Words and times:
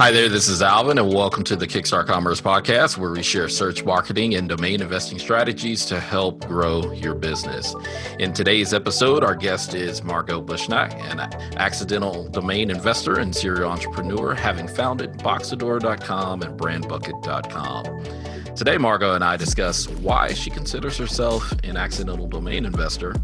Hi 0.00 0.10
there, 0.10 0.30
this 0.30 0.48
is 0.48 0.62
Alvin, 0.62 0.96
and 0.96 1.12
welcome 1.12 1.44
to 1.44 1.54
the 1.54 1.66
Kickstart 1.66 2.06
Commerce 2.06 2.40
Podcast, 2.40 2.96
where 2.96 3.10
we 3.10 3.22
share 3.22 3.50
search 3.50 3.84
marketing 3.84 4.34
and 4.34 4.48
domain 4.48 4.80
investing 4.80 5.18
strategies 5.18 5.84
to 5.84 6.00
help 6.00 6.46
grow 6.46 6.90
your 6.92 7.14
business. 7.14 7.74
In 8.18 8.32
today's 8.32 8.72
episode, 8.72 9.22
our 9.22 9.34
guest 9.34 9.74
is 9.74 10.02
Margot 10.02 10.40
Bushnach, 10.40 10.94
an 10.94 11.20
accidental 11.58 12.26
domain 12.30 12.70
investor 12.70 13.18
and 13.18 13.36
serial 13.36 13.70
entrepreneur, 13.70 14.32
having 14.32 14.66
founded 14.68 15.18
Boxador.com 15.18 16.40
and 16.44 16.58
BrandBucket.com. 16.58 18.54
Today, 18.54 18.78
Margot 18.78 19.14
and 19.14 19.22
I 19.22 19.36
discuss 19.36 19.86
why 19.86 20.32
she 20.32 20.48
considers 20.48 20.96
herself 20.96 21.52
an 21.62 21.76
accidental 21.76 22.26
domain 22.26 22.64
investor, 22.64 23.14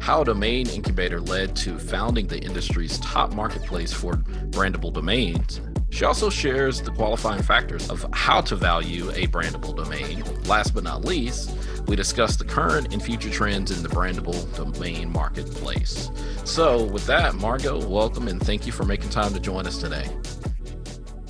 how 0.00 0.24
Domain 0.24 0.70
Incubator 0.70 1.20
led 1.20 1.54
to 1.56 1.78
founding 1.78 2.28
the 2.28 2.38
industry's 2.38 2.98
top 3.00 3.34
marketplace 3.34 3.92
for 3.92 4.14
brandable 4.14 4.90
domains, 4.90 5.60
she 5.90 6.04
also 6.04 6.30
shares 6.30 6.82
the 6.82 6.90
qualifying 6.90 7.42
factors 7.42 7.90
of 7.90 8.06
how 8.12 8.40
to 8.42 8.56
value 8.56 9.10
a 9.10 9.26
brandable 9.26 9.74
domain. 9.74 10.22
Last 10.44 10.74
but 10.74 10.84
not 10.84 11.04
least, 11.04 11.54
we 11.86 11.96
discuss 11.96 12.36
the 12.36 12.44
current 12.44 12.92
and 12.92 13.02
future 13.02 13.30
trends 13.30 13.70
in 13.70 13.82
the 13.82 13.88
brandable 13.88 14.54
domain 14.56 15.10
marketplace. 15.10 16.10
So, 16.44 16.84
with 16.84 17.06
that, 17.06 17.34
Margot, 17.34 17.86
welcome 17.86 18.28
and 18.28 18.40
thank 18.40 18.66
you 18.66 18.72
for 18.72 18.84
making 18.84 19.10
time 19.10 19.32
to 19.32 19.40
join 19.40 19.66
us 19.66 19.78
today. 19.78 20.08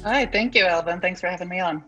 Hi, 0.05 0.27
thank 0.27 0.55
you, 0.55 0.65
Alvin. 0.65 1.01
Thanks 1.01 1.21
for 1.21 1.29
having 1.29 1.49
me 1.49 1.61
on. 1.61 1.85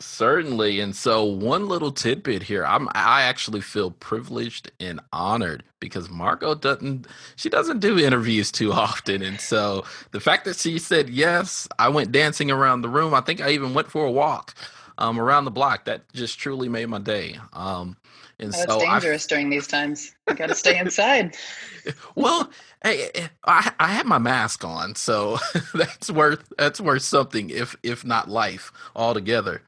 Certainly. 0.00 0.78
And 0.78 0.94
so 0.94 1.24
one 1.24 1.66
little 1.66 1.90
tidbit 1.90 2.44
here. 2.44 2.64
I'm 2.64 2.88
I 2.92 3.22
actually 3.22 3.60
feel 3.60 3.90
privileged 3.90 4.70
and 4.78 5.00
honored 5.12 5.64
because 5.80 6.08
Margot 6.08 6.54
doesn't 6.54 7.06
she 7.34 7.48
doesn't 7.48 7.80
do 7.80 7.98
interviews 7.98 8.52
too 8.52 8.72
often. 8.72 9.22
And 9.22 9.40
so 9.40 9.84
the 10.12 10.20
fact 10.20 10.44
that 10.44 10.56
she 10.56 10.78
said 10.78 11.08
yes, 11.08 11.66
I 11.80 11.88
went 11.88 12.12
dancing 12.12 12.50
around 12.50 12.82
the 12.82 12.88
room. 12.88 13.12
I 13.12 13.20
think 13.22 13.40
I 13.40 13.50
even 13.50 13.74
went 13.74 13.90
for 13.90 14.06
a 14.06 14.10
walk 14.10 14.54
um, 14.98 15.18
around 15.18 15.46
the 15.46 15.50
block. 15.50 15.86
That 15.86 16.02
just 16.12 16.38
truly 16.38 16.68
made 16.68 16.86
my 16.86 17.00
day. 17.00 17.36
Um, 17.52 17.96
and 18.38 18.54
oh, 18.54 18.56
so 18.56 18.74
it's 18.74 18.84
dangerous 18.84 19.26
I, 19.26 19.28
during 19.28 19.50
these 19.50 19.66
times. 19.66 20.14
You 20.28 20.36
got 20.36 20.48
to 20.48 20.54
stay 20.54 20.78
inside. 20.78 21.36
well, 22.14 22.50
hey, 22.84 23.10
eh, 23.14 23.28
I, 23.44 23.72
I 23.80 23.88
have 23.88 24.06
my 24.06 24.18
mask 24.18 24.64
on, 24.64 24.94
so 24.94 25.38
that's 25.74 26.10
worth 26.10 26.52
that's 26.56 26.80
worth 26.80 27.02
something, 27.02 27.50
if 27.50 27.76
if 27.82 28.04
not 28.04 28.28
life 28.28 28.70
altogether. 28.94 29.62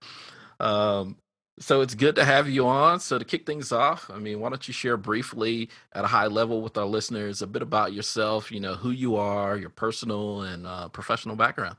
Um, 0.60 1.16
so 1.58 1.82
it's 1.82 1.94
good 1.94 2.14
to 2.14 2.24
have 2.24 2.48
you 2.48 2.66
on. 2.66 3.00
So 3.00 3.18
to 3.18 3.24
kick 3.24 3.46
things 3.46 3.70
off, 3.70 4.10
I 4.10 4.18
mean, 4.18 4.40
why 4.40 4.48
don't 4.48 4.66
you 4.66 4.72
share 4.72 4.96
briefly 4.96 5.68
at 5.92 6.04
a 6.04 6.08
high 6.08 6.26
level 6.26 6.62
with 6.62 6.78
our 6.78 6.86
listeners 6.86 7.42
a 7.42 7.46
bit 7.46 7.62
about 7.62 7.92
yourself? 7.92 8.50
You 8.50 8.60
know, 8.60 8.74
who 8.74 8.90
you 8.90 9.16
are, 9.16 9.56
your 9.56 9.70
personal 9.70 10.42
and 10.42 10.66
uh, 10.66 10.88
professional 10.88 11.36
background. 11.36 11.76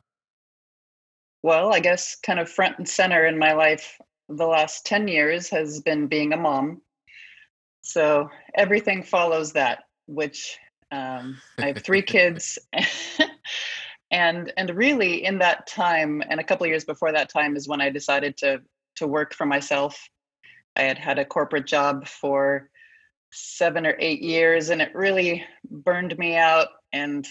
Well, 1.43 1.73
I 1.73 1.79
guess 1.79 2.15
kind 2.15 2.39
of 2.39 2.49
front 2.49 2.77
and 2.77 2.87
center 2.87 3.25
in 3.25 3.39
my 3.39 3.53
life 3.53 3.97
the 4.29 4.45
last 4.45 4.85
10 4.85 5.07
years 5.07 5.49
has 5.49 5.81
been 5.81 6.07
being 6.07 6.33
a 6.33 6.37
mom. 6.37 6.81
So 7.81 8.29
everything 8.55 9.03
follows 9.03 9.53
that, 9.53 9.79
which 10.05 10.57
um, 10.91 11.37
I 11.57 11.67
have 11.67 11.83
three 11.83 12.01
kids. 12.03 12.59
and 14.11 14.51
and 14.57 14.69
really 14.75 15.23
in 15.23 15.39
that 15.39 15.67
time 15.67 16.21
and 16.29 16.39
a 16.39 16.43
couple 16.43 16.67
years 16.67 16.85
before 16.85 17.11
that 17.11 17.29
time 17.29 17.55
is 17.55 17.67
when 17.67 17.81
I 17.81 17.89
decided 17.89 18.37
to 18.37 18.61
to 18.97 19.07
work 19.07 19.33
for 19.33 19.45
myself. 19.45 20.09
I 20.75 20.83
had 20.83 20.97
had 20.97 21.19
a 21.19 21.25
corporate 21.25 21.65
job 21.65 22.07
for 22.07 22.69
seven 23.31 23.85
or 23.85 23.95
eight 23.99 24.21
years 24.21 24.69
and 24.69 24.81
it 24.81 24.93
really 24.93 25.45
burned 25.69 26.17
me 26.17 26.35
out 26.35 26.67
and 26.91 27.25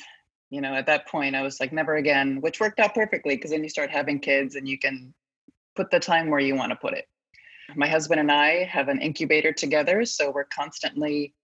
you 0.48 0.62
know 0.62 0.74
at 0.74 0.86
that 0.86 1.06
point 1.06 1.36
i 1.36 1.42
was 1.42 1.60
like 1.60 1.74
never 1.74 1.96
again 1.96 2.40
which 2.40 2.58
worked 2.58 2.80
out 2.80 2.94
perfectly 2.94 3.36
because 3.36 3.50
then 3.50 3.62
you 3.62 3.68
start 3.68 3.90
having 3.90 4.18
kids 4.18 4.54
and 4.54 4.66
you 4.66 4.78
can 4.78 5.12
put 5.80 5.90
the 5.90 6.00
time 6.00 6.28
where 6.28 6.40
you 6.40 6.54
want 6.54 6.70
to 6.70 6.76
put 6.76 6.94
it. 6.94 7.06
My 7.76 7.86
husband 7.86 8.20
and 8.20 8.30
I 8.30 8.64
have 8.64 8.88
an 8.88 9.00
incubator 9.00 9.52
together, 9.52 10.04
so 10.04 10.30
we're 10.30 10.44
constantly 10.44 11.34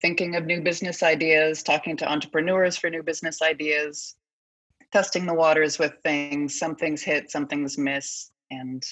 thinking 0.00 0.36
of 0.36 0.44
new 0.44 0.60
business 0.62 1.02
ideas, 1.02 1.62
talking 1.62 1.96
to 1.98 2.10
entrepreneurs 2.10 2.76
for 2.76 2.90
new 2.90 3.02
business 3.02 3.42
ideas, 3.42 4.16
testing 4.94 5.26
the 5.26 5.34
waters 5.34 5.76
with 5.76 5.94
things. 6.04 6.56
Some 6.56 6.76
things 6.76 7.02
hit, 7.02 7.28
some 7.28 7.48
things 7.48 7.76
miss, 7.76 8.30
and 8.52 8.82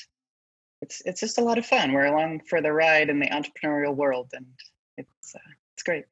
it's 0.81 1.01
it's 1.05 1.21
just 1.21 1.39
a 1.39 1.43
lot 1.43 1.59
of 1.59 1.65
fun. 1.65 1.93
We're 1.93 2.07
along 2.07 2.41
for 2.49 2.61
the 2.61 2.73
ride 2.73 3.09
in 3.09 3.21
the 3.21 3.29
entrepreneurial 3.29 3.95
world, 3.95 4.29
and 4.33 4.47
it's 4.97 5.35
uh, 5.35 5.51
it's 5.75 5.85
great. 5.85 6.05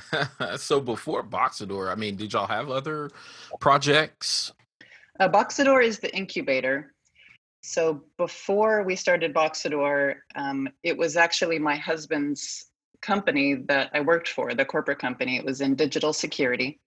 so 0.56 0.80
before 0.80 1.24
Boxador, 1.24 1.90
I 1.90 1.96
mean, 1.96 2.14
did 2.14 2.32
y'all 2.32 2.46
have 2.46 2.70
other 2.70 3.10
projects? 3.60 4.52
Uh, 5.18 5.28
Boxador 5.28 5.84
is 5.84 5.98
the 5.98 6.14
incubator. 6.16 6.94
So 7.64 8.04
before 8.18 8.84
we 8.84 8.94
started 8.94 9.34
Boxador, 9.34 10.14
um, 10.36 10.68
it 10.84 10.96
was 10.96 11.16
actually 11.16 11.58
my 11.58 11.76
husband's 11.76 12.66
company 13.00 13.54
that 13.66 13.90
I 13.92 14.00
worked 14.00 14.28
for, 14.28 14.54
the 14.54 14.64
corporate 14.64 15.00
company. 15.00 15.36
It 15.36 15.44
was 15.44 15.60
in 15.60 15.74
digital 15.74 16.12
security. 16.12 16.80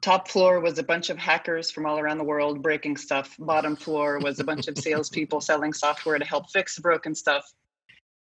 Top 0.00 0.28
floor 0.28 0.60
was 0.60 0.78
a 0.78 0.82
bunch 0.82 1.10
of 1.10 1.18
hackers 1.18 1.70
from 1.70 1.84
all 1.84 1.98
around 1.98 2.18
the 2.18 2.24
world 2.24 2.62
breaking 2.62 2.96
stuff. 2.96 3.36
Bottom 3.38 3.76
floor 3.76 4.18
was 4.18 4.40
a 4.40 4.44
bunch 4.44 4.66
of 4.66 4.78
salespeople 4.78 5.40
selling 5.42 5.74
software 5.74 6.18
to 6.18 6.24
help 6.24 6.50
fix 6.50 6.78
broken 6.78 7.14
stuff. 7.14 7.44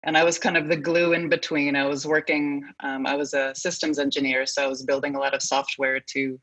And 0.03 0.17
I 0.17 0.23
was 0.23 0.39
kind 0.39 0.57
of 0.57 0.67
the 0.67 0.75
glue 0.75 1.13
in 1.13 1.29
between. 1.29 1.75
I 1.75 1.85
was 1.85 2.07
working, 2.07 2.67
um, 2.79 3.05
I 3.05 3.15
was 3.15 3.35
a 3.35 3.53
systems 3.53 3.99
engineer, 3.99 4.47
so 4.47 4.63
I 4.63 4.67
was 4.67 4.81
building 4.81 5.15
a 5.15 5.19
lot 5.19 5.35
of 5.35 5.41
software 5.41 5.99
to 6.13 6.39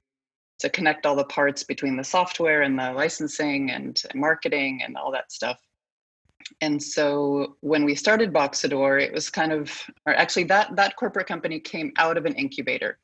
to 0.61 0.69
connect 0.69 1.07
all 1.07 1.15
the 1.15 1.25
parts 1.25 1.63
between 1.63 1.97
the 1.97 2.03
software 2.03 2.63
and 2.63 2.79
the 2.79 2.93
licensing 2.93 3.71
and 3.71 4.03
marketing 4.15 4.83
and 4.85 4.97
all 4.97 5.13
that 5.13 5.31
stuff. 5.31 5.57
And 6.61 6.83
so 6.83 7.57
when 7.61 7.85
we 7.85 7.95
started 7.95 8.33
Boxador, 8.33 9.01
it 9.01 9.13
was 9.13 9.31
kind 9.31 9.53
of, 9.53 9.71
or 10.07 10.15
actually 10.15 10.45
that 10.45 10.75
that 10.77 10.97
corporate 10.97 11.27
company 11.27 11.61
came 11.61 11.93
out 11.97 12.17
of 12.17 12.27
an 12.27 12.35
incubator. 12.35 12.99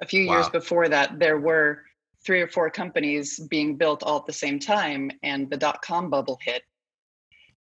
A 0.00 0.06
few 0.06 0.26
wow. 0.26 0.34
years 0.34 0.48
before 0.48 0.88
that, 0.88 1.18
there 1.18 1.38
were 1.38 1.82
three 2.24 2.40
or 2.40 2.48
four 2.48 2.70
companies 2.70 3.38
being 3.38 3.76
built 3.76 4.02
all 4.02 4.18
at 4.18 4.26
the 4.26 4.32
same 4.32 4.58
time, 4.58 5.10
and 5.22 5.48
the 5.50 5.56
dot 5.56 5.82
com 5.82 6.10
bubble 6.10 6.38
hit. 6.42 6.62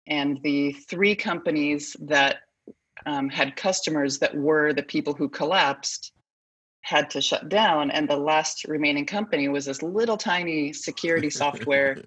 And 0.08 0.40
the 0.44 0.74
three 0.90 1.16
companies 1.16 1.96
that 2.02 2.38
um, 3.06 3.30
had 3.30 3.56
customers 3.56 4.20
that 4.20 4.36
were 4.36 4.74
the 4.74 4.84
people 4.84 5.14
who 5.14 5.30
collapsed 5.30 6.12
had 6.82 7.10
to 7.10 7.22
shut 7.22 7.48
down 7.50 7.90
and 7.92 8.10
the 8.10 8.16
last 8.16 8.66
remaining 8.66 9.06
company 9.06 9.48
was 9.48 9.66
this 9.66 9.82
little 9.82 10.18
tiny 10.18 10.74
security 10.74 11.30
software 11.42 11.98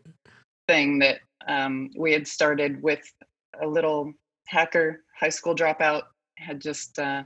thing 0.68 0.98
that 0.98 1.20
um, 1.48 1.90
we 1.96 2.12
had 2.12 2.26
started 2.26 2.82
with 2.82 3.00
a 3.62 3.66
little 3.66 4.12
hacker 4.46 5.02
high 5.18 5.30
school 5.30 5.54
dropout 5.54 6.02
had 6.36 6.60
just 6.60 6.98
uh, 6.98 7.22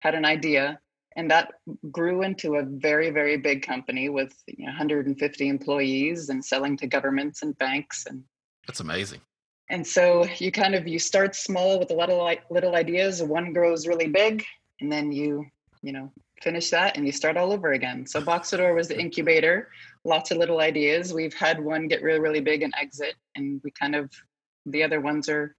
had 0.00 0.14
an 0.14 0.24
idea 0.24 0.78
and 1.20 1.30
that 1.30 1.52
grew 1.90 2.22
into 2.22 2.56
a 2.56 2.62
very 2.62 3.10
very 3.10 3.36
big 3.36 3.62
company 3.62 4.08
with 4.08 4.32
you 4.46 4.64
know, 4.64 4.70
150 4.70 5.48
employees 5.48 6.28
and 6.30 6.44
selling 6.44 6.76
to 6.76 6.86
governments 6.86 7.42
and 7.42 7.56
banks 7.58 8.06
and 8.06 8.22
that's 8.66 8.80
amazing 8.80 9.20
and 9.68 9.86
so 9.86 10.26
you 10.38 10.50
kind 10.50 10.74
of 10.74 10.88
you 10.88 10.98
start 10.98 11.36
small 11.36 11.78
with 11.78 11.90
a 11.90 11.94
lot 11.94 12.10
of 12.10 12.18
like 12.18 12.42
little 12.50 12.74
ideas 12.74 13.22
one 13.22 13.52
grows 13.52 13.86
really 13.86 14.08
big 14.08 14.44
and 14.80 14.90
then 14.90 15.12
you 15.12 15.44
you 15.82 15.92
know 15.92 16.10
finish 16.42 16.70
that 16.70 16.96
and 16.96 17.06
you 17.06 17.12
start 17.12 17.36
all 17.36 17.52
over 17.52 17.72
again. 17.72 18.06
So 18.06 18.20
Boxador 18.20 18.74
was 18.74 18.88
the 18.88 18.98
incubator, 18.98 19.68
lots 20.04 20.30
of 20.30 20.38
little 20.38 20.60
ideas. 20.60 21.12
We've 21.12 21.34
had 21.34 21.62
one 21.62 21.86
get 21.88 22.02
really, 22.02 22.20
really 22.20 22.40
big 22.40 22.62
and 22.62 22.72
exit, 22.80 23.14
and 23.36 23.60
we 23.62 23.70
kind 23.72 23.94
of 23.94 24.10
the 24.66 24.82
other 24.82 25.00
ones 25.00 25.28
are 25.28 25.56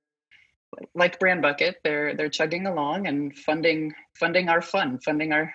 like 0.96 1.20
Brand 1.20 1.42
Bucket. 1.42 1.78
They're 1.84 2.16
they're 2.16 2.30
chugging 2.30 2.68
along 2.68 3.08
and 3.08 3.38
funding 3.38 3.94
funding 4.20 4.50
our 4.50 4.62
fun, 4.62 5.00
funding 5.00 5.34
our 5.34 5.54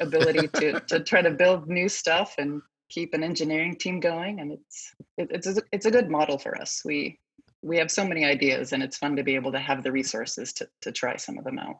ability 0.00 0.48
to 0.48 0.80
to 0.88 1.00
try 1.00 1.22
to 1.22 1.30
build 1.30 1.68
new 1.68 1.88
stuff 1.88 2.34
and 2.38 2.62
keep 2.90 3.14
an 3.14 3.22
engineering 3.22 3.76
team 3.76 4.00
going. 4.00 4.40
And 4.40 4.52
it's 4.52 4.94
it, 5.16 5.28
it's 5.30 5.46
a, 5.46 5.62
it's 5.72 5.86
a 5.86 5.90
good 5.90 6.10
model 6.10 6.38
for 6.38 6.60
us. 6.60 6.82
We 6.84 7.18
we 7.62 7.78
have 7.78 7.90
so 7.90 8.06
many 8.06 8.24
ideas, 8.24 8.72
and 8.72 8.82
it's 8.82 8.98
fun 8.98 9.16
to 9.16 9.22
be 9.22 9.34
able 9.34 9.52
to 9.52 9.58
have 9.58 9.82
the 9.82 9.92
resources 9.92 10.52
to 10.54 10.68
to 10.82 10.92
try 10.92 11.16
some 11.16 11.38
of 11.38 11.44
them 11.44 11.58
out. 11.58 11.76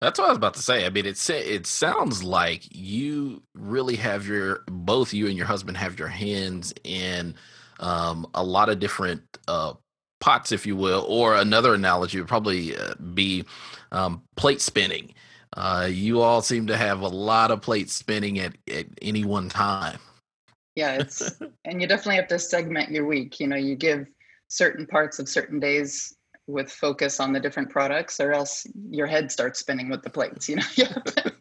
That's 0.00 0.18
what 0.18 0.26
I 0.26 0.30
was 0.30 0.38
about 0.38 0.54
to 0.54 0.62
say. 0.62 0.86
I 0.86 0.90
mean, 0.90 1.06
it 1.06 1.30
it 1.30 1.66
sounds 1.66 2.24
like 2.24 2.74
you 2.74 3.42
really 3.54 3.96
have 3.96 4.26
your 4.26 4.64
both 4.66 5.12
you 5.12 5.26
and 5.26 5.36
your 5.36 5.46
husband 5.46 5.76
have 5.76 5.98
your 5.98 6.08
hands 6.08 6.72
in 6.84 7.34
um, 7.78 8.26
a 8.34 8.42
lot 8.42 8.68
of 8.68 8.78
different 8.78 9.22
uh, 9.46 9.74
pots, 10.20 10.52
if 10.52 10.66
you 10.66 10.76
will. 10.76 11.04
Or 11.08 11.36
another 11.36 11.74
analogy 11.74 12.18
would 12.18 12.28
probably 12.28 12.76
uh, 12.76 12.94
be 13.14 13.44
um, 13.92 14.22
plate 14.36 14.60
spinning. 14.60 15.14
Uh, 15.56 15.88
you 15.90 16.20
all 16.20 16.42
seem 16.42 16.66
to 16.68 16.76
have 16.76 17.00
a 17.00 17.08
lot 17.08 17.50
of 17.50 17.60
plates 17.60 17.92
spinning 17.92 18.38
at, 18.38 18.56
at 18.72 18.86
any 19.02 19.24
one 19.24 19.48
time. 19.48 19.98
Yeah, 20.76 20.94
it's 20.94 21.40
and 21.64 21.80
you 21.80 21.88
definitely 21.88 22.16
have 22.16 22.28
to 22.28 22.38
segment 22.38 22.90
your 22.90 23.06
week. 23.06 23.40
You 23.40 23.48
know, 23.48 23.56
you 23.56 23.74
give 23.74 24.06
certain 24.48 24.86
parts 24.86 25.18
of 25.18 25.28
certain 25.28 25.58
days 25.58 26.14
with 26.46 26.70
focus 26.70 27.20
on 27.20 27.32
the 27.32 27.40
different 27.40 27.70
products 27.70 28.20
or 28.20 28.32
else 28.32 28.66
your 28.90 29.06
head 29.06 29.30
starts 29.30 29.60
spinning 29.60 29.88
with 29.88 30.02
the 30.02 30.10
plates 30.10 30.48
you 30.48 30.56
know 30.56 30.62
you 30.74 30.84
have 30.84 31.04
to, 31.04 31.32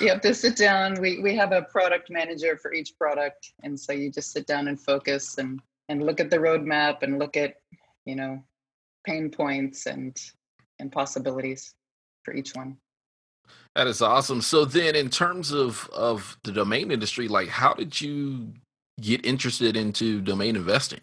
you 0.00 0.08
have 0.08 0.20
to 0.20 0.34
sit 0.34 0.56
down 0.56 1.00
we, 1.00 1.20
we 1.20 1.36
have 1.36 1.52
a 1.52 1.62
product 1.62 2.10
manager 2.10 2.56
for 2.56 2.72
each 2.72 2.96
product 2.98 3.52
and 3.62 3.78
so 3.78 3.92
you 3.92 4.10
just 4.10 4.32
sit 4.32 4.46
down 4.48 4.66
and 4.66 4.80
focus 4.80 5.38
and 5.38 5.60
and 5.88 6.04
look 6.04 6.20
at 6.20 6.30
the 6.30 6.36
roadmap 6.36 7.02
and 7.02 7.18
look 7.18 7.36
at 7.36 7.54
you 8.10 8.16
know 8.16 8.42
pain 9.06 9.30
points 9.30 9.86
and 9.86 10.20
and 10.80 10.90
possibilities 10.90 11.74
for 12.24 12.34
each 12.34 12.52
one. 12.54 12.76
That 13.76 13.86
is 13.86 14.02
awesome. 14.02 14.40
So 14.40 14.64
then 14.64 14.96
in 14.96 15.08
terms 15.08 15.52
of 15.52 15.88
of 15.92 16.36
the 16.44 16.52
domain 16.52 16.90
industry 16.90 17.28
like 17.28 17.48
how 17.48 17.72
did 17.72 18.00
you 18.00 18.52
get 19.00 19.24
interested 19.24 19.76
into 19.76 20.20
domain 20.20 20.56
investing? 20.56 21.00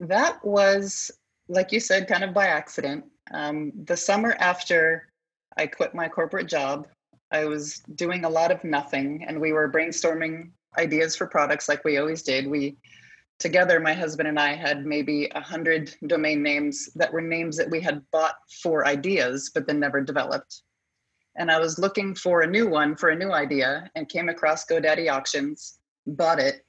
That 0.00 0.44
was 0.44 1.10
like 1.48 1.70
you 1.70 1.80
said 1.80 2.08
kind 2.08 2.24
of 2.24 2.32
by 2.32 2.46
accident. 2.46 3.04
Um, 3.30 3.72
the 3.84 3.96
summer 3.96 4.34
after 4.40 5.08
i 5.56 5.66
quit 5.66 5.94
my 5.94 6.08
corporate 6.08 6.48
job 6.48 6.88
i 7.30 7.44
was 7.44 7.82
doing 7.94 8.24
a 8.24 8.28
lot 8.28 8.50
of 8.50 8.64
nothing 8.64 9.22
and 9.26 9.38
we 9.38 9.52
were 9.52 9.70
brainstorming 9.70 10.50
ideas 10.78 11.16
for 11.16 11.26
products 11.26 11.68
like 11.68 11.84
we 11.84 11.98
always 11.98 12.22
did. 12.22 12.46
We 12.46 12.76
together 13.42 13.80
my 13.80 13.92
husband 13.92 14.28
and 14.28 14.38
i 14.38 14.54
had 14.54 14.86
maybe 14.86 15.28
a 15.34 15.40
hundred 15.40 15.92
domain 16.06 16.42
names 16.42 16.88
that 16.94 17.12
were 17.12 17.20
names 17.20 17.56
that 17.56 17.68
we 17.68 17.80
had 17.80 18.00
bought 18.12 18.36
for 18.62 18.86
ideas 18.86 19.50
but 19.52 19.66
then 19.66 19.80
never 19.80 20.00
developed. 20.00 20.62
And 21.36 21.50
i 21.50 21.58
was 21.58 21.78
looking 21.78 22.14
for 22.14 22.42
a 22.42 22.46
new 22.46 22.68
one 22.68 22.94
for 22.94 23.08
a 23.08 23.16
new 23.16 23.32
idea 23.32 23.90
and 23.96 24.08
came 24.08 24.28
across 24.28 24.64
godaddy 24.64 25.10
auctions 25.10 25.80
bought 26.06 26.38
it 26.38 26.64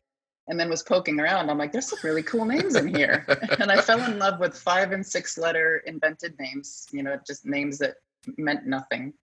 and 0.47 0.59
then 0.59 0.69
was 0.69 0.83
poking 0.83 1.19
around. 1.19 1.49
I'm 1.49 1.59
like 1.59 1.71
there's 1.71 1.87
some 1.87 1.99
really 2.03 2.23
cool 2.23 2.45
names 2.45 2.75
in 2.75 2.87
here. 2.87 3.25
And 3.59 3.71
i 3.71 3.79
fell 3.79 4.01
in 4.11 4.17
love 4.17 4.39
with 4.39 4.57
five 4.57 4.91
and 4.91 5.05
six 5.05 5.37
letter 5.37 5.83
invented 5.85 6.33
names 6.39 6.87
you 6.91 7.03
know 7.03 7.19
just 7.25 7.45
names 7.45 7.77
that 7.79 7.95
meant 8.37 8.65
nothing. 8.65 9.13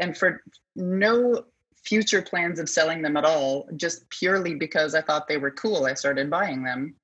And 0.00 0.16
for 0.16 0.42
no 0.74 1.44
future 1.84 2.22
plans 2.22 2.58
of 2.58 2.68
selling 2.68 3.02
them 3.02 3.16
at 3.16 3.24
all, 3.24 3.68
just 3.76 4.08
purely 4.10 4.54
because 4.54 4.94
I 4.94 5.02
thought 5.02 5.28
they 5.28 5.38
were 5.38 5.50
cool. 5.50 5.86
I 5.86 5.94
started 5.94 6.30
buying 6.30 6.62
them. 6.62 6.94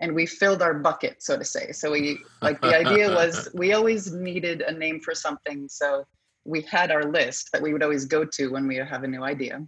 And 0.00 0.14
we 0.14 0.26
filled 0.26 0.60
our 0.60 0.74
bucket, 0.74 1.22
so 1.22 1.38
to 1.38 1.44
say. 1.44 1.72
So 1.72 1.92
we 1.92 2.18
like 2.42 2.60
the 2.60 2.76
idea 2.76 3.10
was 3.10 3.48
we 3.54 3.72
always 3.72 4.12
needed 4.12 4.60
a 4.62 4.72
name 4.72 5.00
for 5.00 5.14
something. 5.14 5.68
So 5.68 6.04
we 6.44 6.62
had 6.62 6.90
our 6.90 7.04
list 7.04 7.50
that 7.52 7.62
we 7.62 7.72
would 7.72 7.82
always 7.82 8.04
go 8.04 8.24
to 8.24 8.48
when 8.48 8.66
we 8.66 8.76
have 8.76 9.04
a 9.04 9.08
new 9.08 9.22
idea. 9.22 9.64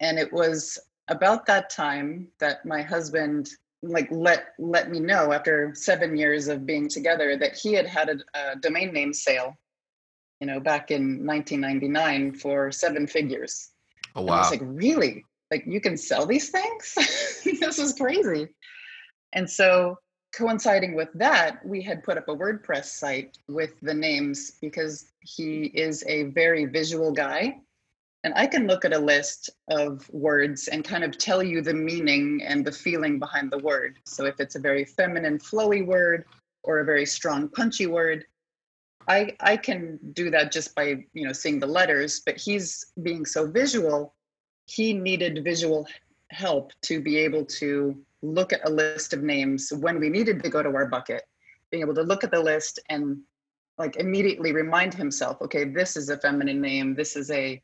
And 0.00 0.18
it 0.18 0.32
was 0.32 0.78
about 1.08 1.46
that 1.46 1.70
time 1.70 2.28
that 2.40 2.64
my 2.64 2.82
husband 2.82 3.48
like 3.82 4.08
let 4.10 4.54
let 4.58 4.90
me 4.90 4.98
know 4.98 5.32
after 5.32 5.72
seven 5.74 6.16
years 6.16 6.48
of 6.48 6.64
being 6.64 6.88
together 6.88 7.36
that 7.36 7.54
he 7.54 7.74
had 7.74 7.86
had 7.86 8.08
a, 8.08 8.16
a 8.38 8.56
domain 8.56 8.92
name 8.92 9.12
sale 9.12 9.54
you 10.40 10.46
know, 10.46 10.60
back 10.60 10.90
in 10.90 11.24
1999 11.26 12.34
for 12.34 12.70
seven 12.72 13.06
figures. 13.06 13.70
Oh, 14.14 14.22
wow. 14.22 14.26
And 14.26 14.30
I 14.32 14.38
was 14.38 14.50
like, 14.50 14.60
really? 14.62 15.24
Like, 15.50 15.64
you 15.66 15.80
can 15.80 15.96
sell 15.96 16.26
these 16.26 16.50
things? 16.50 16.94
this 17.60 17.78
is 17.78 17.92
crazy. 17.94 18.48
And 19.32 19.48
so, 19.48 19.98
coinciding 20.34 20.94
with 20.94 21.10
that, 21.14 21.64
we 21.64 21.80
had 21.80 22.02
put 22.02 22.18
up 22.18 22.28
a 22.28 22.36
WordPress 22.36 22.86
site 22.86 23.38
with 23.48 23.72
the 23.82 23.94
names 23.94 24.52
because 24.60 25.12
he 25.20 25.64
is 25.74 26.04
a 26.06 26.24
very 26.24 26.64
visual 26.64 27.12
guy. 27.12 27.56
And 28.24 28.32
I 28.34 28.46
can 28.46 28.66
look 28.66 28.84
at 28.84 28.94
a 28.94 28.98
list 28.98 29.50
of 29.68 30.08
words 30.10 30.68
and 30.68 30.82
kind 30.82 31.04
of 31.04 31.18
tell 31.18 31.42
you 31.42 31.60
the 31.60 31.74
meaning 31.74 32.42
and 32.42 32.64
the 32.64 32.72
feeling 32.72 33.18
behind 33.18 33.52
the 33.52 33.58
word. 33.58 33.98
So 34.06 34.24
if 34.24 34.40
it's 34.40 34.54
a 34.54 34.60
very 34.60 34.84
feminine, 34.84 35.38
flowy 35.38 35.84
word 35.84 36.24
or 36.62 36.80
a 36.80 36.84
very 36.84 37.04
strong, 37.04 37.48
punchy 37.50 37.86
word, 37.86 38.24
I 39.08 39.36
I 39.40 39.56
can 39.56 39.98
do 40.12 40.30
that 40.30 40.52
just 40.52 40.74
by 40.74 41.04
you 41.12 41.26
know 41.26 41.32
seeing 41.32 41.58
the 41.58 41.66
letters, 41.66 42.20
but 42.24 42.36
he's 42.36 42.86
being 43.02 43.26
so 43.26 43.46
visual, 43.46 44.14
he 44.66 44.92
needed 44.92 45.44
visual 45.44 45.86
help 46.30 46.72
to 46.82 47.00
be 47.00 47.18
able 47.18 47.44
to 47.44 47.96
look 48.22 48.52
at 48.52 48.66
a 48.66 48.70
list 48.70 49.12
of 49.12 49.22
names 49.22 49.72
when 49.72 50.00
we 50.00 50.08
needed 50.08 50.42
to 50.42 50.48
go 50.48 50.62
to 50.62 50.70
our 50.70 50.86
bucket, 50.86 51.22
being 51.70 51.82
able 51.82 51.94
to 51.94 52.02
look 52.02 52.24
at 52.24 52.30
the 52.30 52.40
list 52.40 52.80
and 52.88 53.18
like 53.76 53.96
immediately 53.96 54.52
remind 54.52 54.94
himself, 54.94 55.40
okay, 55.42 55.64
this 55.64 55.96
is 55.96 56.08
a 56.08 56.16
feminine 56.16 56.60
name, 56.60 56.94
this 56.94 57.16
is 57.16 57.30
a 57.30 57.62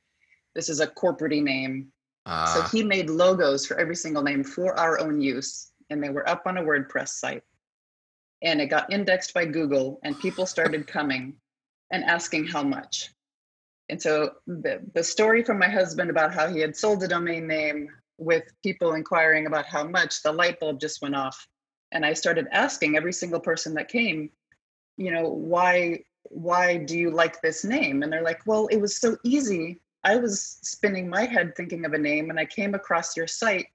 this 0.54 0.68
is 0.68 0.80
a 0.80 0.86
corporate 0.86 1.42
name. 1.42 1.92
Uh. 2.26 2.46
So 2.46 2.60
ah. 2.60 2.68
he 2.70 2.82
made 2.82 3.08
logos 3.08 3.66
for 3.66 3.78
every 3.78 3.96
single 3.96 4.22
name 4.22 4.44
for 4.44 4.78
our 4.78 4.98
own 5.00 5.20
use, 5.20 5.72
and 5.88 6.02
they 6.02 6.10
were 6.10 6.28
up 6.28 6.42
on 6.46 6.58
a 6.58 6.62
WordPress 6.62 7.08
site 7.08 7.44
and 8.42 8.60
it 8.60 8.66
got 8.66 8.92
indexed 8.92 9.34
by 9.34 9.44
Google, 9.44 10.00
and 10.04 10.18
people 10.18 10.46
started 10.46 10.86
coming 10.86 11.34
and 11.90 12.04
asking 12.04 12.46
how 12.46 12.62
much. 12.62 13.10
And 13.88 14.00
so 14.00 14.34
the, 14.46 14.80
the 14.94 15.02
story 15.02 15.42
from 15.42 15.58
my 15.58 15.68
husband 15.68 16.10
about 16.10 16.32
how 16.32 16.48
he 16.48 16.60
had 16.60 16.76
sold 16.76 17.02
a 17.02 17.08
domain 17.08 17.46
name 17.46 17.88
with 18.18 18.44
people 18.62 18.94
inquiring 18.94 19.46
about 19.46 19.66
how 19.66 19.84
much, 19.84 20.22
the 20.22 20.30
light 20.30 20.60
bulb 20.60 20.78
just 20.78 21.02
went 21.02 21.16
off. 21.16 21.46
And 21.92 22.06
I 22.06 22.12
started 22.12 22.46
asking 22.52 22.96
every 22.96 23.12
single 23.12 23.40
person 23.40 23.74
that 23.74 23.88
came, 23.88 24.30
you 24.96 25.10
know, 25.10 25.28
why 25.28 26.04
why 26.24 26.76
do 26.76 26.98
you 26.98 27.10
like 27.10 27.40
this 27.40 27.64
name? 27.64 28.02
And 28.02 28.12
they're 28.12 28.22
like, 28.22 28.46
well, 28.46 28.66
it 28.68 28.76
was 28.76 28.96
so 28.96 29.16
easy. 29.24 29.80
I 30.04 30.16
was 30.16 30.58
spinning 30.62 31.08
my 31.08 31.24
head 31.24 31.56
thinking 31.56 31.84
of 31.84 31.94
a 31.94 31.98
name 31.98 32.30
and 32.30 32.38
I 32.38 32.44
came 32.44 32.74
across 32.74 33.16
your 33.16 33.26
site 33.26 33.66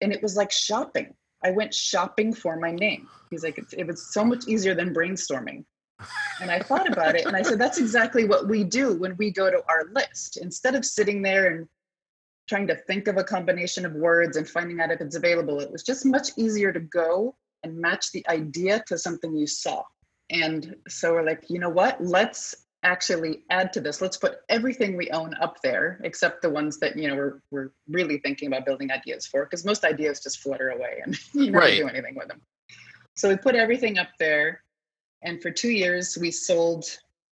and 0.00 0.12
it 0.12 0.22
was 0.22 0.36
like 0.36 0.52
shopping. 0.52 1.14
I 1.44 1.50
went 1.50 1.74
shopping 1.74 2.32
for 2.32 2.58
my 2.58 2.72
name. 2.72 3.08
He's 3.30 3.44
like, 3.44 3.58
it, 3.76 3.86
was 3.86 4.12
so 4.12 4.24
much 4.24 4.48
easier 4.48 4.74
than 4.74 4.94
brainstorming. 4.94 5.64
And 6.40 6.50
I 6.50 6.58
thought 6.58 6.90
about 6.90 7.14
it 7.14 7.26
and 7.26 7.36
I 7.36 7.42
said, 7.42 7.60
that's 7.60 7.78
exactly 7.78 8.24
what 8.24 8.48
we 8.48 8.64
do 8.64 8.94
when 8.94 9.16
we 9.16 9.30
go 9.30 9.50
to 9.50 9.62
our 9.68 9.84
list. 9.92 10.38
Instead 10.38 10.74
of 10.74 10.84
sitting 10.84 11.22
there 11.22 11.54
and 11.54 11.68
trying 12.48 12.66
to 12.66 12.76
think 12.76 13.08
of 13.08 13.16
a 13.16 13.24
combination 13.24 13.86
of 13.86 13.92
words 13.92 14.36
and 14.36 14.48
finding 14.48 14.80
out 14.80 14.90
if 14.90 15.00
it's 15.00 15.16
available, 15.16 15.60
it 15.60 15.70
was 15.70 15.82
just 15.82 16.04
much 16.04 16.30
easier 16.36 16.72
to 16.72 16.80
go 16.80 17.36
and 17.62 17.76
match 17.76 18.10
the 18.12 18.26
idea 18.28 18.82
to 18.86 18.98
something 18.98 19.36
you 19.36 19.46
saw. 19.46 19.82
And 20.30 20.74
so 20.88 21.12
we're 21.12 21.24
like, 21.24 21.44
you 21.48 21.58
know 21.58 21.70
what? 21.70 22.02
Let's 22.02 22.54
actually 22.84 23.42
add 23.50 23.72
to 23.72 23.80
this. 23.80 24.00
Let's 24.00 24.16
put 24.16 24.36
everything 24.48 24.96
we 24.96 25.10
own 25.10 25.34
up 25.40 25.56
there, 25.62 25.98
except 26.04 26.42
the 26.42 26.50
ones 26.50 26.78
that 26.78 26.96
you 26.96 27.08
know 27.08 27.16
we're 27.16 27.40
we're 27.50 27.70
really 27.88 28.18
thinking 28.18 28.48
about 28.48 28.66
building 28.66 28.92
ideas 28.92 29.26
for, 29.26 29.44
because 29.44 29.64
most 29.64 29.84
ideas 29.84 30.20
just 30.20 30.40
flutter 30.40 30.70
away 30.70 31.00
and 31.04 31.18
you 31.32 31.50
never 31.50 31.58
right. 31.64 31.78
do 31.78 31.88
anything 31.88 32.14
with 32.14 32.28
them. 32.28 32.40
So 33.14 33.28
we 33.28 33.36
put 33.36 33.54
everything 33.54 33.98
up 33.98 34.08
there, 34.18 34.62
and 35.22 35.42
for 35.42 35.50
two 35.50 35.70
years 35.70 36.16
we 36.20 36.30
sold 36.30 36.84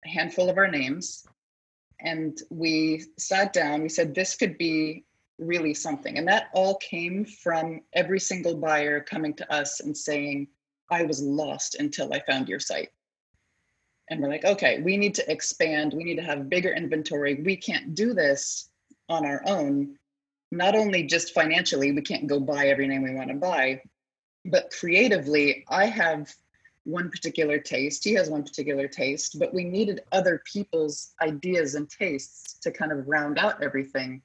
a 0.05 0.09
handful 0.09 0.49
of 0.49 0.59
our 0.59 0.69
names, 0.69 1.27
and 2.00 2.39
we 2.50 3.05
sat 3.19 3.53
down. 3.53 3.83
We 3.83 3.89
said 3.89 4.15
this 4.15 4.37
could 4.37 4.59
be 4.59 5.05
really 5.38 5.75
something, 5.75 6.19
and 6.19 6.28
that 6.28 6.50
all 6.52 6.76
came 6.76 7.25
from 7.25 7.81
every 7.95 8.21
single 8.21 8.57
buyer 8.57 9.00
coming 9.00 9.35
to 9.35 9.52
us 9.52 9.81
and 9.81 9.97
saying, 9.97 10.49
"I 10.90 11.05
was 11.05 11.23
lost 11.23 11.75
until 11.76 12.12
I 12.12 12.21
found 12.21 12.49
your 12.49 12.61
site." 12.61 12.90
And 14.11 14.21
we're 14.21 14.29
like 14.29 14.45
okay 14.45 14.81
we 14.83 14.97
need 14.97 15.15
to 15.15 15.31
expand. 15.31 15.93
We 15.93 16.05
need 16.05 16.17
to 16.17 16.23
have 16.23 16.49
bigger 16.49 16.73
inventory. 16.73 17.35
We 17.35 17.57
can't 17.57 17.95
do 17.95 18.15
this 18.15 18.69
on 19.09 19.25
our 19.25 19.43
own. 19.47 19.97
Not 20.50 20.75
only 20.75 21.03
just 21.05 21.35
financially 21.35 21.93
we 21.93 22.03
can't 22.03 22.27
go 22.27 22.41
buy 22.41 22.69
every 22.69 22.88
name 22.88 23.03
we 23.03 23.15
want 23.15 23.31
to 23.31 23.37
buy 23.37 23.83
but 24.45 24.71
creatively 24.71 25.65
i 25.69 25.85
have 25.85 26.33
one 26.85 27.11
particular 27.11 27.59
taste. 27.59 28.03
He 28.03 28.15
has 28.15 28.31
one 28.31 28.43
particular 28.43 28.88
taste 28.88 29.38
but 29.38 29.53
we 29.53 29.65
needed 29.65 30.00
other 30.12 30.43
people's 30.50 31.12
ideas 31.21 31.75
and 31.75 31.88
tastes 31.88 32.55
to 32.61 32.71
kind 32.71 32.93
of 32.93 33.07
round 33.07 33.38
out 33.38 33.62
everything. 33.62 34.23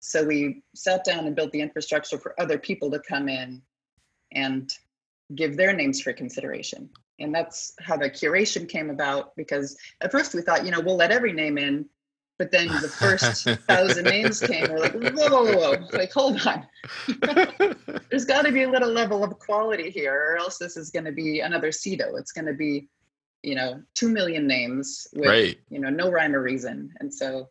So 0.00 0.24
we 0.24 0.62
sat 0.74 1.04
down 1.04 1.26
and 1.26 1.36
built 1.36 1.52
the 1.52 1.60
infrastructure 1.60 2.18
for 2.18 2.34
other 2.40 2.58
people 2.58 2.90
to 2.90 2.98
come 2.98 3.28
in 3.28 3.62
and 4.32 4.72
give 5.34 5.56
their 5.56 5.72
names 5.72 6.00
for 6.00 6.12
consideration 6.12 6.90
and 7.20 7.34
that's 7.34 7.74
how 7.80 7.96
the 7.96 8.10
curation 8.10 8.68
came 8.68 8.90
about 8.90 9.34
because 9.36 9.76
at 10.00 10.10
first 10.10 10.34
we 10.34 10.42
thought 10.42 10.64
you 10.64 10.70
know 10.70 10.80
we'll 10.80 10.96
let 10.96 11.10
every 11.10 11.32
name 11.32 11.58
in 11.58 11.86
but 12.38 12.50
then 12.50 12.68
the 12.68 12.88
first 12.88 13.44
thousand 13.68 14.04
names 14.04 14.40
came 14.40 14.66
we're 14.70 14.78
like 14.78 14.94
whoa, 14.94 15.28
whoa, 15.28 15.56
whoa, 15.56 15.86
like 15.92 16.10
hold 16.10 16.40
on. 16.46 16.66
There's 18.10 18.24
got 18.24 18.46
to 18.46 18.52
be 18.52 18.62
a 18.62 18.70
little 18.70 18.88
level 18.88 19.22
of 19.22 19.38
quality 19.38 19.90
here 19.90 20.14
or 20.14 20.38
else 20.38 20.56
this 20.56 20.78
is 20.78 20.90
going 20.90 21.04
to 21.04 21.12
be 21.12 21.40
another 21.40 21.68
Sedo. 21.68 22.18
It's 22.18 22.32
going 22.32 22.46
to 22.46 22.54
be 22.54 22.88
you 23.42 23.54
know 23.54 23.82
two 23.94 24.08
million 24.08 24.46
names 24.46 25.06
with 25.12 25.28
right. 25.28 25.58
you 25.68 25.80
know 25.80 25.90
no 25.90 26.10
rhyme 26.10 26.34
or 26.34 26.40
reason. 26.40 26.90
And 27.00 27.12
so 27.12 27.50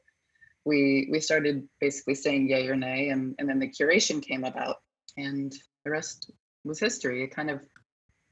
we 0.65 1.07
we 1.11 1.19
started 1.19 1.69
basically 1.79 2.15
saying 2.15 2.49
yay 2.49 2.67
or 2.67 2.75
nay 2.75 3.09
and 3.09 3.35
and 3.37 3.47
then 3.47 3.59
the 3.59 3.69
curation 3.69 4.23
came 4.23 4.43
about 4.43 4.77
and 5.17 5.53
the 5.85 5.91
rest 5.91 6.31
was 6.63 6.79
history. 6.79 7.23
It 7.23 7.35
kind 7.35 7.51
of 7.51 7.61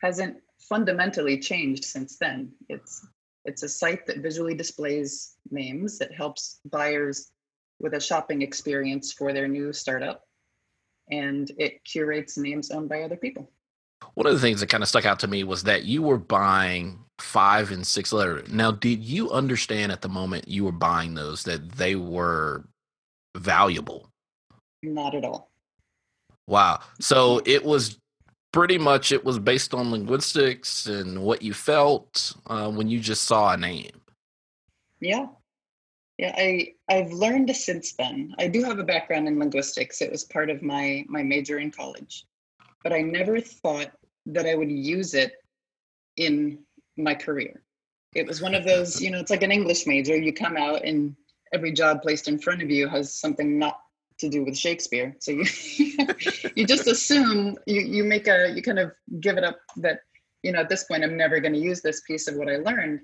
hasn't 0.01 0.37
fundamentally 0.59 1.39
changed 1.39 1.85
since 1.85 2.17
then. 2.17 2.51
It's 2.69 3.05
it's 3.45 3.63
a 3.63 3.69
site 3.69 4.05
that 4.07 4.17
visually 4.17 4.53
displays 4.53 5.35
names 5.51 5.97
that 5.99 6.13
helps 6.13 6.59
buyers 6.69 7.31
with 7.79 7.93
a 7.93 8.01
shopping 8.01 8.41
experience 8.41 9.13
for 9.13 9.31
their 9.31 9.47
new 9.47 9.71
startup 9.71 10.23
and 11.09 11.51
it 11.57 11.83
curates 11.85 12.37
names 12.37 12.71
owned 12.71 12.89
by 12.89 13.03
other 13.03 13.15
people. 13.15 13.49
One 14.13 14.27
of 14.27 14.33
the 14.33 14.39
things 14.39 14.59
that 14.59 14.69
kind 14.69 14.83
of 14.83 14.89
stuck 14.89 15.05
out 15.05 15.19
to 15.21 15.27
me 15.27 15.43
was 15.43 15.63
that 15.63 15.85
you 15.85 16.01
were 16.01 16.17
buying 16.17 16.99
five 17.19 17.71
and 17.71 17.85
six 17.85 18.13
letter. 18.13 18.43
Now, 18.49 18.71
did 18.71 19.03
you 19.03 19.31
understand 19.31 19.91
at 19.91 20.01
the 20.01 20.09
moment 20.09 20.47
you 20.47 20.65
were 20.65 20.71
buying 20.71 21.13
those 21.13 21.43
that 21.43 21.71
they 21.73 21.95
were 21.95 22.65
valuable? 23.35 24.09
Not 24.83 25.15
at 25.15 25.25
all. 25.25 25.49
Wow. 26.47 26.79
So 26.99 27.41
it 27.45 27.63
was 27.63 27.97
pretty 28.57 28.79
much 28.79 29.11
it 29.11 29.23
was 29.23 29.37
based 29.37 29.75
on 29.75 29.91
linguistics 29.91 30.87
and 30.87 31.21
what 31.21 31.43
you 31.43 31.53
felt 31.53 32.33
uh, 32.47 32.67
when 32.67 32.89
you 32.89 32.99
just 32.99 33.21
saw 33.21 33.53
a 33.53 33.57
name. 33.57 34.01
Yeah. 34.99 35.27
Yeah, 36.17 36.33
I 36.35 36.73
I've 36.89 37.11
learned 37.11 37.55
since 37.55 37.93
then. 37.93 38.33
I 38.39 38.47
do 38.47 38.63
have 38.63 38.79
a 38.79 38.83
background 38.83 39.27
in 39.27 39.37
linguistics. 39.37 40.01
It 40.01 40.11
was 40.11 40.23
part 40.23 40.49
of 40.49 40.63
my 40.63 41.05
my 41.07 41.21
major 41.21 41.59
in 41.59 41.69
college. 41.69 42.25
But 42.83 42.93
I 42.93 43.01
never 43.01 43.39
thought 43.39 43.91
that 44.25 44.47
I 44.47 44.55
would 44.55 44.71
use 44.71 45.13
it 45.13 45.33
in 46.15 46.57
my 46.97 47.13
career. 47.13 47.61
It 48.15 48.25
was 48.25 48.41
one 48.41 48.55
of 48.55 48.65
those, 48.65 48.99
you 49.03 49.11
know, 49.11 49.19
it's 49.19 49.29
like 49.29 49.43
an 49.43 49.51
English 49.51 49.85
major. 49.85 50.17
You 50.17 50.33
come 50.33 50.57
out 50.57 50.83
and 50.83 51.15
every 51.53 51.73
job 51.73 52.01
placed 52.01 52.27
in 52.27 52.39
front 52.39 52.63
of 52.63 52.71
you 52.71 52.87
has 52.87 53.13
something 53.13 53.59
not 53.59 53.81
to 54.19 54.29
do 54.29 54.43
with 54.43 54.57
Shakespeare. 54.57 55.15
So 55.19 55.31
you 55.31 55.45
you 56.55 56.65
just 56.65 56.87
assume 56.87 57.57
you 57.65 57.81
you 57.81 58.03
make 58.03 58.27
a 58.27 58.51
you 58.55 58.61
kind 58.61 58.79
of 58.79 58.91
give 59.19 59.37
it 59.37 59.43
up 59.43 59.59
that 59.77 59.99
you 60.43 60.51
know 60.51 60.59
at 60.59 60.69
this 60.69 60.83
point 60.85 61.03
I'm 61.03 61.17
never 61.17 61.39
going 61.39 61.53
to 61.53 61.59
use 61.59 61.81
this 61.81 62.01
piece 62.01 62.27
of 62.27 62.35
what 62.35 62.49
I 62.49 62.57
learned. 62.57 63.01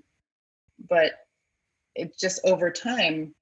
But 0.89 1.13
it 1.95 2.17
just 2.17 2.41
over 2.43 2.71
time, 2.71 3.35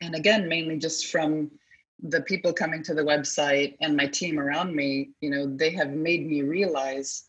and 0.00 0.14
again 0.14 0.48
mainly 0.48 0.78
just 0.78 1.06
from 1.06 1.50
the 2.02 2.20
people 2.22 2.52
coming 2.52 2.82
to 2.82 2.94
the 2.94 3.02
website 3.02 3.76
and 3.80 3.96
my 3.96 4.06
team 4.06 4.38
around 4.38 4.74
me, 4.74 5.10
you 5.22 5.30
know, 5.30 5.46
they 5.46 5.70
have 5.70 5.90
made 5.90 6.26
me 6.26 6.42
realize 6.42 7.24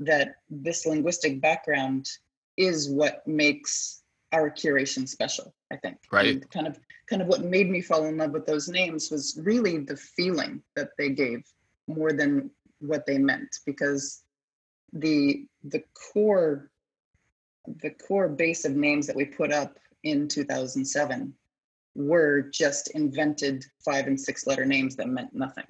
that 0.00 0.34
this 0.50 0.86
linguistic 0.86 1.40
background 1.40 2.08
is 2.56 2.88
what 2.88 3.26
makes 3.26 4.02
our 4.32 4.50
curation 4.50 5.08
special 5.08 5.54
i 5.70 5.76
think. 5.76 5.96
Right. 6.10 6.36
And 6.36 6.50
kind 6.50 6.66
of 6.66 6.78
kind 7.08 7.22
of 7.22 7.28
what 7.28 7.44
made 7.44 7.70
me 7.70 7.80
fall 7.80 8.04
in 8.06 8.16
love 8.16 8.32
with 8.32 8.46
those 8.46 8.68
names 8.68 9.10
was 9.10 9.38
really 9.42 9.78
the 9.78 9.96
feeling 9.96 10.62
that 10.76 10.90
they 10.98 11.10
gave 11.10 11.42
more 11.86 12.12
than 12.12 12.50
what 12.80 13.06
they 13.06 13.18
meant 13.18 13.48
because 13.66 14.22
the 14.92 15.46
the 15.64 15.82
core 16.12 16.70
the 17.82 17.90
core 17.90 18.28
base 18.28 18.64
of 18.64 18.74
names 18.74 19.06
that 19.06 19.16
we 19.16 19.24
put 19.24 19.52
up 19.52 19.78
in 20.04 20.28
2007 20.28 21.34
were 21.94 22.42
just 22.42 22.88
invented 22.92 23.64
five 23.84 24.06
and 24.06 24.18
six 24.18 24.46
letter 24.46 24.64
names 24.64 24.96
that 24.96 25.08
meant 25.08 25.34
nothing 25.34 25.66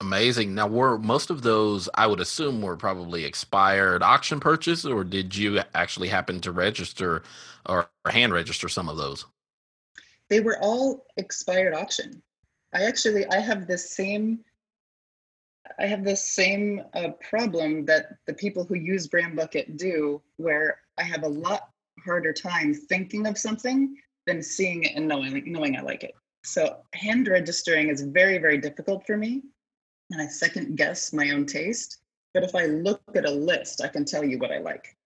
Amazing. 0.00 0.54
Now, 0.54 0.66
were 0.66 0.98
most 0.98 1.28
of 1.28 1.42
those, 1.42 1.88
I 1.94 2.06
would 2.06 2.20
assume, 2.20 2.62
were 2.62 2.76
probably 2.76 3.24
expired 3.24 4.02
auction 4.02 4.40
purchase, 4.40 4.86
or 4.86 5.04
did 5.04 5.36
you 5.36 5.60
actually 5.74 6.08
happen 6.08 6.40
to 6.40 6.52
register 6.52 7.22
or 7.66 7.90
hand 8.08 8.32
register 8.32 8.68
some 8.68 8.88
of 8.88 8.96
those? 8.96 9.26
They 10.30 10.40
were 10.40 10.58
all 10.60 11.04
expired 11.18 11.74
auction. 11.74 12.22
I 12.72 12.84
actually 12.84 13.26
I 13.26 13.40
have 13.40 13.66
the 13.66 13.76
same 13.76 14.40
I 15.78 15.86
have 15.86 16.04
the 16.04 16.16
same 16.16 16.82
uh, 16.94 17.10
problem 17.28 17.84
that 17.84 18.16
the 18.26 18.34
people 18.34 18.64
who 18.64 18.74
use 18.74 19.06
Brand 19.06 19.36
Bucket 19.36 19.76
do, 19.76 20.22
where 20.36 20.78
I 20.98 21.02
have 21.02 21.24
a 21.24 21.28
lot 21.28 21.68
harder 22.04 22.32
time 22.32 22.72
thinking 22.72 23.26
of 23.26 23.36
something 23.36 23.96
than 24.26 24.42
seeing 24.42 24.84
it 24.84 24.92
and 24.96 25.06
knowing 25.06 25.42
knowing 25.52 25.76
I 25.76 25.82
like 25.82 26.04
it. 26.04 26.14
So 26.42 26.78
hand 26.94 27.28
registering 27.28 27.90
is 27.90 28.00
very 28.00 28.38
very 28.38 28.56
difficult 28.56 29.06
for 29.06 29.18
me 29.18 29.42
and 30.10 30.20
I 30.20 30.26
second 30.26 30.76
guess 30.76 31.12
my 31.12 31.30
own 31.30 31.46
taste. 31.46 31.98
But 32.34 32.44
if 32.44 32.54
I 32.54 32.66
look 32.66 33.02
at 33.14 33.24
a 33.24 33.30
list, 33.30 33.82
I 33.82 33.88
can 33.88 34.04
tell 34.04 34.24
you 34.24 34.38
what 34.38 34.52
I 34.52 34.58
like. 34.58 34.96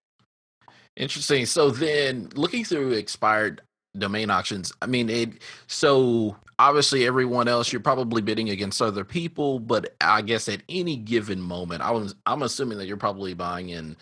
Interesting. 0.96 1.46
So 1.46 1.70
then 1.70 2.28
looking 2.34 2.64
through 2.64 2.92
expired 2.92 3.62
domain 3.96 4.30
auctions, 4.30 4.72
I 4.82 4.86
mean 4.86 5.08
it 5.08 5.42
so 5.66 6.36
obviously 6.58 7.06
everyone 7.06 7.48
else 7.48 7.72
you're 7.72 7.80
probably 7.80 8.22
bidding 8.22 8.50
against 8.50 8.80
other 8.80 9.04
people, 9.04 9.58
but 9.58 9.94
I 10.00 10.22
guess 10.22 10.48
at 10.48 10.62
any 10.68 10.96
given 10.96 11.40
moment, 11.40 11.82
I 11.82 11.90
was 11.90 12.14
I'm 12.26 12.42
assuming 12.42 12.78
that 12.78 12.86
you're 12.86 12.96
probably 12.96 13.34
buying 13.34 13.70
in 13.70 13.96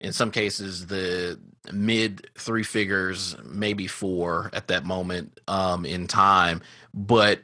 in 0.00 0.12
some 0.12 0.30
cases 0.30 0.86
the 0.86 1.38
mid 1.72 2.30
three 2.38 2.62
figures, 2.62 3.36
maybe 3.44 3.86
four 3.86 4.50
at 4.52 4.68
that 4.68 4.84
moment 4.84 5.38
um 5.48 5.84
in 5.84 6.06
time. 6.06 6.62
But 6.94 7.40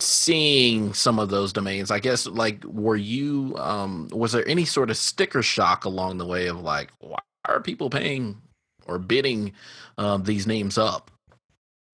seeing 0.00 0.92
some 0.92 1.18
of 1.18 1.28
those 1.28 1.52
domains. 1.52 1.90
I 1.90 1.98
guess 1.98 2.26
like 2.26 2.64
were 2.64 2.96
you 2.96 3.54
um 3.58 4.08
was 4.12 4.32
there 4.32 4.46
any 4.48 4.64
sort 4.64 4.90
of 4.90 4.96
sticker 4.96 5.42
shock 5.42 5.84
along 5.84 6.18
the 6.18 6.26
way 6.26 6.48
of 6.48 6.60
like 6.60 6.90
why 6.98 7.20
are 7.46 7.60
people 7.60 7.90
paying 7.90 8.40
or 8.86 8.98
bidding 8.98 9.52
um, 9.98 10.24
these 10.24 10.46
names 10.46 10.78
up? 10.78 11.10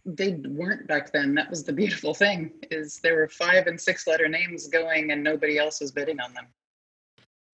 They 0.07 0.41
weren't 0.49 0.87
back 0.87 1.13
then. 1.13 1.35
That 1.35 1.51
was 1.51 1.65
the 1.65 1.73
beautiful 1.73 2.15
thing 2.15 2.53
is 2.71 3.01
there 3.03 3.17
were 3.17 3.29
five 3.29 3.67
and 3.67 3.79
six 3.79 4.07
letter 4.07 4.29
names 4.29 4.67
going 4.69 5.11
and 5.11 5.23
nobody 5.23 5.59
else 5.59 5.81
was 5.81 5.93
bidding 5.93 6.21
on 6.21 6.33
them. 6.33 6.47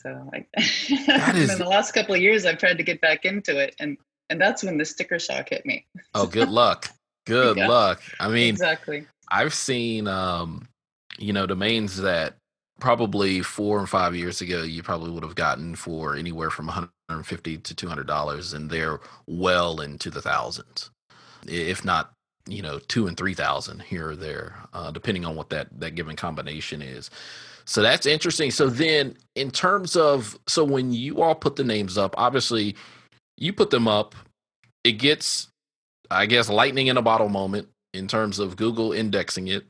So 0.03 0.31
I, 0.33 0.47
is... 1.35 1.53
in 1.53 1.59
the 1.59 1.67
last 1.69 1.93
couple 1.93 2.15
of 2.15 2.21
years 2.21 2.47
i've 2.47 2.59
tried 2.59 2.79
to 2.79 2.85
get 2.85 3.01
back 3.01 3.25
into 3.25 3.59
it 3.59 3.75
and 3.81 3.97
and 4.31 4.41
that's 4.41 4.63
when 4.63 4.77
the 4.77 4.85
sticker 4.85 5.19
shock 5.19 5.49
hit 5.51 5.67
me. 5.67 5.87
Oh 6.15 6.27
good 6.27 6.49
luck. 6.49 6.89
Good 7.27 7.57
yeah, 7.57 7.67
luck. 7.67 8.01
I 8.21 8.29
mean 8.29 8.51
exactly 8.51 9.05
I've 9.31 9.55
seen, 9.55 10.09
um, 10.09 10.69
you 11.19 11.33
know, 11.33 11.47
domains 11.47 11.99
that 11.99 12.37
probably 12.81 13.43
four 13.43 13.81
or 13.81 13.87
five 13.87 14.15
years 14.17 14.41
ago 14.43 14.63
you 14.63 14.83
probably 14.83 15.11
would 15.11 15.25
have 15.25 15.35
gotten 15.37 15.75
for 15.77 16.17
anywhere 16.17 16.51
from 16.51 16.67
150 16.67 17.59
to 17.59 17.75
200 17.75 18.07
dollars, 18.07 18.53
and 18.55 18.71
they're 18.71 19.01
well 19.27 19.81
into 19.81 20.11
the 20.11 20.23
thousands, 20.23 20.91
if 21.49 21.85
not, 21.85 22.13
you 22.49 22.63
know, 22.63 22.79
two 22.89 23.07
and 23.09 23.17
three 23.17 23.35
thousand 23.35 23.83
here 23.83 24.11
or 24.11 24.17
there, 24.17 24.57
uh, 24.75 24.91
depending 24.91 25.25
on 25.25 25.37
what 25.37 25.51
that 25.51 25.69
that 25.81 25.95
given 25.97 26.17
combination 26.17 26.83
is. 26.83 27.11
So 27.67 27.83
that's 27.83 28.07
interesting. 28.07 28.51
So 28.51 28.69
then, 28.69 29.17
in 29.37 29.51
terms 29.51 29.97
of, 29.97 30.39
so 30.49 30.65
when 30.65 30.93
you 30.93 31.23
all 31.23 31.35
put 31.35 31.57
the 31.57 31.65
names 31.65 31.99
up, 31.99 32.15
obviously, 32.19 32.77
you 33.39 33.53
put 33.53 33.71
them 33.71 33.89
up, 33.89 34.15
it 34.85 34.93
gets, 34.93 35.49
I 36.11 36.27
guess, 36.27 36.49
lightning 36.51 36.89
in 36.89 36.97
a 36.99 37.03
bottle 37.03 37.29
moment 37.31 37.69
in 37.97 38.07
terms 38.07 38.39
of 38.39 38.57
Google 38.57 38.93
indexing 38.93 39.49
it. 39.49 39.65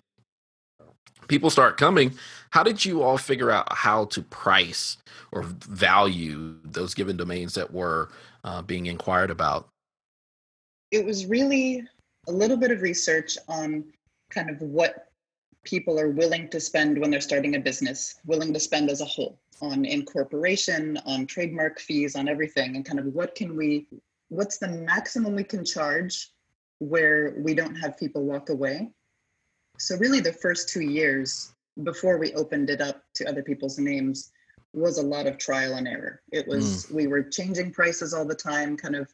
People 1.28 1.50
start 1.50 1.76
coming. 1.76 2.14
How 2.50 2.62
did 2.62 2.84
you 2.84 3.02
all 3.02 3.18
figure 3.18 3.50
out 3.50 3.66
how 3.72 4.04
to 4.06 4.22
price 4.22 4.98
or 5.32 5.42
value 5.42 6.56
those 6.64 6.94
given 6.94 7.16
domains 7.16 7.54
that 7.54 7.72
were 7.72 8.10
uh, 8.44 8.62
being 8.62 8.86
inquired 8.86 9.30
about? 9.30 9.68
It 10.92 11.04
was 11.04 11.26
really 11.26 11.82
a 12.28 12.32
little 12.32 12.56
bit 12.56 12.70
of 12.70 12.80
research 12.82 13.36
on 13.48 13.84
kind 14.30 14.50
of 14.50 14.60
what 14.60 15.08
people 15.64 15.98
are 15.98 16.10
willing 16.10 16.48
to 16.50 16.60
spend 16.60 16.98
when 16.98 17.10
they're 17.10 17.20
starting 17.20 17.56
a 17.56 17.60
business, 17.60 18.20
willing 18.24 18.52
to 18.54 18.60
spend 18.60 18.88
as 18.88 19.00
a 19.00 19.04
whole 19.04 19.38
on 19.60 19.84
incorporation, 19.84 20.98
on 21.06 21.26
trademark 21.26 21.80
fees, 21.80 22.14
on 22.14 22.28
everything, 22.28 22.76
and 22.76 22.84
kind 22.84 23.00
of 23.00 23.06
what 23.06 23.34
can 23.34 23.56
we, 23.56 23.86
what's 24.28 24.58
the 24.58 24.68
maximum 24.68 25.34
we 25.34 25.42
can 25.42 25.64
charge 25.64 26.30
where 26.78 27.34
we 27.38 27.54
don't 27.54 27.74
have 27.76 27.96
people 27.96 28.24
walk 28.24 28.50
away. 28.50 28.90
So, 29.78 29.96
really, 29.96 30.20
the 30.20 30.32
first 30.32 30.68
two 30.68 30.82
years 30.82 31.52
before 31.82 32.18
we 32.18 32.32
opened 32.34 32.70
it 32.70 32.80
up 32.80 33.02
to 33.14 33.28
other 33.28 33.42
people's 33.42 33.78
names 33.78 34.32
was 34.72 34.98
a 34.98 35.02
lot 35.02 35.26
of 35.26 35.38
trial 35.38 35.74
and 35.74 35.88
error. 35.88 36.22
It 36.32 36.46
was, 36.46 36.86
mm. 36.86 36.94
we 36.94 37.06
were 37.06 37.22
changing 37.22 37.72
prices 37.72 38.12
all 38.12 38.24
the 38.24 38.34
time, 38.34 38.76
kind 38.76 38.96
of 38.96 39.12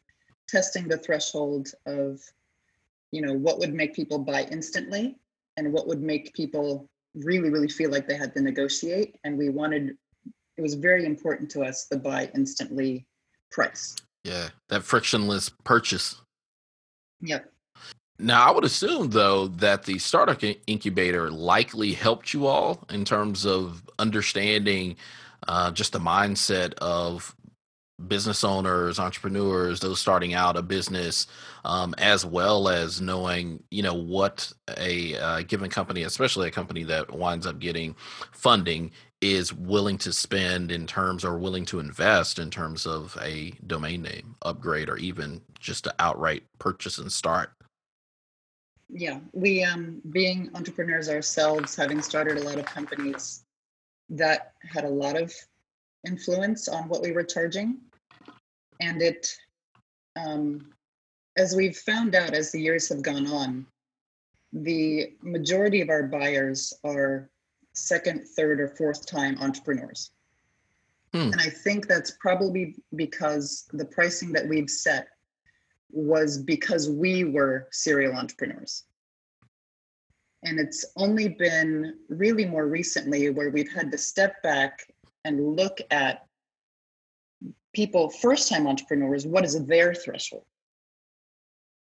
testing 0.49 0.88
the 0.88 0.99
threshold 0.99 1.69
of, 1.87 2.21
you 3.11 3.23
know, 3.23 3.33
what 3.33 3.59
would 3.59 3.75
make 3.75 3.95
people 3.95 4.19
buy 4.19 4.47
instantly 4.50 5.16
and 5.57 5.73
what 5.73 5.87
would 5.87 6.02
make 6.02 6.35
people 6.35 6.88
really, 7.14 7.50
really 7.50 7.69
feel 7.69 7.90
like 7.90 8.09
they 8.09 8.16
had 8.16 8.35
to 8.35 8.42
negotiate. 8.42 9.16
And 9.25 9.37
we 9.37 9.49
wanted, 9.50 9.97
it 10.57 10.62
was 10.62 10.75
very 10.75 11.04
important 11.04 11.50
to 11.50 11.62
us 11.62 11.87
the 11.87 11.99
buy 11.99 12.31
instantly 12.35 13.07
price. 13.50 13.97
Yeah, 14.25 14.49
that 14.69 14.83
frictionless 14.83 15.50
purchase. 15.64 16.21
Yep. 17.21 17.51
Now, 18.19 18.47
I 18.47 18.52
would 18.52 18.64
assume, 18.64 19.11
though, 19.11 19.49
that 19.49 19.85
the 19.85 19.99
startup 19.99 20.42
incubator 20.66 21.31
likely 21.31 21.92
helped 21.92 22.33
you 22.33 22.47
all 22.47 22.85
in 22.90 23.04
terms 23.04 23.45
of 23.45 23.83
understanding 23.99 24.97
uh, 25.49 25.71
just 25.73 25.92
the 25.92 25.99
mindset 25.99 26.75
of 26.75 27.35
business 28.09 28.45
owners, 28.45 28.99
entrepreneurs, 28.99 29.81
those 29.81 30.00
starting 30.00 30.35
out 30.35 30.57
a 30.57 30.62
business, 30.62 31.26
um, 31.64 31.95
as 31.99 32.25
well 32.25 32.69
as 32.69 33.00
knowing, 33.00 33.62
you 33.71 33.83
know, 33.83 33.95
what 33.95 34.52
a 34.76 35.16
uh, 35.16 35.42
given 35.42 35.71
company, 35.71 36.02
especially 36.02 36.49
a 36.49 36.52
company 36.52 36.83
that 36.85 37.12
winds 37.12 37.47
up 37.47 37.59
getting 37.59 37.95
funding, 38.33 38.90
is 39.21 39.52
willing 39.52 39.99
to 39.99 40.12
spend 40.12 40.73
in 40.73 40.87
terms 40.87 41.25
or 41.25 41.38
willing 41.38 41.64
to 41.64 41.78
invest 41.78 42.38
in 42.38 42.50
terms 42.50 42.87
of 42.87 43.16
a 43.23 43.52
domain 43.66 44.02
name 44.02 44.35
upgrade 44.42 44.88
or 44.88 44.97
even 44.97 45.40
just 45.61 45.85
to 45.85 45.95
outright 46.00 46.42
purchase 46.59 46.99
and 46.99 47.12
start 47.12 47.52
yeah 48.92 49.18
we 49.32 49.64
um 49.64 50.00
being 50.11 50.50
entrepreneurs 50.54 51.08
ourselves 51.08 51.75
having 51.75 52.00
started 52.02 52.38
a 52.38 52.42
lot 52.42 52.58
of 52.58 52.66
companies 52.66 53.44
that 54.08 54.52
had 54.62 54.84
a 54.84 54.88
lot 54.88 55.20
of 55.20 55.32
influence 56.06 56.68
on 56.68 56.88
what 56.88 57.02
we 57.02 57.12
were 57.12 57.25
charging 57.25 57.78
and 58.80 59.02
it 59.02 59.34
um 60.16 60.61
as 61.37 61.56
we've 61.56 61.76
found 61.76 62.14
out 62.14 62.34
as 62.34 62.52
the 62.52 62.61
years 62.61 62.88
have 62.88 63.02
gone 63.02 63.26
on 63.26 63.66
the 64.52 65.14
majority 65.22 65.80
of 65.80 65.88
our 65.88 66.02
buyers 66.02 66.75
are 66.84 67.30
second, 67.75 68.26
third, 68.37 68.61
or 68.61 68.68
fourth 68.68 69.06
time 69.06 69.38
entrepreneurs. 69.40 70.11
Hmm. 71.12 71.32
And 71.32 71.40
I 71.40 71.49
think 71.49 71.88
that's 71.88 72.12
probably 72.20 72.76
because 72.96 73.66
the 73.72 73.84
pricing 73.84 74.32
that 74.32 74.46
we've 74.46 74.70
set 74.70 75.08
was 75.92 76.38
because 76.38 76.90
we 76.90 77.25
were 77.25 77.68
serial 77.70 78.14
entrepreneurs. 78.14 78.84
And 80.44 80.58
it's 80.58 80.84
only 80.96 81.28
been 81.28 81.94
really 82.08 82.44
more 82.44 82.66
recently 82.66 83.30
where 83.30 83.50
we've 83.50 83.72
had 83.72 83.92
to 83.92 83.99
step 83.99 84.42
back 84.42 84.80
and 85.25 85.56
look 85.56 85.78
at 85.90 86.26
people, 87.75 88.11
first 88.11 88.49
time 88.49 88.66
entrepreneurs, 88.66 89.26
what 89.26 89.44
is 89.44 89.64
their 89.66 89.94
threshold? 89.94 90.44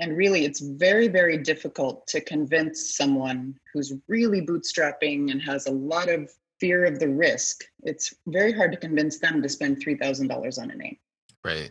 And 0.00 0.16
really, 0.16 0.44
it's 0.44 0.60
very, 0.60 1.08
very 1.08 1.38
difficult 1.38 2.06
to 2.08 2.20
convince 2.20 2.96
someone 2.96 3.54
who's 3.72 3.94
really 4.08 4.44
bootstrapping 4.44 5.30
and 5.30 5.40
has 5.42 5.66
a 5.66 5.72
lot 5.72 6.08
of 6.08 6.30
fear 6.60 6.84
of 6.84 6.98
the 6.98 7.08
risk. 7.08 7.64
It's 7.82 8.12
very 8.26 8.52
hard 8.52 8.72
to 8.72 8.78
convince 8.78 9.18
them 9.18 9.40
to 9.42 9.48
spend 9.48 9.84
$3,000 9.84 10.58
on 10.60 10.70
a 10.70 10.74
name. 10.74 10.96
Right. 11.44 11.70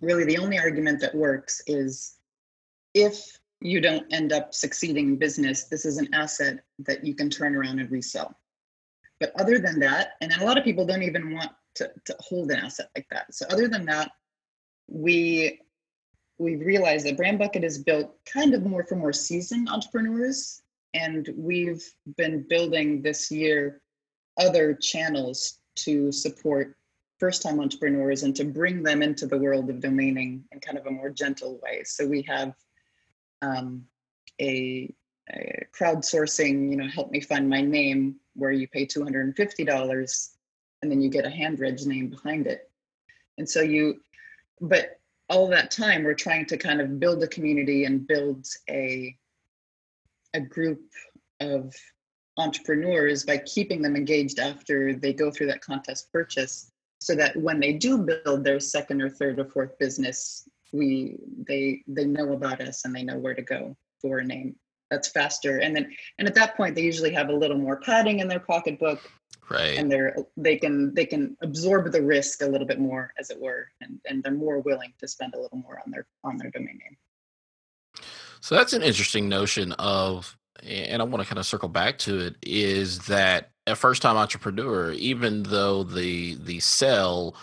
Really, 0.00 0.24
the 0.24 0.38
only 0.38 0.58
argument 0.58 1.00
that 1.00 1.14
works 1.14 1.62
is 1.66 2.16
if 2.94 3.38
you 3.60 3.80
don't 3.80 4.10
end 4.12 4.32
up 4.32 4.54
succeeding 4.54 5.08
in 5.08 5.16
business, 5.16 5.64
this 5.64 5.84
is 5.84 5.98
an 5.98 6.12
asset 6.14 6.60
that 6.80 7.04
you 7.04 7.14
can 7.14 7.28
turn 7.28 7.54
around 7.54 7.78
and 7.78 7.90
resell. 7.90 8.34
But 9.18 9.38
other 9.38 9.58
than 9.58 9.78
that, 9.80 10.12
and 10.20 10.32
a 10.32 10.44
lot 10.44 10.56
of 10.56 10.64
people 10.64 10.86
don't 10.86 11.02
even 11.02 11.34
want 11.34 11.50
to, 11.74 11.90
to 12.06 12.16
hold 12.20 12.50
an 12.50 12.58
asset 12.58 12.88
like 12.96 13.06
that. 13.10 13.34
So 13.34 13.46
other 13.50 13.68
than 13.68 13.84
that, 13.86 14.12
we 14.88 15.60
we've 16.38 16.60
realized 16.60 17.06
that 17.06 17.18
Brand 17.18 17.38
Bucket 17.38 17.64
is 17.64 17.78
built 17.78 18.16
kind 18.24 18.54
of 18.54 18.64
more 18.64 18.82
for 18.82 18.96
more 18.96 19.12
seasoned 19.12 19.68
entrepreneurs. 19.68 20.62
And 20.94 21.28
we've 21.36 21.84
been 22.16 22.46
building 22.48 23.02
this 23.02 23.30
year 23.30 23.82
other 24.38 24.74
channels 24.74 25.58
to 25.76 26.10
support 26.10 26.76
first 27.20 27.42
time 27.42 27.60
entrepreneurs 27.60 28.22
and 28.22 28.34
to 28.34 28.44
bring 28.44 28.82
them 28.82 29.02
into 29.02 29.26
the 29.26 29.36
world 29.36 29.68
of 29.68 29.76
domaining 29.76 30.40
in 30.50 30.58
kind 30.60 30.78
of 30.78 30.86
a 30.86 30.90
more 30.90 31.10
gentle 31.10 31.60
way. 31.62 31.82
So 31.84 32.06
we 32.06 32.22
have 32.22 32.54
um, 33.42 33.84
a, 34.40 34.92
a, 35.30 35.66
crowdsourcing, 35.78 36.70
you 36.70 36.76
know, 36.76 36.88
help 36.88 37.10
me 37.10 37.20
find 37.20 37.48
my 37.48 37.60
name, 37.60 38.16
where 38.34 38.50
you 38.50 38.66
pay 38.66 38.86
$250 38.86 40.30
and 40.82 40.90
then 40.90 41.02
you 41.02 41.10
get 41.10 41.26
a 41.26 41.30
hand 41.30 41.60
reg 41.60 41.86
name 41.86 42.08
behind 42.08 42.46
it. 42.46 42.70
And 43.36 43.48
so 43.48 43.60
you, 43.60 44.00
but 44.60 44.98
all 45.28 45.46
that 45.48 45.70
time 45.70 46.02
we're 46.02 46.14
trying 46.14 46.46
to 46.46 46.56
kind 46.56 46.80
of 46.80 46.98
build 46.98 47.22
a 47.22 47.28
community 47.28 47.84
and 47.84 48.06
build 48.06 48.46
a, 48.68 49.14
a 50.32 50.40
group 50.40 50.80
of 51.40 51.74
entrepreneurs 52.38 53.24
by 53.24 53.36
keeping 53.36 53.82
them 53.82 53.94
engaged 53.94 54.38
after 54.38 54.94
they 54.94 55.12
go 55.12 55.30
through 55.30 55.48
that 55.48 55.60
contest 55.60 56.10
purchase 56.12 56.72
so 57.00 57.14
that 57.14 57.36
when 57.36 57.60
they 57.60 57.72
do 57.72 57.98
build 57.98 58.44
their 58.44 58.60
second 58.60 59.00
or 59.02 59.08
third 59.08 59.38
or 59.38 59.44
fourth 59.44 59.78
business 59.78 60.48
we 60.72 61.16
they 61.46 61.82
they 61.86 62.04
know 62.04 62.32
about 62.32 62.60
us 62.60 62.84
and 62.84 62.94
they 62.94 63.02
know 63.02 63.18
where 63.18 63.34
to 63.34 63.42
go 63.42 63.76
for 64.00 64.18
a 64.18 64.24
name. 64.24 64.56
That's 64.90 65.08
faster. 65.08 65.58
And 65.58 65.74
then 65.74 65.90
and 66.18 66.28
at 66.28 66.34
that 66.34 66.56
point 66.56 66.74
they 66.74 66.82
usually 66.82 67.12
have 67.12 67.28
a 67.28 67.34
little 67.34 67.58
more 67.58 67.80
padding 67.80 68.20
in 68.20 68.28
their 68.28 68.40
pocketbook. 68.40 69.00
Right. 69.48 69.78
And 69.78 69.90
they're 69.90 70.16
they 70.36 70.56
can 70.56 70.94
they 70.94 71.06
can 71.06 71.36
absorb 71.42 71.90
the 71.92 72.02
risk 72.02 72.42
a 72.42 72.46
little 72.46 72.66
bit 72.66 72.78
more 72.78 73.12
as 73.18 73.30
it 73.30 73.40
were 73.40 73.68
and 73.80 74.00
and 74.08 74.22
they're 74.22 74.32
more 74.32 74.60
willing 74.60 74.92
to 74.98 75.08
spend 75.08 75.34
a 75.34 75.40
little 75.40 75.58
more 75.58 75.80
on 75.84 75.90
their 75.90 76.06
on 76.24 76.36
their 76.36 76.50
domain 76.50 76.78
name. 76.78 76.96
So 78.40 78.54
that's 78.54 78.72
an 78.72 78.82
interesting 78.82 79.28
notion 79.28 79.72
of 79.72 80.36
and 80.64 81.02
i 81.02 81.04
want 81.04 81.22
to 81.22 81.28
kind 81.28 81.38
of 81.38 81.46
circle 81.46 81.68
back 81.68 81.98
to 81.98 82.18
it 82.18 82.36
is 82.42 83.06
that 83.06 83.50
a 83.66 83.76
first 83.76 84.02
time 84.02 84.16
entrepreneur 84.16 84.92
even 84.92 85.42
though 85.44 85.82
the 85.82 86.34
the 86.36 86.60
sell 86.60 87.34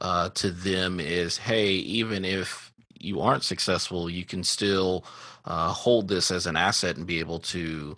uh, 0.00 0.28
to 0.30 0.50
them 0.50 1.00
is 1.00 1.36
hey 1.36 1.70
even 1.70 2.24
if 2.24 2.72
you 3.00 3.20
aren't 3.20 3.44
successful 3.44 4.08
you 4.08 4.24
can 4.24 4.44
still 4.44 5.04
uh, 5.44 5.72
hold 5.72 6.08
this 6.08 6.30
as 6.30 6.46
an 6.46 6.56
asset 6.56 6.96
and 6.96 7.06
be 7.06 7.18
able 7.18 7.38
to 7.38 7.96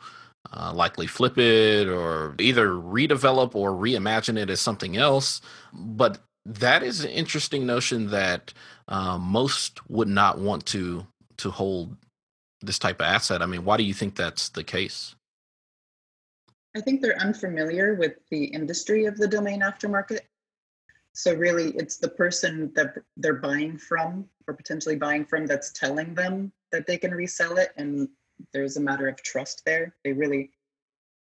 uh, 0.52 0.72
likely 0.74 1.06
flip 1.06 1.38
it 1.38 1.88
or 1.88 2.34
either 2.38 2.68
redevelop 2.70 3.54
or 3.54 3.72
reimagine 3.72 4.38
it 4.38 4.50
as 4.50 4.60
something 4.60 4.96
else. 4.96 5.40
But 5.72 6.18
that 6.46 6.82
is 6.82 7.04
an 7.04 7.10
interesting 7.10 7.66
notion 7.66 8.10
that 8.10 8.52
uh, 8.88 9.18
most 9.18 9.88
would 9.90 10.08
not 10.08 10.38
want 10.38 10.66
to 10.66 11.06
to 11.38 11.50
hold 11.50 11.96
this 12.62 12.78
type 12.78 13.00
of 13.00 13.06
asset 13.06 13.42
i 13.42 13.46
mean 13.46 13.64
why 13.64 13.76
do 13.76 13.82
you 13.82 13.94
think 13.94 14.14
that's 14.16 14.48
the 14.50 14.64
case 14.64 15.14
I 16.76 16.80
think 16.80 17.00
they're 17.00 17.18
unfamiliar 17.18 17.94
with 17.94 18.14
the 18.30 18.44
industry 18.44 19.06
of 19.06 19.16
the 19.16 19.26
domain 19.26 19.60
aftermarket. 19.60 20.20
So 21.14 21.34
really 21.34 21.70
it's 21.72 21.96
the 21.96 22.08
person 22.08 22.72
that 22.76 22.94
they're 23.16 23.34
buying 23.34 23.76
from 23.76 24.26
or 24.46 24.54
potentially 24.54 24.96
buying 24.96 25.24
from 25.24 25.46
that's 25.46 25.72
telling 25.72 26.14
them 26.14 26.52
that 26.70 26.86
they 26.86 26.96
can 26.96 27.10
resell 27.10 27.56
it 27.58 27.72
and 27.76 28.08
there's 28.52 28.76
a 28.76 28.80
matter 28.80 29.08
of 29.08 29.20
trust 29.22 29.62
there. 29.66 29.96
They 30.04 30.12
really 30.12 30.52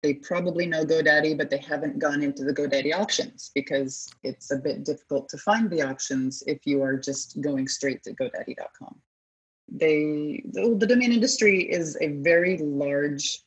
they 0.03 0.15
probably 0.15 0.67
know 0.67 0.85
GoDaddy, 0.85 1.37
but 1.37 1.51
they 1.51 1.59
haven't 1.59 1.99
gone 1.99 2.23
into 2.23 2.43
the 2.43 2.55
GoDaddy 2.55 2.95
auctions 2.95 3.51
because 3.55 4.09
it's 4.23 4.51
a 4.51 4.57
bit 4.57 4.83
difficult 4.83 5.29
to 5.29 5.37
find 5.37 5.69
the 5.69 5.83
auctions 5.83 6.43
if 6.47 6.67
you 6.67 6.83
are 6.83 6.97
just 6.97 7.39
going 7.43 7.69
straight 7.69 8.03
to 8.05 8.15
GoDaddy.com. 8.15 8.99
They 9.71 10.43
the, 10.53 10.75
the 10.79 10.87
domain 10.87 11.13
industry 11.13 11.63
is 11.63 11.97
a 12.01 12.09
very 12.09 12.59
large 12.59 13.41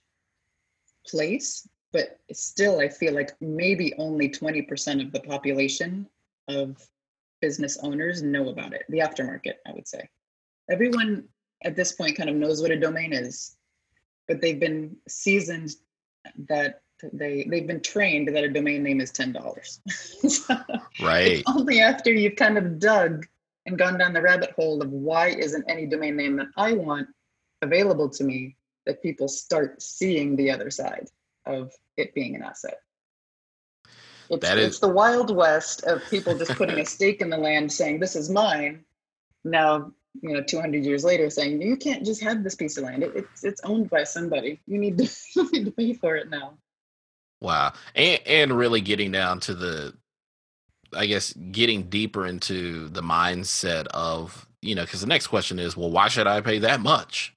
place 1.06 1.68
but 1.92 2.20
still 2.32 2.80
i 2.80 2.88
feel 2.88 3.14
like 3.14 3.32
maybe 3.42 3.94
only 3.98 4.30
20% 4.30 5.06
of 5.06 5.12
the 5.12 5.20
population 5.20 6.08
of 6.48 6.78
business 7.42 7.78
owners 7.84 8.22
know 8.22 8.50
about 8.50 8.74
it 8.74 8.84
the 8.90 9.00
aftermarket 9.00 9.56
i 9.68 9.74
would 9.74 9.88
say 9.88 10.10
everyone 10.70 11.26
at 11.64 11.76
this 11.76 11.92
point 11.92 12.16
kind 12.16 12.30
of 12.30 12.36
knows 12.36 12.62
what 12.62 12.72
a 12.72 12.80
domain 12.80 13.12
is 13.12 13.58
but 14.28 14.42
they've 14.42 14.60
been 14.60 14.96
seasoned 15.08 15.72
that 16.48 16.82
they 17.12 17.46
they've 17.50 17.68
been 17.68 17.82
trained 17.82 18.30
that 18.30 18.44
a 18.44 18.50
domain 18.50 18.82
name 18.82 19.02
is 19.02 19.12
ten 19.12 19.34
dollars. 19.34 19.82
so 20.28 20.56
right. 21.02 21.44
only 21.48 21.82
after 21.82 22.12
you've 22.12 22.38
kind 22.38 22.58
of 22.58 22.80
dug 22.80 23.26
and 23.66 23.78
gone 23.78 23.98
down 23.98 24.14
the 24.14 24.22
rabbit 24.22 24.52
hole 24.52 24.82
of 24.82 24.90
why 24.92 25.30
isn't 25.30 25.66
any 25.70 25.86
domain 25.86 26.16
name 26.16 26.36
that 26.38 26.48
I 26.58 26.74
want 26.74 27.08
available 27.62 28.10
to 28.10 28.24
me 28.24 28.58
that 28.86 29.02
people 29.02 29.28
start 29.28 29.82
seeing 29.82 30.36
the 30.36 30.52
other 30.52 30.70
side 30.70 31.08
of 31.46 31.72
it 31.98 32.14
being 32.14 32.36
an 32.36 32.44
asset. 32.44 32.80
It's, 34.30 34.42
that 34.42 34.58
is, 34.58 34.68
it's 34.68 34.80
the 34.80 34.88
wild 34.88 35.36
west 35.36 35.84
of 35.84 36.02
people 36.10 36.38
just 36.38 36.52
putting 36.56 36.80
a 36.80 36.86
stake 36.98 37.22
in 37.22 37.30
the 37.30 37.38
land 37.38 37.72
saying, 37.72 38.00
This 38.00 38.16
is 38.16 38.30
mine. 38.30 38.84
Now, 39.44 39.92
you 40.22 40.34
know, 40.34 40.42
200 40.42 40.84
years 40.86 41.04
later 41.04 41.30
saying, 41.30 41.62
You 41.62 41.78
can't 41.78 42.06
just 42.06 42.22
have 42.24 42.44
this 42.44 42.56
piece 42.56 42.78
of 42.78 42.86
land. 42.86 43.04
It, 43.04 43.16
it's, 43.16 43.44
it's 43.44 43.62
owned 43.64 43.90
by 43.90 44.04
somebody. 44.04 44.60
You 44.66 44.80
need, 44.80 44.98
to, 44.98 45.10
you 45.36 45.52
need 45.52 45.66
to 45.66 45.72
pay 45.72 45.94
for 45.94 46.16
it 46.16 46.30
now. 46.30 46.58
Wow. 47.42 47.74
And, 47.96 48.22
and 48.26 48.58
really 48.58 48.82
getting 48.82 49.12
down 49.12 49.40
to 49.42 49.54
the, 49.54 49.94
I 50.96 51.06
guess, 51.06 51.34
getting 51.52 51.84
deeper 51.84 52.26
into 52.26 52.90
the 52.90 53.02
mindset 53.02 53.88
of, 53.88 54.48
you 54.62 54.76
know, 54.76 54.84
because 54.84 55.02
the 55.02 55.08
next 55.08 55.28
question 55.28 55.60
is, 55.60 55.78
Well, 55.78 55.92
why 55.92 56.08
should 56.08 56.28
I 56.28 56.42
pay 56.42 56.60
that 56.60 56.80
much? 56.80 57.34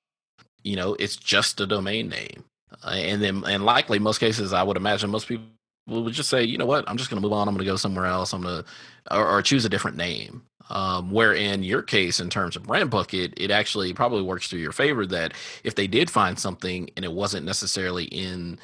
You 0.62 0.76
know, 0.76 0.94
it's 0.94 1.16
just 1.16 1.60
a 1.60 1.66
domain 1.66 2.08
name. 2.08 2.44
Uh, 2.82 2.90
and 2.90 3.22
then, 3.22 3.44
and 3.46 3.64
likely 3.64 3.98
most 3.98 4.18
cases, 4.18 4.52
I 4.52 4.62
would 4.62 4.76
imagine 4.76 5.10
most 5.10 5.28
people 5.28 5.46
would 5.86 6.12
just 6.12 6.28
say, 6.28 6.42
you 6.42 6.58
know 6.58 6.66
what, 6.66 6.84
I'm 6.88 6.96
just 6.96 7.10
going 7.10 7.20
to 7.20 7.22
move 7.22 7.32
on. 7.32 7.48
I'm 7.48 7.54
going 7.54 7.64
to 7.64 7.70
go 7.70 7.76
somewhere 7.76 8.06
else. 8.06 8.32
I'm 8.32 8.42
going 8.42 8.64
to, 8.64 9.16
or, 9.16 9.26
or, 9.28 9.42
choose 9.42 9.64
a 9.64 9.68
different 9.68 9.96
name. 9.96 10.42
Um, 10.68 11.12
where 11.12 11.32
in 11.32 11.62
your 11.62 11.80
case, 11.80 12.18
in 12.18 12.28
terms 12.28 12.56
of 12.56 12.64
brand 12.64 12.90
bucket, 12.90 13.34
it 13.36 13.52
actually 13.52 13.92
probably 13.92 14.22
works 14.22 14.48
to 14.48 14.58
your 14.58 14.72
favor 14.72 15.06
that 15.06 15.32
if 15.62 15.76
they 15.76 15.86
did 15.86 16.10
find 16.10 16.36
something 16.36 16.90
and 16.96 17.04
it 17.04 17.12
wasn't 17.12 17.46
necessarily 17.46 18.06
in 18.06 18.58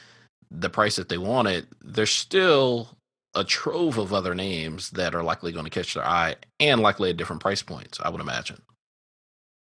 the 0.50 0.68
price 0.68 0.96
that 0.96 1.09
they 1.09 1.18
wanted, 1.18 1.68
there's 1.81 2.11
still 2.11 2.88
a 3.35 3.45
trove 3.45 3.99
of 3.99 4.12
other 4.12 4.35
names 4.35 4.90
that 4.90 5.14
are 5.14 5.23
likely 5.23 5.53
going 5.53 5.64
to 5.64 5.71
catch 5.71 5.95
their 5.95 6.07
eye 6.07 6.37
and 6.61 6.81
likely 6.81 7.11
at 7.11 7.16
different 7.16 7.40
price 7.40 7.62
points, 7.62 7.99
I 8.03 8.11
would 8.11 8.21
imagine. 8.21 8.61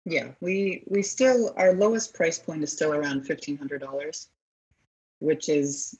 Yeah, 0.04 0.28
we 0.40 0.84
we 0.86 1.02
still 1.02 1.52
our 1.56 1.74
lowest 1.74 2.14
price 2.14 2.38
point 2.38 2.62
is 2.62 2.72
still 2.72 2.94
around 2.94 3.24
fifteen 3.24 3.58
hundred 3.58 3.80
dollars, 3.80 4.28
which 5.18 5.48
is 5.48 5.98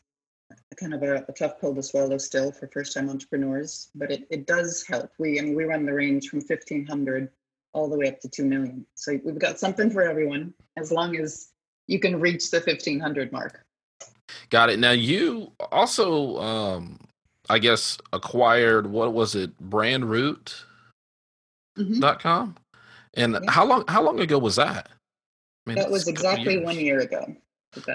kind 0.81 0.95
of 0.95 1.03
a, 1.03 1.25
a, 1.29 1.33
tough 1.33 1.61
pill 1.61 1.75
to 1.75 1.83
swallow 1.83 2.17
still 2.17 2.51
for 2.53 2.69
first 2.69 2.95
time 2.95 3.11
entrepreneurs, 3.11 3.91
but 3.95 4.11
it, 4.11 4.27
it 4.31 4.47
does 4.47 4.83
help. 4.87 5.11
We 5.19 5.39
I 5.39 5.43
mean 5.43 5.55
we 5.55 5.65
run 5.65 5.85
the 5.85 5.93
range 5.93 6.29
from 6.29 6.41
fifteen 6.41 6.87
hundred 6.87 7.29
all 7.75 7.89
the 7.89 7.99
way 7.99 8.09
up 8.09 8.21
to 8.21 8.29
two 8.29 8.47
million. 8.47 8.87
So 8.95 9.21
we've 9.25 9.39
got 9.39 9.59
something 9.59 9.91
for 9.91 10.03
everyone 10.03 10.55
as 10.79 10.91
long 10.91 11.17
as 11.17 11.51
you 11.87 11.99
can 11.99 12.19
reach 12.19 12.51
the 12.51 12.61
fifteen 12.61 13.01
hundred 13.01 13.31
mark. 13.31 13.65
Got 14.49 14.71
it. 14.71 14.79
Now 14.79 14.93
you 14.93 15.53
also 15.71 16.39
um 16.39 16.99
I 17.49 17.59
guess 17.59 17.99
acquired 18.13 18.89
what 18.89 19.13
was 19.15 19.35
it, 19.35 19.57
brandroot.com? 19.71 20.57
Mm-hmm. 21.79 22.51
And 23.15 23.33
yeah. 23.33 23.51
how 23.51 23.65
long 23.65 23.85
how 23.89 24.03
long 24.03 24.21
ago 24.21 24.39
was 24.39 24.57
that? 24.57 24.89
I 25.67 25.71
mean, 25.71 25.77
that 25.79 25.91
was 25.91 26.09
exactly 26.09 26.59
one 26.59 26.77
year 26.79 27.01
ago. 27.01 27.35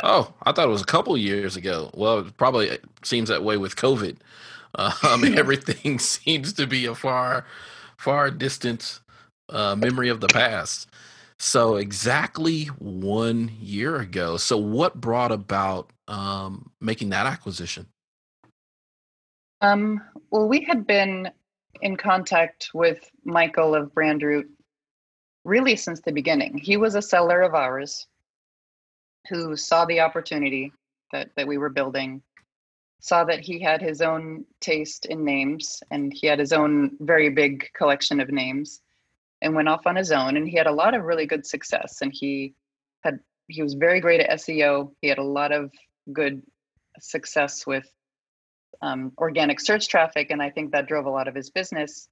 Oh, 0.04 0.34
I 0.44 0.52
thought 0.52 0.68
it 0.68 0.72
was 0.72 0.82
a 0.82 0.86
couple 0.86 1.18
years 1.18 1.56
ago. 1.56 1.90
Well, 1.94 2.20
it 2.20 2.38
probably 2.38 2.78
seems 3.04 3.30
that 3.30 3.44
way 3.44 3.58
with 3.58 3.76
COVID. 3.76 4.18
Um, 4.76 5.24
everything 5.38 6.00
seems 6.00 6.52
to 6.54 6.66
be 6.66 6.88
a 6.88 6.96
far, 6.96 7.46
far 8.00 8.32
distant 8.32 9.02
uh, 9.50 9.76
memory 9.76 10.10
of 10.10 10.20
the 10.20 10.28
past. 10.30 10.90
So 11.38 11.76
exactly 11.76 12.66
one 12.80 13.52
year 13.60 13.98
ago. 13.98 14.38
So 14.38 14.58
what 14.58 15.00
brought 15.00 15.32
about 15.32 15.92
um, 16.08 16.72
making 16.82 17.10
that 17.10 17.28
acquisition? 17.28 17.86
Um, 19.64 20.02
well, 20.30 20.50
we 20.50 20.62
had 20.66 20.86
been 20.86 21.32
in 21.82 21.96
contact 21.96 22.70
with 22.74 23.10
Michael 23.24 23.74
of 23.74 23.94
Brandroot 23.94 24.50
really 25.46 25.78
since 25.78 26.02
the 26.02 26.12
beginning. 26.12 26.58
He 26.58 26.76
was 26.76 26.96
a 26.96 27.02
seller 27.02 27.42
of 27.42 27.56
ours 27.56 28.06
who 29.30 29.56
saw 29.56 29.86
the 29.86 30.02
opportunity 30.02 30.74
that, 31.14 31.30
that 31.38 31.48
we 31.48 31.58
were 31.58 31.70
building, 31.70 32.22
saw 33.00 33.24
that 33.24 33.40
he 33.40 33.58
had 33.58 33.82
his 33.82 34.02
own 34.02 34.44
taste 34.60 35.06
in 35.06 35.24
names 35.24 35.82
and 35.92 36.12
he 36.14 36.28
had 36.28 36.40
his 36.40 36.52
own 36.52 36.98
very 37.00 37.30
big 37.30 37.70
collection 37.74 38.20
of 38.20 38.30
names 38.30 38.82
and 39.42 39.56
went 39.56 39.70
off 39.70 39.88
on 39.88 39.96
his 39.96 40.12
own 40.12 40.36
and 40.36 40.46
he 40.46 40.58
had 40.58 40.68
a 40.68 40.74
lot 40.74 40.94
of 40.94 41.06
really 41.06 41.26
good 41.26 41.46
success 41.46 42.02
and 42.02 42.12
he 42.14 42.54
had 43.02 43.18
he 43.48 43.64
was 43.64 43.76
very 43.76 44.02
great 44.02 44.20
at 44.20 44.40
SEO. 44.40 44.92
He 45.02 45.08
had 45.08 45.20
a 45.20 45.24
lot 45.24 45.54
of 45.54 45.72
good 46.12 46.42
success 47.00 47.66
with 47.66 47.90
um, 48.84 49.14
organic 49.18 49.62
search 49.62 49.88
traffic, 49.88 50.30
and 50.30 50.42
I 50.42 50.50
think 50.50 50.72
that 50.72 50.88
drove 50.88 51.06
a 51.06 51.10
lot 51.10 51.30
of 51.30 51.36
his 51.36 51.50
business. 51.50 52.10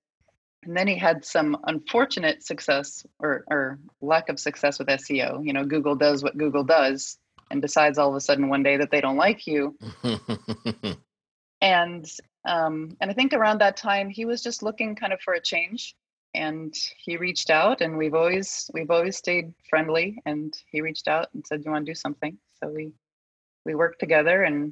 And 0.63 0.77
then 0.77 0.87
he 0.87 0.95
had 0.95 1.25
some 1.25 1.57
unfortunate 1.65 2.43
success 2.43 3.05
or, 3.19 3.43
or 3.49 3.77
lack 3.99 4.29
of 4.29 4.39
success 4.39 4.79
with 4.79 4.87
SEO. 4.87 5.45
You 5.45 5.53
know, 5.53 5.65
Google 5.65 5.95
does 5.95 6.23
what 6.23 6.37
Google 6.37 6.63
does 6.63 7.17
and 7.49 7.61
decides 7.61 7.97
all 7.97 8.09
of 8.09 8.15
a 8.15 8.21
sudden 8.21 8.47
one 8.47 8.63
day 8.63 8.77
that 8.77 8.89
they 8.89 9.01
don't 9.01 9.17
like 9.17 9.45
you. 9.47 9.75
and 11.61 12.09
um, 12.45 12.95
and 13.01 13.11
I 13.11 13.13
think 13.13 13.33
around 13.33 13.59
that 13.59 13.75
time 13.75 14.09
he 14.09 14.23
was 14.23 14.41
just 14.41 14.63
looking 14.63 14.95
kind 14.95 15.11
of 15.11 15.19
for 15.19 15.33
a 15.33 15.41
change 15.41 15.95
and 16.33 16.73
he 16.97 17.17
reached 17.17 17.49
out 17.49 17.81
and 17.81 17.97
we've 17.97 18.15
always 18.15 18.71
we've 18.73 18.89
always 18.89 19.17
stayed 19.17 19.53
friendly 19.69 20.21
and 20.25 20.57
he 20.71 20.81
reached 20.81 21.07
out 21.07 21.27
and 21.33 21.45
said 21.45 21.61
you 21.63 21.71
want 21.71 21.85
to 21.85 21.91
do 21.91 21.95
something 21.95 22.37
so 22.59 22.69
we 22.69 22.93
we 23.65 23.75
worked 23.75 23.99
together 23.99 24.43
and 24.43 24.71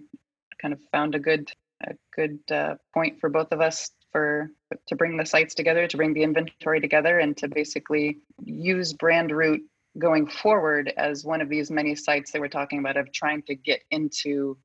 kind 0.62 0.74
of 0.74 0.80
found 0.92 1.14
a 1.16 1.20
good 1.20 1.52
a 1.86 1.94
good 2.16 2.40
uh, 2.52 2.76
point 2.94 3.20
for 3.20 3.30
both 3.30 3.52
of 3.52 3.62
us 3.62 3.92
for 4.12 4.52
to 4.88 4.96
bring 4.96 5.18
the 5.18 5.26
sites 5.26 5.54
together 5.54 5.88
to 5.88 5.98
bring 5.98 6.14
the 6.14 6.24
inventory 6.24 6.82
together 6.82 7.20
and 7.20 7.38
to 7.38 7.48
basically 7.48 8.18
use 8.44 8.94
Brandroot 8.94 9.60
going 9.98 10.28
forward 10.28 10.92
as 10.98 11.24
one 11.24 11.42
of 11.42 11.50
these 11.50 11.72
many 11.72 11.96
sites 11.96 12.32
that 12.32 12.42
we're 12.42 12.48
talking 12.48 12.80
about 12.80 12.98
of 12.98 13.12
trying 13.12 13.42
to 13.44 13.56
get 13.56 13.82
into 13.92 14.58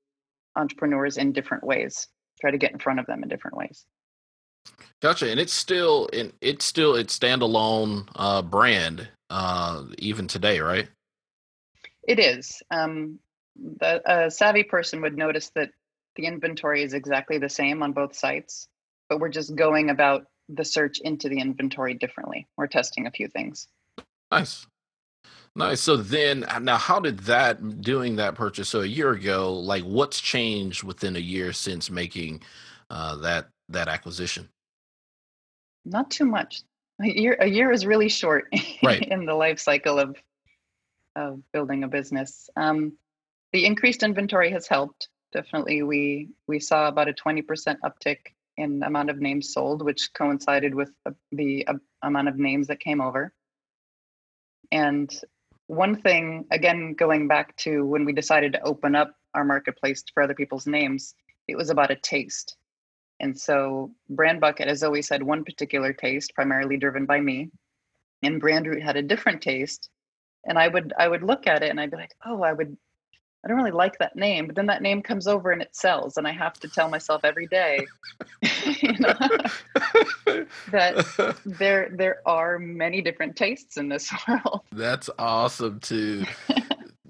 entrepreneurs 0.56 1.18
in 1.18 1.32
different 1.32 1.64
ways 1.64 2.08
try 2.40 2.50
to 2.50 2.58
get 2.58 2.72
in 2.72 2.78
front 2.78 3.00
of 3.00 3.06
them 3.06 3.22
in 3.22 3.28
different 3.28 3.56
ways 3.56 3.86
Gotcha, 5.00 5.30
and 5.30 5.38
it's 5.38 5.52
still 5.52 6.06
in 6.06 6.32
it's 6.40 6.64
still 6.64 6.94
its 6.94 7.18
standalone 7.18 8.08
uh, 8.14 8.42
brand 8.42 9.08
uh, 9.30 9.84
even 9.98 10.26
today, 10.26 10.60
right? 10.60 10.88
It 12.06 12.18
is. 12.18 12.62
Um, 12.70 13.18
the 13.56 14.02
a 14.10 14.30
savvy 14.30 14.62
person 14.62 15.02
would 15.02 15.16
notice 15.16 15.50
that 15.54 15.70
the 16.16 16.26
inventory 16.26 16.82
is 16.82 16.94
exactly 16.94 17.38
the 17.38 17.48
same 17.48 17.82
on 17.82 17.92
both 17.92 18.14
sites, 18.14 18.68
but 19.08 19.20
we're 19.20 19.28
just 19.28 19.54
going 19.54 19.90
about 19.90 20.26
the 20.48 20.64
search 20.64 21.00
into 21.00 21.28
the 21.28 21.40
inventory 21.40 21.94
differently. 21.94 22.46
We're 22.56 22.66
testing 22.66 23.06
a 23.06 23.10
few 23.10 23.28
things. 23.28 23.66
Nice. 24.30 24.66
Nice. 25.56 25.80
So 25.80 25.96
then, 25.96 26.44
now, 26.62 26.76
how 26.76 26.98
did 26.98 27.20
that 27.20 27.80
doing 27.80 28.16
that 28.16 28.34
purchase 28.34 28.68
so 28.68 28.80
a 28.80 28.86
year 28.86 29.12
ago? 29.12 29.54
Like, 29.54 29.84
what's 29.84 30.20
changed 30.20 30.82
within 30.82 31.14
a 31.14 31.20
year 31.20 31.52
since 31.52 31.90
making 31.90 32.42
uh, 32.90 33.16
that 33.16 33.48
that 33.68 33.86
acquisition? 33.86 34.48
Not 35.84 36.10
too 36.10 36.24
much. 36.24 36.62
A 37.00 37.06
year 37.06 37.36
a 37.40 37.46
year 37.46 37.70
is 37.70 37.86
really 37.86 38.08
short 38.08 38.52
right. 38.82 39.02
in 39.10 39.26
the 39.26 39.34
life 39.34 39.60
cycle 39.60 40.00
of 40.00 40.16
of 41.14 41.40
building 41.52 41.84
a 41.84 41.88
business. 41.88 42.50
Um, 42.56 42.94
the 43.52 43.64
increased 43.64 44.02
inventory 44.02 44.50
has 44.50 44.66
helped. 44.66 45.08
Definitely, 45.34 45.82
we 45.82 46.28
we 46.46 46.60
saw 46.60 46.86
about 46.88 47.08
a 47.08 47.12
twenty 47.12 47.42
percent 47.42 47.80
uptick 47.82 48.18
in 48.56 48.82
amount 48.84 49.10
of 49.10 49.18
names 49.18 49.52
sold, 49.52 49.84
which 49.84 50.10
coincided 50.14 50.74
with 50.74 50.92
the, 51.04 51.14
the 51.32 51.66
uh, 51.66 51.74
amount 52.02 52.28
of 52.28 52.38
names 52.38 52.68
that 52.68 52.78
came 52.78 53.00
over. 53.00 53.34
And 54.70 55.12
one 55.66 56.00
thing, 56.00 56.46
again, 56.52 56.94
going 56.94 57.26
back 57.26 57.56
to 57.56 57.84
when 57.84 58.04
we 58.04 58.12
decided 58.12 58.52
to 58.52 58.62
open 58.62 58.94
up 58.94 59.16
our 59.34 59.44
marketplace 59.44 60.04
for 60.14 60.22
other 60.22 60.34
people's 60.34 60.68
names, 60.68 61.16
it 61.48 61.56
was 61.56 61.70
about 61.70 61.90
a 61.90 61.96
taste. 61.96 62.56
And 63.18 63.36
so 63.36 63.90
Brand 64.10 64.40
Bucket 64.40 64.68
has 64.68 64.84
always 64.84 65.08
had 65.08 65.22
one 65.22 65.44
particular 65.44 65.92
taste, 65.92 66.34
primarily 66.34 66.76
driven 66.76 67.06
by 67.06 67.20
me. 67.20 67.50
And 68.22 68.40
Brandroot 68.40 68.82
had 68.82 68.96
a 68.96 69.02
different 69.02 69.42
taste. 69.42 69.90
And 70.46 70.58
I 70.58 70.68
would 70.68 70.92
I 70.96 71.08
would 71.08 71.24
look 71.24 71.48
at 71.48 71.64
it 71.64 71.70
and 71.70 71.80
I'd 71.80 71.90
be 71.90 71.96
like, 71.96 72.14
oh, 72.24 72.42
I 72.42 72.52
would 72.52 72.76
I 73.44 73.48
don't 73.48 73.58
really 73.58 73.70
like 73.70 73.98
that 73.98 74.16
name, 74.16 74.46
but 74.46 74.56
then 74.56 74.66
that 74.66 74.80
name 74.80 75.02
comes 75.02 75.26
over 75.26 75.50
and 75.50 75.60
it 75.60 75.76
sells, 75.76 76.16
and 76.16 76.26
I 76.26 76.32
have 76.32 76.54
to 76.60 76.68
tell 76.68 76.88
myself 76.88 77.24
every 77.24 77.46
day 77.46 77.86
know, 78.98 79.14
that 80.70 81.36
there 81.44 81.88
there 81.92 82.20
are 82.26 82.58
many 82.58 83.02
different 83.02 83.36
tastes 83.36 83.76
in 83.76 83.88
this 83.88 84.12
world. 84.28 84.62
That's 84.72 85.10
awesome 85.18 85.80
too 85.80 86.24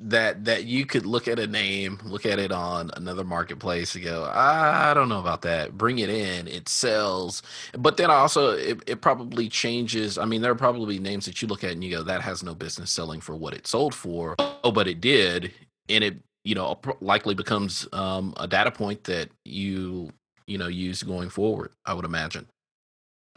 that 0.05 0.44
that 0.44 0.64
you 0.64 0.85
could 0.85 1.07
look 1.07 1.29
at 1.29 1.38
a 1.38 1.47
name, 1.47 1.99
look 2.05 2.27
at 2.27 2.38
it 2.38 2.53
on 2.53 2.90
another 2.97 3.25
marketplace 3.25 3.94
and 3.94 4.05
go, 4.05 4.25
I 4.25 4.92
don't 4.92 5.09
know 5.09 5.18
about 5.18 5.42
that. 5.42 5.79
Bring 5.79 5.99
it 5.99 6.11
in, 6.11 6.47
it 6.47 6.68
sells. 6.68 7.42
But 7.73 7.97
then 7.97 8.11
also 8.11 8.51
it, 8.51 8.83
it 8.87 9.01
probably 9.01 9.49
changes. 9.49 10.18
I 10.18 10.27
mean, 10.27 10.42
there 10.42 10.53
are 10.53 10.57
probably 10.57 10.99
names 10.99 11.25
that 11.25 11.40
you 11.40 11.49
look 11.49 11.64
at 11.64 11.70
and 11.70 11.83
you 11.83 11.90
go, 11.90 12.03
that 12.03 12.20
has 12.20 12.42
no 12.42 12.55
business 12.55 12.90
selling 12.90 13.20
for 13.20 13.35
what 13.35 13.55
it 13.55 13.66
sold 13.66 13.94
for. 13.94 14.37
Oh, 14.38 14.73
but 14.73 14.87
it 14.87 15.01
did, 15.01 15.53
and 15.88 16.05
it 16.05 16.16
you 16.44 16.55
know 16.55 16.79
likely 17.01 17.35
becomes 17.35 17.87
um, 17.92 18.35
a 18.38 18.47
data 18.47 18.70
point 18.70 19.05
that 19.05 19.31
you 19.44 20.11
you 20.47 20.59
know 20.59 20.68
use 20.68 21.03
going 21.03 21.31
forward. 21.31 21.73
I 21.87 21.94
would 21.94 22.05
imagine. 22.05 22.47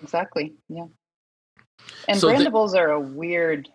Exactly. 0.01 0.53
Yeah. 0.69 0.86
And 2.07 2.19
so 2.19 2.29
brandables 2.29 2.71
the, 2.71 2.79
are 2.79 2.91
a 2.91 2.99
weird 2.99 3.69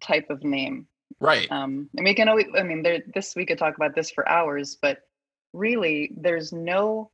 type 0.00 0.30
of 0.30 0.42
name 0.42 0.86
Right. 1.20 1.50
Um, 1.50 1.88
and 1.96 2.04
we 2.04 2.14
can 2.14 2.28
always, 2.28 2.46
I 2.58 2.62
mean, 2.62 2.82
there, 2.82 3.02
this, 3.14 3.34
we 3.34 3.46
could 3.46 3.58
talk 3.58 3.76
about 3.76 3.94
this 3.94 4.10
for 4.10 4.28
hours, 4.28 4.76
but 4.80 4.98
really 5.52 6.12
there's 6.16 6.52
no, 6.52 7.10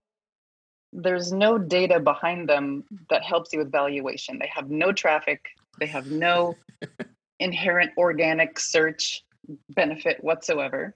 there's 0.92 1.32
no 1.32 1.58
data 1.58 2.00
behind 2.00 2.48
them 2.48 2.84
that 3.08 3.22
helps 3.22 3.52
you 3.52 3.60
with 3.60 3.70
valuation. 3.70 4.38
They 4.38 4.50
have 4.52 4.70
no 4.70 4.92
traffic. 4.92 5.50
They 5.78 5.86
have 5.86 6.10
no 6.10 6.56
inherent 7.38 7.92
organic 7.96 8.58
search 8.58 9.22
benefit 9.70 10.22
whatsoever. 10.22 10.94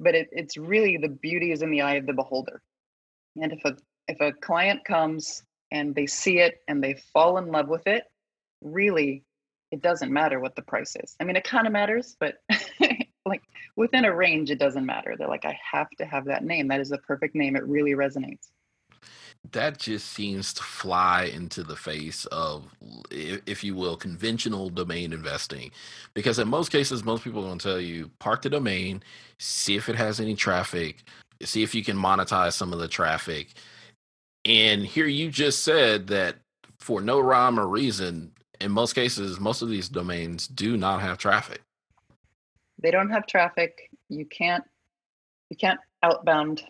But 0.00 0.14
it, 0.14 0.28
it's 0.32 0.56
really 0.56 0.96
the 0.96 1.08
beauty 1.08 1.52
is 1.52 1.62
in 1.62 1.70
the 1.70 1.82
eye 1.82 1.94
of 1.94 2.06
the 2.06 2.12
beholder. 2.12 2.62
And 3.40 3.52
if 3.52 3.64
a 3.64 3.76
if 4.08 4.20
a 4.20 4.32
client 4.32 4.84
comes 4.84 5.42
and 5.70 5.94
they 5.94 6.06
see 6.06 6.38
it 6.38 6.60
and 6.68 6.82
they 6.82 6.94
fall 7.12 7.38
in 7.38 7.46
love 7.46 7.68
with 7.68 7.86
it, 7.86 8.04
really 8.60 9.24
it 9.70 9.80
doesn't 9.80 10.12
matter 10.12 10.38
what 10.38 10.54
the 10.54 10.62
price 10.62 10.94
is. 11.02 11.16
I 11.18 11.24
mean, 11.24 11.36
it 11.36 11.44
kind 11.44 11.66
of 11.66 11.72
matters, 11.72 12.16
but 12.20 12.34
like 13.26 13.42
within 13.74 14.04
a 14.04 14.14
range, 14.14 14.50
it 14.50 14.58
doesn't 14.58 14.84
matter. 14.84 15.14
They're 15.16 15.28
like, 15.28 15.46
I 15.46 15.58
have 15.72 15.88
to 15.98 16.04
have 16.04 16.26
that 16.26 16.44
name. 16.44 16.68
That 16.68 16.80
is 16.80 16.90
the 16.90 16.98
perfect 16.98 17.34
name. 17.34 17.56
It 17.56 17.66
really 17.66 17.92
resonates. 17.92 18.50
That 19.50 19.78
just 19.78 20.08
seems 20.12 20.54
to 20.54 20.62
fly 20.62 21.24
into 21.24 21.64
the 21.64 21.76
face 21.76 22.26
of, 22.26 22.64
if 23.10 23.64
you 23.64 23.74
will, 23.74 23.96
conventional 23.96 24.70
domain 24.70 25.12
investing. 25.12 25.72
Because 26.14 26.38
in 26.38 26.48
most 26.48 26.70
cases, 26.70 27.04
most 27.04 27.24
people 27.24 27.40
are 27.40 27.48
going 27.48 27.58
to 27.58 27.68
tell 27.68 27.80
you 27.80 28.10
park 28.20 28.42
the 28.42 28.50
domain, 28.50 29.02
see 29.38 29.74
if 29.76 29.88
it 29.88 29.96
has 29.96 30.20
any 30.20 30.36
traffic, 30.36 31.02
see 31.42 31.62
if 31.62 31.74
you 31.74 31.82
can 31.82 31.96
monetize 31.96 32.52
some 32.52 32.72
of 32.72 32.78
the 32.78 32.88
traffic. 32.88 33.48
And 34.44 34.86
here 34.86 35.06
you 35.06 35.28
just 35.30 35.64
said 35.64 36.06
that 36.06 36.36
for 36.78 37.00
no 37.00 37.20
rhyme 37.20 37.58
or 37.58 37.66
reason, 37.66 38.32
in 38.60 38.70
most 38.70 38.94
cases, 38.94 39.40
most 39.40 39.60
of 39.60 39.68
these 39.68 39.88
domains 39.88 40.46
do 40.46 40.76
not 40.76 41.00
have 41.02 41.18
traffic. 41.18 41.62
They 42.78 42.90
don't 42.90 43.10
have 43.10 43.26
traffic. 43.26 43.90
You 44.08 44.24
can't 44.24 44.64
you 45.50 45.56
can't 45.56 45.80
outbound 46.02 46.62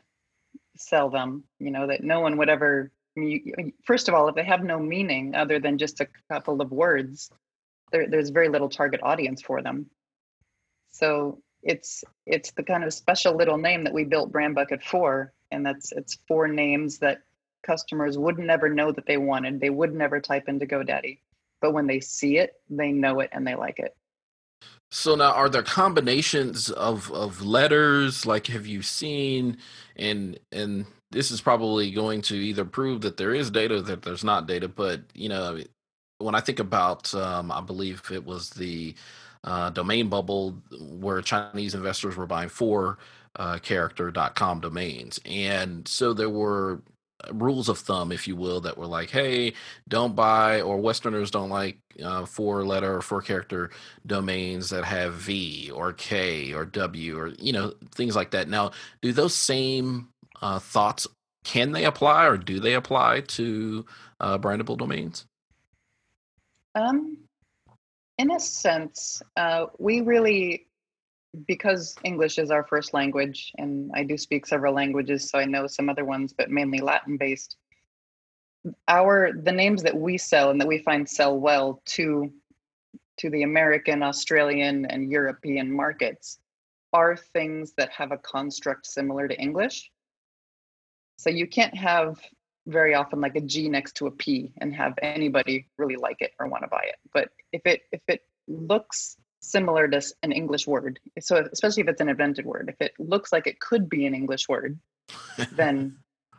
sell 0.76 1.10
them. 1.10 1.44
You 1.58 1.70
know 1.70 1.86
that 1.86 2.02
no 2.02 2.20
one 2.20 2.36
would 2.38 2.48
ever. 2.48 2.90
First 3.84 4.08
of 4.08 4.14
all, 4.14 4.28
if 4.28 4.34
they 4.34 4.44
have 4.44 4.64
no 4.64 4.78
meaning 4.78 5.34
other 5.34 5.58
than 5.58 5.78
just 5.78 6.00
a 6.00 6.08
couple 6.30 6.60
of 6.60 6.72
words, 6.72 7.30
there, 7.90 8.08
there's 8.08 8.30
very 8.30 8.48
little 8.48 8.70
target 8.70 9.00
audience 9.02 9.42
for 9.42 9.62
them. 9.62 9.86
So 10.90 11.42
it's 11.62 12.04
it's 12.26 12.52
the 12.52 12.62
kind 12.62 12.84
of 12.84 12.94
special 12.94 13.36
little 13.36 13.58
name 13.58 13.84
that 13.84 13.94
we 13.94 14.04
built 14.04 14.32
Brand 14.32 14.54
Bucket 14.54 14.82
for, 14.82 15.32
and 15.50 15.64
that's 15.64 15.92
it's 15.92 16.18
four 16.26 16.48
names 16.48 16.98
that 16.98 17.22
customers 17.62 18.18
would 18.18 18.38
never 18.38 18.68
know 18.68 18.92
that 18.92 19.06
they 19.06 19.18
wanted. 19.18 19.60
They 19.60 19.70
would 19.70 19.94
never 19.94 20.20
type 20.20 20.48
into 20.48 20.66
GoDaddy 20.66 21.18
but 21.62 21.72
when 21.72 21.86
they 21.86 22.00
see 22.00 22.36
it, 22.36 22.60
they 22.68 22.92
know 22.92 23.20
it 23.20 23.30
and 23.32 23.46
they 23.46 23.54
like 23.54 23.78
it. 23.78 23.96
So 24.94 25.14
now, 25.14 25.32
are 25.32 25.48
there 25.48 25.62
combinations 25.62 26.70
of 26.70 27.10
of 27.12 27.42
letters? 27.42 28.26
Like, 28.26 28.46
have 28.48 28.66
you 28.66 28.82
seen? 28.82 29.56
And 29.96 30.38
and 30.52 30.84
this 31.10 31.30
is 31.30 31.40
probably 31.40 31.90
going 31.90 32.20
to 32.22 32.34
either 32.36 32.66
prove 32.66 33.00
that 33.00 33.16
there 33.16 33.34
is 33.34 33.50
data, 33.50 33.80
that 33.80 34.02
there's 34.02 34.22
not 34.22 34.46
data. 34.46 34.68
But 34.68 35.00
you 35.14 35.30
know, 35.30 35.60
when 36.18 36.34
I 36.34 36.40
think 36.40 36.58
about, 36.58 37.12
um, 37.14 37.50
I 37.50 37.62
believe 37.62 38.02
it 38.12 38.22
was 38.26 38.50
the 38.50 38.94
uh, 39.44 39.70
domain 39.70 40.08
bubble 40.10 40.58
where 40.78 41.22
Chinese 41.22 41.74
investors 41.74 42.14
were 42.14 42.26
buying 42.26 42.50
four 42.50 42.98
uh, 43.36 43.58
character.com 43.60 44.60
domains, 44.60 45.18
and 45.24 45.88
so 45.88 46.12
there 46.12 46.30
were 46.30 46.82
rules 47.30 47.68
of 47.68 47.78
thumb, 47.78 48.12
if 48.12 48.26
you 48.26 48.36
will, 48.36 48.60
that 48.62 48.76
were 48.76 48.86
like, 48.86 49.10
hey, 49.10 49.52
don't 49.88 50.16
buy, 50.16 50.60
or 50.60 50.78
Westerners 50.78 51.30
don't 51.30 51.50
like 51.50 51.78
uh, 52.02 52.24
four 52.24 52.64
letter 52.64 52.96
or 52.96 53.02
four 53.02 53.22
character 53.22 53.70
domains 54.06 54.70
that 54.70 54.84
have 54.84 55.14
V 55.14 55.70
or 55.70 55.92
K 55.92 56.52
or 56.52 56.64
W 56.64 57.18
or, 57.18 57.28
you 57.38 57.52
know, 57.52 57.72
things 57.94 58.16
like 58.16 58.30
that. 58.32 58.48
Now, 58.48 58.72
do 59.00 59.12
those 59.12 59.34
same 59.34 60.08
uh, 60.40 60.58
thoughts, 60.58 61.06
can 61.44 61.72
they 61.72 61.84
apply 61.84 62.26
or 62.26 62.36
do 62.36 62.60
they 62.60 62.74
apply 62.74 63.20
to 63.20 63.86
uh, 64.20 64.38
brandable 64.38 64.78
domains? 64.78 65.26
Um, 66.74 67.18
in 68.18 68.30
a 68.30 68.40
sense, 68.40 69.22
uh, 69.36 69.66
we 69.78 70.00
really 70.00 70.66
because 71.46 71.94
English 72.04 72.38
is 72.38 72.50
our 72.50 72.64
first 72.64 72.94
language, 72.94 73.52
and 73.58 73.90
I 73.94 74.04
do 74.04 74.18
speak 74.18 74.46
several 74.46 74.74
languages, 74.74 75.28
so 75.28 75.38
I 75.38 75.44
know 75.44 75.66
some 75.66 75.88
other 75.88 76.04
ones, 76.04 76.32
but 76.32 76.50
mainly 76.50 76.80
Latin 76.80 77.16
based. 77.16 77.56
Our 78.86 79.32
the 79.32 79.52
names 79.52 79.82
that 79.82 79.96
we 79.96 80.18
sell 80.18 80.50
and 80.50 80.60
that 80.60 80.68
we 80.68 80.78
find 80.78 81.08
sell 81.08 81.38
well 81.38 81.82
to 81.86 82.32
to 83.18 83.30
the 83.30 83.42
American, 83.42 84.02
Australian, 84.02 84.86
and 84.86 85.10
European 85.10 85.72
markets 85.72 86.38
are 86.92 87.16
things 87.16 87.72
that 87.76 87.90
have 87.90 88.12
a 88.12 88.18
construct 88.18 88.86
similar 88.86 89.26
to 89.26 89.38
English. 89.40 89.90
So 91.16 91.30
you 91.30 91.46
can't 91.46 91.76
have 91.76 92.20
very 92.66 92.94
often 92.94 93.20
like 93.20 93.36
a 93.36 93.40
G 93.40 93.68
next 93.68 93.96
to 93.96 94.06
a 94.06 94.10
P 94.10 94.52
and 94.58 94.74
have 94.74 94.94
anybody 95.02 95.68
really 95.78 95.96
like 95.96 96.20
it 96.20 96.32
or 96.38 96.46
want 96.46 96.62
to 96.62 96.68
buy 96.68 96.84
it. 96.84 96.96
But 97.12 97.30
if 97.52 97.62
it 97.64 97.82
if 97.90 98.02
it 98.06 98.22
looks 98.46 99.16
similar 99.42 99.88
to 99.88 100.00
an 100.22 100.32
English 100.32 100.66
word. 100.66 100.98
So 101.20 101.46
especially 101.52 101.82
if 101.82 101.88
it's 101.88 102.00
an 102.00 102.08
invented 102.08 102.46
word, 102.46 102.68
if 102.68 102.80
it 102.80 102.94
looks 102.98 103.32
like 103.32 103.46
it 103.46 103.60
could 103.60 103.90
be 103.90 104.06
an 104.06 104.14
English 104.14 104.48
word, 104.48 104.78
then 105.52 105.96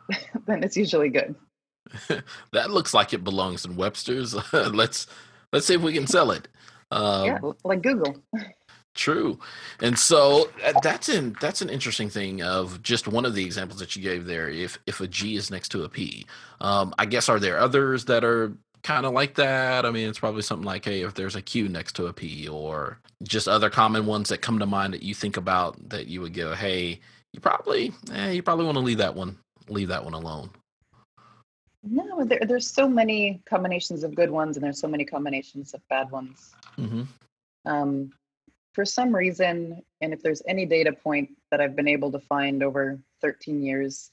then 0.46 0.62
it's 0.62 0.76
usually 0.76 1.10
good. 1.10 1.34
that 2.52 2.70
looks 2.70 2.94
like 2.94 3.12
it 3.12 3.22
belongs 3.24 3.64
in 3.64 3.76
Webster's. 3.76 4.34
let's 4.52 5.06
let's 5.52 5.66
see 5.66 5.74
if 5.74 5.82
we 5.82 5.92
can 5.92 6.06
sell 6.06 6.30
it. 6.30 6.48
Um, 6.90 7.26
yeah, 7.26 7.38
like 7.64 7.82
Google. 7.82 8.22
True, 8.94 9.40
and 9.80 9.98
so 9.98 10.50
uh, 10.64 10.72
that's 10.80 11.08
an 11.08 11.36
that's 11.40 11.60
an 11.60 11.68
interesting 11.68 12.08
thing 12.08 12.42
of 12.42 12.80
just 12.82 13.08
one 13.08 13.24
of 13.24 13.34
the 13.34 13.44
examples 13.44 13.80
that 13.80 13.96
you 13.96 14.02
gave 14.02 14.24
there. 14.24 14.48
If 14.48 14.78
if 14.86 15.00
a 15.00 15.08
G 15.08 15.36
is 15.36 15.50
next 15.50 15.70
to 15.70 15.82
a 15.82 15.88
P, 15.88 16.26
um, 16.60 16.94
I 16.98 17.06
guess 17.06 17.28
are 17.28 17.40
there 17.40 17.58
others 17.58 18.04
that 18.04 18.24
are 18.24 18.56
kind 18.84 19.06
of 19.06 19.12
like 19.12 19.34
that. 19.34 19.84
I 19.84 19.90
mean, 19.90 20.08
it's 20.08 20.20
probably 20.20 20.42
something 20.42 20.66
like, 20.66 20.84
hey, 20.84 21.00
if 21.02 21.14
there's 21.14 21.34
a 21.34 21.42
Q 21.42 21.68
next 21.68 21.96
to 21.96 22.06
a 22.06 22.12
P, 22.12 22.46
or 22.46 22.98
just 23.24 23.48
other 23.48 23.70
common 23.70 24.06
ones 24.06 24.28
that 24.28 24.42
come 24.42 24.60
to 24.60 24.66
mind 24.66 24.92
that 24.92 25.02
you 25.02 25.14
think 25.14 25.36
about 25.36 25.88
that 25.88 26.06
you 26.06 26.20
would 26.20 26.34
go, 26.34 26.54
hey, 26.54 27.00
you 27.32 27.40
probably, 27.40 27.92
eh, 28.12 28.30
you 28.30 28.42
probably 28.42 28.66
want 28.66 28.76
to 28.76 28.84
leave 28.84 28.98
that 28.98 29.16
one, 29.16 29.36
leave 29.68 29.88
that 29.88 30.04
one 30.04 30.14
alone. 30.14 30.50
No, 31.82 32.24
there, 32.24 32.40
there's 32.46 32.70
so 32.70 32.88
many 32.88 33.42
combinations 33.46 34.04
of 34.04 34.14
good 34.14 34.30
ones, 34.30 34.56
and 34.56 34.64
there's 34.64 34.80
so 34.80 34.88
many 34.88 35.04
combinations 35.04 35.74
of 35.74 35.86
bad 35.88 36.10
ones. 36.10 36.54
Mm-hmm. 36.78 37.02
Um, 37.66 38.12
for 38.72 38.84
some 38.84 39.14
reason, 39.14 39.82
and 40.00 40.12
if 40.12 40.22
there's 40.22 40.42
any 40.46 40.66
data 40.66 40.92
point 40.92 41.30
that 41.50 41.60
I've 41.60 41.76
been 41.76 41.88
able 41.88 42.12
to 42.12 42.18
find 42.18 42.62
over 42.62 42.98
13 43.22 43.62
years, 43.62 44.10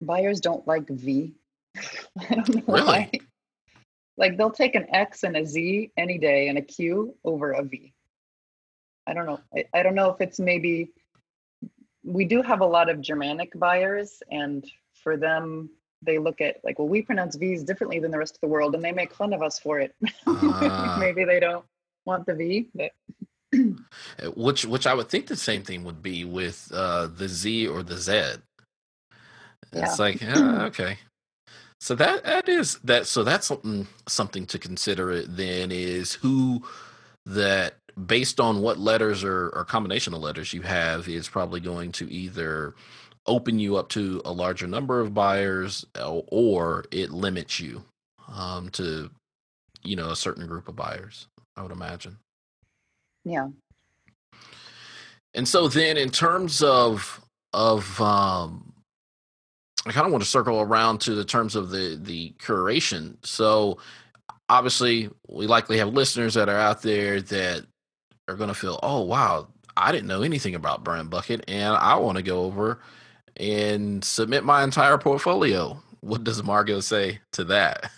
buyers 0.00 0.40
don't 0.40 0.66
like 0.66 0.88
V. 0.88 1.34
I 1.76 2.34
don't 2.34 2.48
know 2.48 2.74
really? 2.74 2.86
why. 2.86 3.10
Like 4.20 4.36
they'll 4.36 4.50
take 4.50 4.74
an 4.74 4.86
X 4.94 5.24
and 5.24 5.34
a 5.34 5.46
Z 5.46 5.90
any 5.96 6.18
day 6.18 6.48
and 6.48 6.58
a 6.58 6.62
Q 6.62 7.16
over 7.24 7.52
a 7.52 7.64
V. 7.64 7.94
I 9.06 9.14
don't 9.14 9.24
know. 9.24 9.40
I, 9.56 9.64
I 9.72 9.82
don't 9.82 9.94
know 9.94 10.10
if 10.10 10.20
it's 10.20 10.38
maybe 10.38 10.90
we 12.04 12.26
do 12.26 12.42
have 12.42 12.60
a 12.60 12.66
lot 12.66 12.90
of 12.90 13.00
Germanic 13.00 13.58
buyers, 13.58 14.22
and 14.30 14.64
for 15.02 15.16
them, 15.16 15.70
they 16.02 16.18
look 16.18 16.42
at 16.42 16.56
like, 16.62 16.78
well, 16.78 16.86
we 16.86 17.00
pronounce 17.00 17.36
V's 17.36 17.64
differently 17.64 17.98
than 17.98 18.10
the 18.10 18.18
rest 18.18 18.34
of 18.34 18.42
the 18.42 18.48
world, 18.48 18.74
and 18.74 18.84
they 18.84 18.92
make 18.92 19.14
fun 19.14 19.32
of 19.32 19.42
us 19.42 19.58
for 19.58 19.80
it. 19.80 19.94
Uh, 20.26 20.96
maybe 21.00 21.24
they 21.24 21.40
don't 21.40 21.64
want 22.04 22.26
the 22.26 22.34
V, 22.34 22.68
but 22.74 22.92
which 24.36 24.66
which 24.66 24.86
I 24.86 24.92
would 24.92 25.08
think 25.08 25.28
the 25.28 25.36
same 25.36 25.62
thing 25.62 25.82
would 25.84 26.02
be 26.02 26.26
with 26.26 26.70
uh, 26.74 27.06
the 27.06 27.26
Z 27.26 27.68
or 27.68 27.82
the 27.82 27.96
Z. 27.96 28.12
It's 29.72 29.72
yeah. 29.72 29.94
like, 29.98 30.20
yeah, 30.20 30.62
okay. 30.66 30.98
So 31.80 31.94
that 31.94 32.24
that 32.24 32.48
is 32.48 32.78
that. 32.84 33.06
So 33.06 33.24
that's 33.24 33.46
something 33.46 33.86
something 34.06 34.46
to 34.46 34.58
consider. 34.58 35.22
Then 35.22 35.70
is 35.72 36.12
who 36.12 36.62
that 37.24 37.76
based 38.06 38.38
on 38.38 38.60
what 38.60 38.78
letters 38.78 39.24
or, 39.24 39.48
or 39.50 39.64
combination 39.64 40.14
of 40.14 40.20
letters 40.20 40.52
you 40.52 40.62
have 40.62 41.08
is 41.08 41.28
probably 41.28 41.60
going 41.60 41.92
to 41.92 42.10
either 42.12 42.74
open 43.26 43.58
you 43.58 43.76
up 43.76 43.88
to 43.90 44.22
a 44.24 44.32
larger 44.32 44.66
number 44.66 45.00
of 45.00 45.14
buyers 45.14 45.84
or 45.98 46.84
it 46.90 47.10
limits 47.10 47.60
you 47.60 47.84
um, 48.34 48.68
to 48.70 49.10
you 49.82 49.96
know 49.96 50.10
a 50.10 50.16
certain 50.16 50.46
group 50.46 50.68
of 50.68 50.76
buyers. 50.76 51.28
I 51.56 51.62
would 51.62 51.72
imagine. 51.72 52.18
Yeah. 53.24 53.48
And 55.34 55.46
so 55.46 55.68
then, 55.68 55.96
in 55.96 56.10
terms 56.10 56.62
of 56.62 57.20
of 57.52 58.00
um, 58.00 58.69
I 59.86 59.92
kind 59.92 60.06
of 60.06 60.12
want 60.12 60.22
to 60.22 60.28
circle 60.28 60.60
around 60.60 61.00
to 61.02 61.14
the 61.14 61.24
terms 61.24 61.56
of 61.56 61.70
the 61.70 61.98
the 62.00 62.34
curation. 62.38 63.16
So 63.24 63.78
obviously, 64.48 65.10
we 65.28 65.46
likely 65.46 65.78
have 65.78 65.94
listeners 65.94 66.34
that 66.34 66.48
are 66.48 66.58
out 66.58 66.82
there 66.82 67.22
that 67.22 67.66
are 68.28 68.34
going 68.36 68.48
to 68.48 68.54
feel, 68.54 68.78
"Oh, 68.82 69.00
wow, 69.02 69.48
I 69.76 69.92
didn't 69.92 70.08
know 70.08 70.22
anything 70.22 70.54
about 70.54 70.84
Brand 70.84 71.08
Bucket, 71.08 71.44
and 71.48 71.74
I 71.76 71.96
want 71.96 72.16
to 72.18 72.22
go 72.22 72.44
over 72.44 72.80
and 73.36 74.04
submit 74.04 74.44
my 74.44 74.62
entire 74.62 74.98
portfolio." 74.98 75.80
What 76.00 76.24
does 76.24 76.42
Margot 76.42 76.80
say 76.80 77.20
to 77.32 77.44
that? 77.44 77.90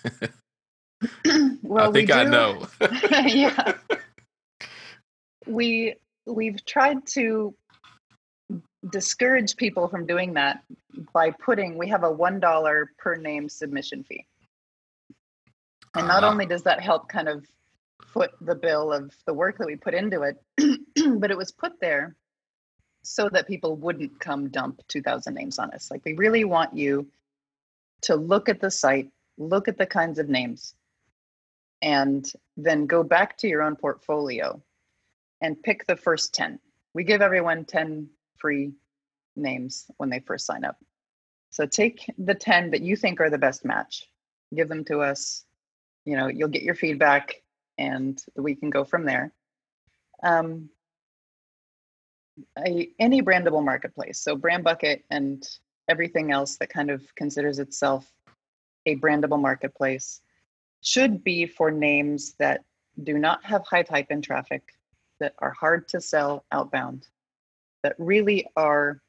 well, 1.62 1.88
I 1.88 1.92
think 1.92 2.10
I 2.12 2.24
know. 2.24 2.66
yeah, 3.26 3.74
we 5.46 5.96
we've 6.26 6.64
tried 6.64 7.06
to 7.08 7.54
discourage 8.90 9.56
people 9.56 9.88
from 9.88 10.06
doing 10.06 10.34
that 10.34 10.62
by 11.12 11.30
putting 11.30 11.78
we 11.78 11.88
have 11.88 12.04
a 12.04 12.10
one 12.10 12.40
dollar 12.40 12.90
per 12.98 13.16
name 13.16 13.48
submission 13.48 14.02
fee. 14.02 14.26
And 15.94 16.08
not 16.08 16.24
uh, 16.24 16.28
only 16.28 16.46
does 16.46 16.62
that 16.62 16.80
help 16.80 17.08
kind 17.08 17.28
of 17.28 17.46
foot 18.06 18.32
the 18.40 18.54
bill 18.54 18.92
of 18.92 19.14
the 19.26 19.34
work 19.34 19.58
that 19.58 19.66
we 19.66 19.76
put 19.76 19.94
into 19.94 20.22
it 20.22 20.42
but 21.20 21.30
it 21.30 21.36
was 21.36 21.52
put 21.52 21.80
there 21.80 22.16
so 23.02 23.28
that 23.28 23.46
people 23.46 23.76
wouldn't 23.76 24.18
come 24.20 24.48
dump 24.48 24.80
2000 24.88 25.34
names 25.34 25.58
on 25.58 25.70
us. 25.72 25.90
Like 25.90 26.04
we 26.04 26.14
really 26.14 26.44
want 26.44 26.76
you 26.76 27.08
to 28.02 28.16
look 28.16 28.48
at 28.48 28.60
the 28.60 28.70
site 28.70 29.10
look 29.38 29.68
at 29.68 29.78
the 29.78 29.86
kinds 29.86 30.18
of 30.18 30.28
names 30.28 30.74
and 31.80 32.30
then 32.56 32.86
go 32.86 33.02
back 33.02 33.38
to 33.38 33.48
your 33.48 33.62
own 33.62 33.76
portfolio 33.76 34.60
and 35.40 35.60
pick 35.62 35.86
the 35.86 35.96
first 35.96 36.34
10 36.34 36.58
we 36.94 37.04
give 37.04 37.22
everyone 37.22 37.64
10 37.64 38.08
free 38.38 38.72
names 39.36 39.86
when 39.96 40.10
they 40.10 40.20
first 40.20 40.46
sign 40.46 40.64
up. 40.64 40.76
So 41.50 41.66
take 41.66 42.06
the 42.18 42.34
10 42.34 42.70
that 42.70 42.82
you 42.82 42.96
think 42.96 43.20
are 43.20 43.30
the 43.30 43.38
best 43.38 43.64
match, 43.64 44.08
give 44.54 44.68
them 44.68 44.84
to 44.86 45.00
us. 45.00 45.44
You 46.04 46.16
know, 46.16 46.28
you'll 46.28 46.48
get 46.48 46.62
your 46.62 46.74
feedback 46.74 47.42
and 47.78 48.22
we 48.36 48.54
can 48.54 48.70
go 48.70 48.84
from 48.84 49.04
there. 49.04 49.32
Um, 50.22 50.70
a, 52.58 52.88
any 52.98 53.22
brandable 53.22 53.64
marketplace, 53.64 54.18
so 54.18 54.34
Brand 54.34 54.64
Bucket 54.64 55.04
and 55.10 55.46
everything 55.88 56.32
else 56.32 56.56
that 56.56 56.70
kind 56.70 56.90
of 56.90 57.02
considers 57.14 57.58
itself 57.58 58.10
a 58.86 58.96
brandable 58.96 59.40
marketplace, 59.40 60.22
should 60.80 61.22
be 61.22 61.46
for 61.46 61.70
names 61.70 62.34
that 62.38 62.64
do 63.02 63.18
not 63.18 63.44
have 63.44 63.64
high 63.66 63.82
type 63.82 64.10
in 64.10 64.22
traffic, 64.22 64.62
that 65.20 65.34
are 65.38 65.52
hard 65.52 65.86
to 65.88 66.00
sell 66.00 66.44
outbound, 66.50 67.08
that 67.82 67.94
really 67.98 68.46
are 68.56 69.00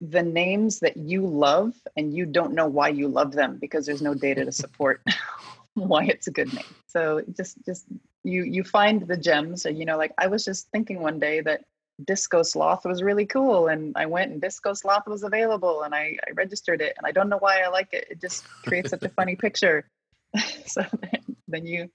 the 0.00 0.22
names 0.22 0.80
that 0.80 0.96
you 0.96 1.26
love 1.26 1.74
and 1.96 2.14
you 2.14 2.26
don't 2.26 2.52
know 2.52 2.66
why 2.66 2.88
you 2.88 3.08
love 3.08 3.32
them 3.32 3.58
because 3.60 3.86
there's 3.86 4.02
no 4.02 4.14
data 4.14 4.44
to 4.44 4.52
support 4.52 5.00
why 5.74 6.04
it's 6.04 6.26
a 6.26 6.30
good 6.30 6.52
name. 6.52 6.64
So 6.86 7.22
just 7.36 7.56
just 7.64 7.86
you 8.24 8.42
you 8.42 8.64
find 8.64 9.06
the 9.06 9.16
gems 9.16 9.66
and 9.66 9.78
you 9.78 9.84
know 9.84 9.98
like 9.98 10.12
i 10.18 10.26
was 10.26 10.44
just 10.44 10.68
thinking 10.70 11.00
one 11.00 11.20
day 11.20 11.40
that 11.42 11.62
disco 12.06 12.42
sloth 12.42 12.84
was 12.84 13.02
really 13.02 13.26
cool 13.26 13.68
and 13.68 13.92
i 13.96 14.06
went 14.06 14.32
and 14.32 14.40
disco 14.40 14.72
sloth 14.72 15.06
was 15.06 15.22
available 15.22 15.82
and 15.82 15.94
i, 15.94 16.16
I 16.26 16.32
registered 16.32 16.80
it 16.80 16.94
and 16.96 17.06
i 17.06 17.12
don't 17.12 17.28
know 17.28 17.38
why 17.38 17.60
i 17.60 17.68
like 17.68 17.92
it. 17.92 18.06
It 18.10 18.20
just 18.20 18.44
creates 18.64 18.90
such 18.90 19.02
a 19.04 19.10
funny 19.10 19.36
picture. 19.46 19.88
So 20.66 20.84
then, 21.02 21.36
then 21.46 21.66
you 21.66 21.90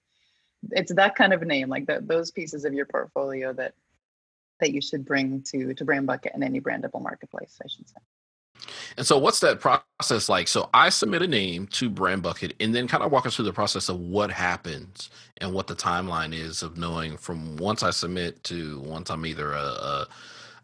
it's 0.71 0.93
that 0.93 1.15
kind 1.15 1.33
of 1.33 1.41
name, 1.41 1.69
like 1.69 1.85
the, 1.85 2.01
those 2.01 2.31
pieces 2.31 2.65
of 2.65 2.73
your 2.73 2.85
portfolio 2.85 3.53
that 3.53 3.73
that 4.59 4.71
you 4.71 4.81
should 4.81 5.05
bring 5.05 5.41
to 5.43 5.73
to 5.73 5.85
Brand 5.85 6.07
Bucket 6.07 6.33
and 6.33 6.43
any 6.43 6.61
brandable 6.61 7.01
marketplace, 7.01 7.59
I 7.63 7.67
should 7.67 7.87
say. 7.87 7.95
And 8.97 9.05
so, 9.05 9.17
what's 9.17 9.39
that 9.39 9.59
process 9.59 10.29
like? 10.29 10.47
So, 10.47 10.69
I 10.73 10.89
submit 10.89 11.21
a 11.21 11.27
name 11.27 11.67
to 11.67 11.89
Brand 11.89 12.23
Bucket, 12.23 12.55
and 12.59 12.73
then 12.75 12.87
kind 12.87 13.03
of 13.03 13.11
walk 13.11 13.25
us 13.25 13.35
through 13.35 13.45
the 13.45 13.53
process 13.53 13.89
of 13.89 13.99
what 13.99 14.31
happens 14.31 15.09
and 15.37 15.53
what 15.53 15.67
the 15.67 15.75
timeline 15.75 16.33
is 16.33 16.61
of 16.61 16.77
knowing 16.77 17.17
from 17.17 17.55
once 17.57 17.83
I 17.83 17.91
submit 17.91 18.43
to 18.45 18.79
once 18.81 19.09
I'm 19.09 19.25
either 19.25 19.53
a, 19.53 19.63
a, 19.63 20.07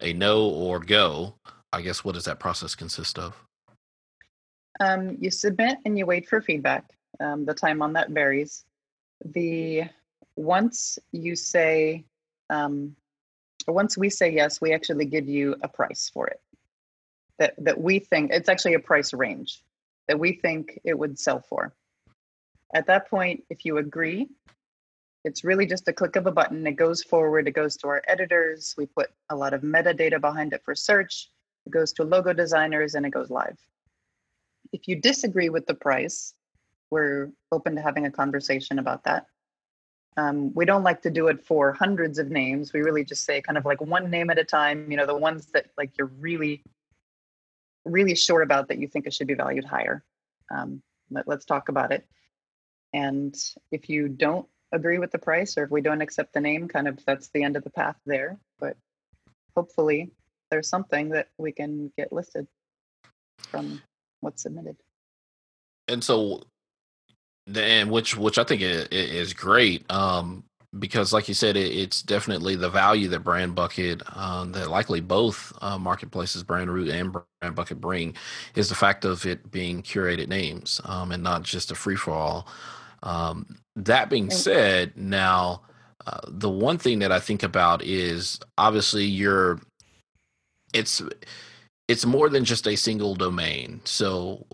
a 0.01 0.13
no 0.13 0.45
or 0.45 0.79
go. 0.79 1.36
I 1.71 1.81
guess 1.81 2.03
what 2.03 2.15
does 2.15 2.25
that 2.25 2.39
process 2.39 2.75
consist 2.75 3.19
of? 3.19 3.36
Um, 4.79 5.17
you 5.19 5.31
submit 5.31 5.77
and 5.86 5.97
you 5.97 6.05
wait 6.05 6.27
for 6.27 6.41
feedback. 6.41 6.86
Um, 7.19 7.45
the 7.45 7.53
time 7.53 7.81
on 7.81 7.93
that 7.93 8.10
varies. 8.10 8.65
The 9.23 9.84
once 10.36 10.99
you 11.12 11.36
say, 11.36 12.05
um, 12.49 12.95
once 13.73 13.97
we 13.97 14.10
say 14.10 14.32
yes, 14.32 14.62
we 14.62 14.73
actually 14.73 15.06
give 15.06 15.28
you 15.28 15.56
a 15.63 15.67
price 15.67 16.10
for 16.13 16.28
it. 16.28 16.39
That 17.39 17.54
that 17.58 17.80
we 17.80 17.99
think 17.99 18.32
it's 18.32 18.49
actually 18.49 18.75
a 18.75 18.80
price 18.80 19.13
range 19.13 19.62
that 20.08 20.19
we 20.19 20.34
think 20.34 20.80
it 20.84 20.97
would 20.97 21.19
sell 21.19 21.41
for. 21.41 21.73
At 22.73 22.88
that 22.88 23.10
point, 23.10 23.43
if 23.49 23.65
you 23.65 23.78
agree, 23.78 24.30
it's 25.23 25.43
really 25.43 25.65
just 25.65 25.88
a 25.88 25.93
click 25.93 26.15
of 26.15 26.28
a 26.28 26.32
button. 26.32 26.67
It 26.67 26.73
goes 26.73 27.01
forward. 27.01 27.47
It 27.47 27.51
goes 27.51 27.75
to 27.78 27.88
our 27.88 28.04
editors. 28.08 28.75
We 28.78 28.86
put 28.86 29.10
a 29.30 29.36
lot 29.36 29.54
of 29.54 29.62
metadata 29.62 30.21
behind 30.21 30.54
it 30.54 30.62
for 30.63 30.75
search. 30.75 31.30
It 31.65 31.71
goes 31.71 31.91
to 31.93 32.04
logo 32.04 32.34
designers 32.34 32.93
and 32.93 33.06
it 33.06 33.10
goes 33.10 33.32
live. 33.32 33.58
If 34.71 34.88
you 34.88 34.97
disagree 34.97 35.49
with 35.49 35.65
the 35.65 35.73
price, 35.73 36.34
we're 36.91 37.32
open 37.51 37.75
to 37.75 37.82
having 37.82 38.06
a 38.06 38.12
conversation 38.12 38.78
about 38.78 39.04
that. 39.06 39.25
Um, 40.17 40.54
we 40.54 40.65
don't 40.65 40.84
like 40.84 41.01
to 41.01 41.10
do 41.10 41.28
it 41.28 41.45
for 41.45 41.73
hundreds 41.73 42.19
of 42.19 42.32
names. 42.32 42.71
We 42.71 42.82
really 42.82 43.04
just 43.04 43.25
say 43.25 43.41
kind 43.41 43.58
of 43.58 43.65
like 43.65 43.82
one 43.82 44.10
name 44.10 44.30
at 44.30 44.39
a 44.39 44.45
time, 44.45 44.89
you 44.89 44.97
know, 44.97 45.06
the 45.06 45.15
ones 45.15 45.47
that 45.47 45.67
like 45.78 45.97
you're 45.97 46.12
really, 46.19 46.63
really 47.84 48.15
sure 48.15 48.41
about 48.41 48.69
that 48.69 48.78
you 48.78 48.88
think 48.88 49.08
it 49.08 49.13
should 49.13 49.28
be 49.28 49.34
valued 49.34 49.65
higher. 49.65 50.04
Um, 50.49 50.82
let, 51.12 51.28
let's 51.28 51.45
talk 51.45 51.69
about 51.69 51.91
it. 51.91 52.08
And 52.93 53.36
if 53.71 53.89
you 53.89 54.08
don't 54.08 54.47
agree 54.71 54.99
with 54.99 55.12
the 55.12 55.19
price 55.19 55.58
or 55.58 55.63
if 55.65 55.71
we 55.71 55.82
don't 55.82 56.01
accept 56.01 56.34
the 56.34 56.39
name, 56.39 56.67
kind 56.69 56.88
of 56.88 57.04
that's 57.06 57.30
the 57.30 57.43
end 57.43 57.58
of 57.58 57.63
the 57.63 57.69
path 57.69 57.97
there. 58.06 58.38
But 58.58 58.78
hopefully 59.56 60.12
there's 60.49 60.69
something 60.69 61.10
that 61.10 61.28
we 61.38 61.51
can 61.51 61.91
get 61.97 62.13
listed 62.13 62.47
from 63.39 63.82
what's 64.21 64.43
submitted. 64.43 64.78
And 65.88 66.04
so 66.04 66.43
and 67.53 67.91
which 67.91 68.17
which 68.17 68.38
I 68.38 68.43
think 68.43 68.62
is 68.62 69.34
great 69.34 69.89
um, 69.91 70.43
because, 70.79 71.13
like 71.13 71.27
you 71.27 71.34
said, 71.34 71.55
it, 71.55 71.71
it's 71.71 72.01
definitely 72.01 72.55
the 72.55 72.69
value 72.69 73.08
that 73.10 73.19
Brand 73.19 73.55
Bucket, 73.55 74.01
um, 74.15 74.51
that 74.53 74.69
likely 74.69 75.01
both 75.01 75.53
uh, 75.62 75.77
marketplaces, 75.77 76.43
Brand 76.43 76.71
Root 76.71 76.89
and 76.89 77.12
Brand 77.12 77.55
Bucket, 77.55 77.79
bring, 77.79 78.15
is 78.55 78.69
the 78.69 78.75
fact 78.75 79.05
of 79.05 79.25
it 79.25 79.51
being 79.51 79.81
curated 79.81 80.27
names 80.27 80.81
um, 80.86 81.12
and 81.12 81.23
not 81.23 81.43
just 81.43 81.71
a 81.71 81.75
free 81.75 81.95
for 81.95 82.12
all. 82.12 82.47
Um, 83.03 83.58
that 83.75 84.10
being 84.10 84.31
said, 84.31 84.93
now 84.95 85.62
uh, 86.08 86.21
the 86.27 86.49
one 86.49 86.77
thing 86.77 86.99
that 86.99 87.12
I 87.12 87.19
think 87.19 87.43
about 87.43 87.84
is 87.84 88.39
obviously 88.58 89.05
you're 89.05 89.60
it's 90.73 91.01
it's 91.88 92.05
more 92.05 92.29
than 92.29 92.43
just 92.43 92.67
a 92.67 92.75
single 92.75 93.15
domain. 93.15 93.79
So 93.86 94.45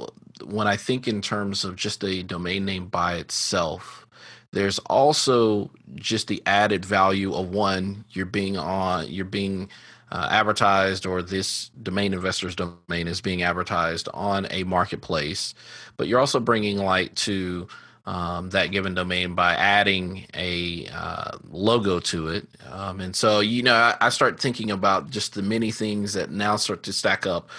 when 0.43 0.67
I 0.67 0.77
think 0.77 1.07
in 1.07 1.21
terms 1.21 1.63
of 1.63 1.75
just 1.75 2.03
a 2.03 2.23
domain 2.23 2.65
name 2.65 2.87
by 2.87 3.15
itself, 3.15 4.05
there's 4.51 4.79
also 4.79 5.71
just 5.95 6.27
the 6.27 6.41
added 6.45 6.85
value 6.85 7.33
of 7.33 7.49
one 7.49 8.03
you're 8.11 8.25
being 8.25 8.57
on 8.57 9.09
you're 9.09 9.25
being 9.25 9.69
uh, 10.11 10.27
advertised 10.29 11.05
or 11.05 11.21
this 11.21 11.69
domain 11.81 12.13
investor's 12.13 12.55
domain 12.55 13.07
is 13.07 13.21
being 13.21 13.43
advertised 13.43 14.09
on 14.13 14.45
a 14.51 14.65
marketplace 14.65 15.53
but 15.95 16.07
you're 16.07 16.19
also 16.19 16.39
bringing 16.39 16.77
light 16.77 17.15
to 17.15 17.67
um, 18.05 18.49
that 18.49 18.71
given 18.71 18.95
domain 18.95 19.35
by 19.35 19.53
adding 19.53 20.25
a 20.33 20.87
uh, 20.91 21.37
logo 21.49 21.99
to 21.99 22.29
it. 22.29 22.47
Um, 22.69 22.99
and 22.99 23.15
so, 23.15 23.41
you 23.41 23.61
know, 23.61 23.75
I, 23.75 23.95
I, 24.01 24.09
start 24.09 24.39
thinking 24.39 24.71
about 24.71 25.11
just 25.11 25.35
the 25.35 25.43
many 25.43 25.71
things 25.71 26.13
that 26.13 26.31
now 26.31 26.55
start 26.55 26.81
to 26.83 26.93
stack 26.93 27.27
up 27.27 27.49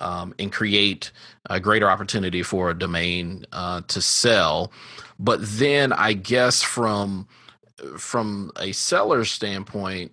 um, 0.00 0.34
and 0.38 0.52
create 0.52 1.10
a 1.50 1.60
greater 1.60 1.90
opportunity 1.90 2.42
for 2.42 2.70
a 2.70 2.78
domain 2.78 3.44
uh, 3.52 3.82
to 3.88 4.00
sell. 4.00 4.72
But 5.18 5.40
then 5.42 5.92
I 5.92 6.12
guess 6.14 6.62
from 6.62 7.28
from 7.98 8.50
a 8.58 8.72
seller's 8.72 9.30
standpoint, 9.30 10.12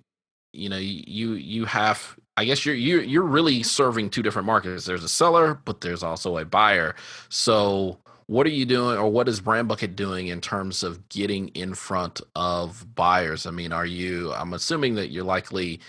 you 0.54 0.70
know, 0.70 0.78
you 0.78 1.34
you 1.34 1.66
have 1.66 2.18
I 2.38 2.46
guess 2.46 2.66
you're 2.66 2.76
you're 2.76 3.04
you're 3.04 3.24
really 3.24 3.64
serving 3.64 4.10
two 4.10 4.24
different 4.24 4.46
markets. 4.46 4.86
There's 4.86 5.04
a 5.04 5.10
seller, 5.10 5.60
but 5.66 5.82
there's 5.82 6.04
also 6.04 6.38
a 6.38 6.46
buyer. 6.46 6.96
So 7.30 8.00
what 8.32 8.48
are 8.48 8.52
you 8.52 8.66
doing 8.66 8.98
or 8.98 9.10
what 9.12 9.28
is 9.28 9.42
brand 9.42 9.68
bucket 9.68 9.98
doing 9.98 10.28
in 10.28 10.40
terms 10.40 10.84
of 10.84 11.10
getting 11.10 11.50
in 11.50 11.74
front 11.74 12.22
of 12.34 12.86
buyers 12.96 13.46
i 13.46 13.52
mean 13.52 13.74
are 13.74 13.86
you 13.86 14.32
i'm 14.34 14.54
assuming 14.54 14.96
that 14.96 15.12
you're 15.12 15.26
likely 15.26 15.82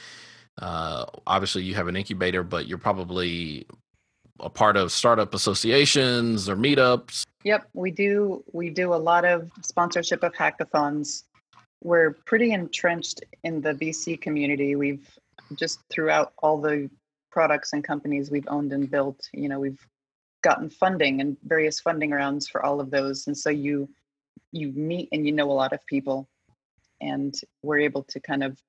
uh, 0.58 1.06
obviously 1.24 1.62
you 1.62 1.74
have 1.74 1.86
an 1.86 1.94
incubator 1.94 2.42
but 2.42 2.66
you're 2.66 2.78
probably 2.78 3.64
a 4.42 4.50
part 4.50 4.76
of 4.76 4.92
startup 4.92 5.34
associations 5.34 6.48
or 6.48 6.56
meetups? 6.56 7.24
Yep 7.44 7.68
we 7.74 7.90
do 7.90 8.44
we 8.52 8.70
do 8.70 8.94
a 8.94 8.96
lot 8.96 9.24
of 9.24 9.50
sponsorship 9.62 10.22
of 10.22 10.32
hackathons. 10.34 11.24
We're 11.82 12.12
pretty 12.26 12.52
entrenched 12.52 13.24
in 13.44 13.60
the 13.60 13.74
vc 13.74 14.20
community. 14.20 14.76
We've 14.76 15.08
just 15.54 15.80
throughout 15.90 16.32
all 16.38 16.60
the 16.60 16.88
products 17.30 17.72
and 17.72 17.82
companies 17.82 18.30
we've 18.30 18.46
owned 18.48 18.72
and 18.72 18.90
built 18.90 19.28
you 19.32 19.48
know 19.48 19.58
we've 19.58 19.84
gotten 20.42 20.68
funding 20.68 21.20
and 21.20 21.36
various 21.44 21.80
funding 21.80 22.10
rounds 22.10 22.48
for 22.48 22.64
all 22.64 22.80
of 22.80 22.90
those. 22.90 23.26
And 23.26 23.36
so 23.36 23.48
you 23.48 23.88
you 24.50 24.70
meet 24.72 25.08
and 25.12 25.24
you 25.24 25.32
know 25.32 25.50
a 25.50 25.52
lot 25.52 25.72
of 25.72 25.84
people. 25.86 26.28
And 27.00 27.34
we're 27.62 27.80
able 27.80 28.02
to 28.04 28.20
kind 28.20 28.44
of 28.44 28.60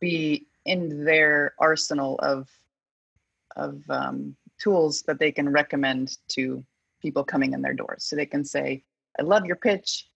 be 0.00 0.46
in 0.64 1.04
their 1.04 1.54
arsenal 1.58 2.18
of 2.20 2.48
of 3.56 3.82
um, 3.88 4.36
tools 4.58 5.02
that 5.02 5.18
they 5.18 5.32
can 5.32 5.48
recommend 5.48 6.16
to 6.28 6.64
people 7.00 7.24
coming 7.24 7.52
in 7.52 7.62
their 7.62 7.74
doors. 7.74 8.04
So 8.04 8.16
they 8.16 8.26
can 8.26 8.44
say 8.44 8.82
i 9.18 9.22
love 9.22 9.46
your 9.46 9.56
pitch. 9.56 10.08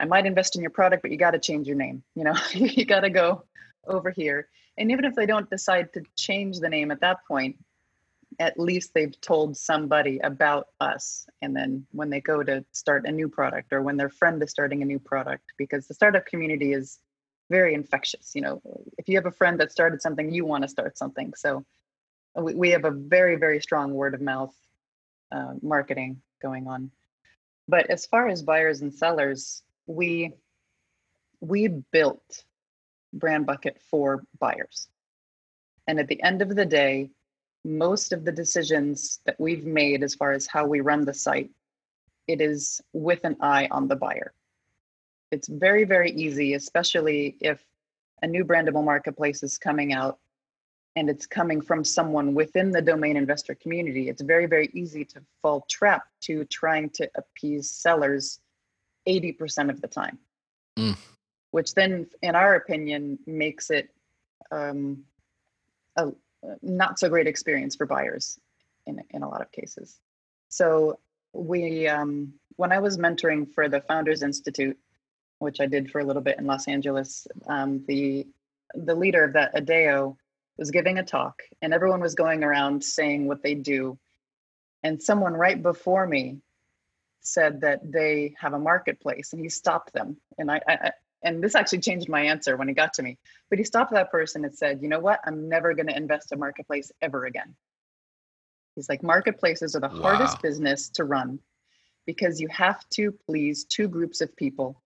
I 0.00 0.04
might 0.04 0.26
invest 0.26 0.56
in 0.56 0.62
your 0.62 0.70
product 0.70 1.02
but 1.02 1.10
you 1.10 1.16
got 1.16 1.32
to 1.32 1.38
change 1.38 1.66
your 1.66 1.76
name 1.76 2.02
you 2.14 2.24
know? 2.24 2.34
You 2.54 2.84
got 2.84 3.00
to 3.00 3.10
go 3.10 3.44
over 3.86 4.10
here. 4.10 4.48
And 4.78 4.90
even 4.90 5.04
if 5.04 5.14
they 5.14 5.26
don't 5.26 5.50
decide 5.50 5.92
to 5.94 6.02
change 6.16 6.58
the 6.58 6.68
name 6.68 6.90
at 6.90 7.00
that 7.00 7.18
point 7.26 7.56
at 8.40 8.58
least 8.58 8.94
they've 8.94 9.20
told 9.20 9.56
somebody 9.56 10.18
about 10.20 10.68
us. 10.80 11.26
And 11.42 11.54
then 11.54 11.86
when 11.92 12.08
they 12.08 12.20
go 12.20 12.42
to 12.42 12.64
start 12.72 13.06
a 13.06 13.12
new 13.12 13.28
product 13.28 13.72
or 13.72 13.82
when 13.82 13.96
their 13.96 14.08
friend 14.08 14.42
is 14.42 14.50
starting 14.50 14.82
a 14.82 14.86
new 14.86 14.98
product 14.98 15.44
because 15.58 15.86
the 15.86 15.94
startup 15.94 16.24
community 16.26 16.72
is 16.72 16.98
very 17.50 17.74
infectious 17.74 18.32
you 18.34 18.40
know? 18.40 18.62
If 18.98 19.08
you 19.08 19.16
have 19.16 19.26
a 19.26 19.30
friend 19.30 19.60
that 19.60 19.72
started 19.72 20.00
something 20.00 20.32
you 20.32 20.44
want 20.44 20.62
to 20.62 20.68
start 20.68 20.96
something. 20.96 21.34
So 21.36 21.64
we, 22.36 22.54
we 22.54 22.70
have 22.70 22.84
a 22.84 22.90
very 22.90 23.36
very 23.36 23.60
strong 23.60 23.94
word 23.94 24.14
of 24.14 24.20
mouth 24.20 24.54
uh, 25.30 25.54
marketing 25.62 26.20
going 26.40 26.66
on 26.66 26.90
but 27.68 27.88
as 27.90 28.06
far 28.06 28.28
as 28.28 28.42
buyers 28.42 28.82
and 28.82 28.92
sellers 28.92 29.62
we 29.86 30.32
we 31.40 31.68
built 31.68 32.44
brand 33.12 33.46
bucket 33.46 33.80
for 33.90 34.24
buyers 34.38 34.88
and 35.86 35.98
at 35.98 36.08
the 36.08 36.22
end 36.22 36.42
of 36.42 36.54
the 36.54 36.66
day 36.66 37.10
most 37.64 38.12
of 38.12 38.24
the 38.24 38.32
decisions 38.32 39.20
that 39.24 39.38
we've 39.38 39.64
made 39.64 40.02
as 40.02 40.14
far 40.14 40.32
as 40.32 40.46
how 40.46 40.66
we 40.66 40.80
run 40.80 41.04
the 41.04 41.14
site, 41.14 41.50
it 42.26 42.40
is 42.40 42.80
with 42.92 43.24
an 43.24 43.36
eye 43.40 43.68
on 43.70 43.88
the 43.88 43.96
buyer. 43.96 44.32
It's 45.30 45.48
very, 45.48 45.84
very 45.84 46.10
easy, 46.10 46.54
especially 46.54 47.36
if 47.40 47.62
a 48.22 48.26
new 48.26 48.44
brandable 48.44 48.84
marketplace 48.84 49.42
is 49.42 49.58
coming 49.58 49.92
out 49.92 50.18
and 50.96 51.08
it's 51.08 51.26
coming 51.26 51.60
from 51.60 51.84
someone 51.84 52.34
within 52.34 52.70
the 52.70 52.82
domain 52.82 53.16
investor 53.16 53.54
community. 53.54 54.08
It's 54.08 54.22
very, 54.22 54.46
very 54.46 54.70
easy 54.74 55.04
to 55.06 55.22
fall 55.40 55.64
trap 55.68 56.04
to 56.22 56.44
trying 56.44 56.90
to 56.90 57.10
appease 57.14 57.70
sellers 57.70 58.40
80% 59.08 59.70
of 59.70 59.80
the 59.80 59.88
time, 59.88 60.18
mm. 60.78 60.96
which 61.50 61.74
then, 61.74 62.06
in 62.20 62.34
our 62.34 62.56
opinion, 62.56 63.18
makes 63.26 63.70
it 63.70 63.88
um, 64.50 65.04
a, 65.96 66.08
not 66.60 66.98
so 66.98 67.08
great 67.08 67.26
experience 67.26 67.74
for 67.74 67.86
buyers 67.86 68.38
in, 68.86 69.02
in 69.10 69.22
a 69.22 69.28
lot 69.28 69.40
of 69.40 69.50
cases. 69.50 69.98
So 70.48 70.98
we, 71.32 71.88
um, 71.88 72.34
when 72.56 72.70
I 72.70 72.80
was 72.80 72.98
mentoring 72.98 73.50
for 73.50 73.68
the 73.68 73.80
Founders 73.80 74.22
Institute, 74.22 74.78
which 75.38 75.60
I 75.60 75.66
did 75.66 75.90
for 75.90 76.00
a 76.00 76.04
little 76.04 76.22
bit 76.22 76.38
in 76.38 76.46
Los 76.46 76.68
Angeles, 76.68 77.26
um, 77.46 77.82
the 77.88 78.26
the 78.74 78.94
leader 78.94 79.22
of 79.22 79.34
that 79.34 79.54
Adeo 79.54 80.16
was 80.58 80.70
giving 80.70 80.98
a 80.98 81.04
talk, 81.04 81.42
and 81.60 81.72
everyone 81.72 82.00
was 82.00 82.14
going 82.14 82.44
around 82.44 82.84
saying 82.84 83.26
what 83.26 83.42
they 83.42 83.54
do. 83.54 83.98
And 84.82 85.02
someone 85.02 85.34
right 85.34 85.60
before 85.60 86.06
me 86.06 86.38
said 87.20 87.60
that 87.60 87.80
they 87.90 88.34
have 88.38 88.52
a 88.52 88.58
marketplace, 88.58 89.32
and 89.32 89.40
he 89.40 89.48
stopped 89.48 89.92
them. 89.92 90.16
And 90.38 90.50
I, 90.50 90.60
I 90.68 90.92
and 91.24 91.42
this 91.42 91.54
actually 91.54 91.80
changed 91.80 92.08
my 92.08 92.22
answer 92.22 92.56
when 92.56 92.66
he 92.68 92.74
got 92.74 92.94
to 92.94 93.02
me. 93.02 93.16
But 93.48 93.58
he 93.58 93.64
stopped 93.64 93.92
that 93.92 94.10
person 94.10 94.44
and 94.44 94.54
said, 94.54 94.82
"You 94.82 94.88
know 94.88 95.00
what? 95.00 95.20
I'm 95.24 95.48
never 95.48 95.74
going 95.74 95.86
to 95.86 95.96
invest 95.96 96.32
in 96.32 96.38
marketplace 96.38 96.90
ever 97.00 97.26
again." 97.26 97.54
He's 98.74 98.88
like, 98.88 99.02
marketplaces 99.02 99.76
are 99.76 99.80
the 99.80 99.88
wow. 99.88 100.02
hardest 100.02 100.40
business 100.40 100.88
to 100.90 101.04
run 101.04 101.38
because 102.06 102.40
you 102.40 102.48
have 102.48 102.88
to 102.90 103.12
please 103.12 103.64
two 103.64 103.88
groups 103.88 104.20
of 104.20 104.34
people, 104.36 104.82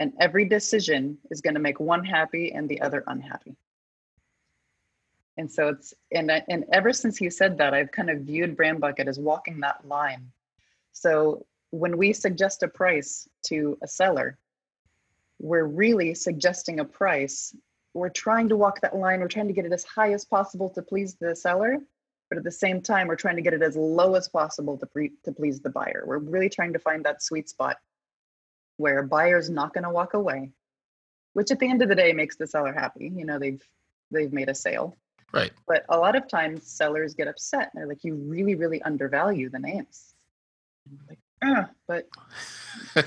and 0.00 0.12
every 0.20 0.44
decision 0.44 1.18
is 1.30 1.40
going 1.40 1.54
to 1.54 1.60
make 1.60 1.80
one 1.80 2.04
happy 2.04 2.52
and 2.52 2.68
the 2.68 2.80
other 2.80 3.04
unhappy. 3.06 3.56
And 5.36 5.50
so 5.50 5.68
it's 5.68 5.94
and 6.12 6.30
and 6.30 6.64
ever 6.72 6.92
since 6.92 7.16
he 7.16 7.28
said 7.30 7.58
that, 7.58 7.74
I've 7.74 7.90
kind 7.90 8.10
of 8.10 8.20
viewed 8.20 8.56
Brand 8.56 8.80
Bucket 8.80 9.08
as 9.08 9.18
walking 9.18 9.60
that 9.60 9.86
line. 9.86 10.30
So 10.92 11.44
when 11.70 11.96
we 11.96 12.12
suggest 12.12 12.62
a 12.62 12.68
price 12.68 13.28
to 13.46 13.76
a 13.82 13.88
seller, 13.88 14.38
we're 15.40 15.64
really 15.64 16.14
suggesting 16.14 16.78
a 16.78 16.84
price. 16.84 17.54
We're 17.94 18.10
trying 18.10 18.48
to 18.50 18.56
walk 18.56 18.80
that 18.80 18.96
line. 18.96 19.20
We're 19.20 19.28
trying 19.28 19.48
to 19.48 19.52
get 19.52 19.66
it 19.66 19.72
as 19.72 19.84
high 19.84 20.12
as 20.12 20.24
possible 20.24 20.70
to 20.70 20.82
please 20.82 21.14
the 21.14 21.34
seller, 21.34 21.78
but 22.28 22.38
at 22.38 22.44
the 22.44 22.50
same 22.50 22.80
time, 22.80 23.08
we're 23.08 23.16
trying 23.16 23.36
to 23.36 23.42
get 23.42 23.54
it 23.54 23.62
as 23.62 23.76
low 23.76 24.14
as 24.14 24.28
possible 24.28 24.78
to, 24.78 24.86
pre- 24.86 25.12
to 25.24 25.32
please 25.32 25.60
the 25.60 25.70
buyer. 25.70 26.04
We're 26.06 26.18
really 26.18 26.48
trying 26.48 26.72
to 26.72 26.78
find 26.78 27.04
that 27.04 27.22
sweet 27.22 27.48
spot 27.48 27.76
where 28.76 28.98
a 28.98 29.06
buyer's 29.06 29.50
not 29.50 29.74
going 29.74 29.84
to 29.84 29.90
walk 29.90 30.14
away, 30.14 30.50
which 31.32 31.50
at 31.50 31.58
the 31.58 31.68
end 31.68 31.82
of 31.82 31.88
the 31.88 31.94
day 31.94 32.12
makes 32.12 32.36
the 32.36 32.46
seller 32.46 32.72
happy. 32.72 33.12
You 33.14 33.24
know, 33.24 33.38
they've 33.38 33.62
they've 34.10 34.32
made 34.32 34.48
a 34.48 34.54
sale. 34.54 34.96
Right. 35.34 35.50
But 35.66 35.84
a 35.88 35.98
lot 35.98 36.14
of 36.14 36.28
times 36.28 36.70
sellers 36.70 37.14
get 37.14 37.26
upset. 37.26 37.70
and 37.72 37.80
They're 37.80 37.88
like, 37.88 38.04
you 38.04 38.14
really, 38.14 38.54
really 38.54 38.80
undervalue 38.82 39.50
the 39.50 39.58
names. 39.58 40.14
Like, 41.08 41.18
uh, 41.42 41.64
but 41.88 42.08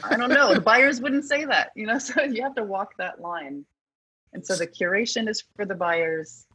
I 0.03 0.17
don't 0.17 0.29
know. 0.29 0.53
the 0.53 0.61
buyers 0.73 0.99
wouldn't 0.99 1.23
say 1.25 1.45
that, 1.45 1.71
you 1.75 1.85
know. 1.85 1.97
So 1.99 2.21
you 2.23 2.43
have 2.43 2.55
to 2.55 2.63
walk 2.63 2.97
that 2.97 3.21
line. 3.21 3.65
And 4.33 4.45
so 4.45 4.55
the 4.55 4.67
curation 4.67 5.29
is 5.29 5.43
for 5.55 5.65
the 5.65 5.75
buyers. 5.75 6.45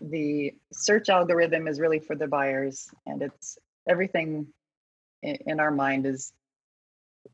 The 0.00 0.54
search 0.72 1.10
algorithm 1.10 1.68
is 1.68 1.78
really 1.78 1.98
for 1.98 2.16
the 2.16 2.26
buyers, 2.26 2.88
and 3.04 3.20
it's 3.20 3.58
everything 3.88 4.46
in, 5.22 5.36
in 5.46 5.60
our 5.60 5.72
mind 5.72 6.06
is 6.06 6.32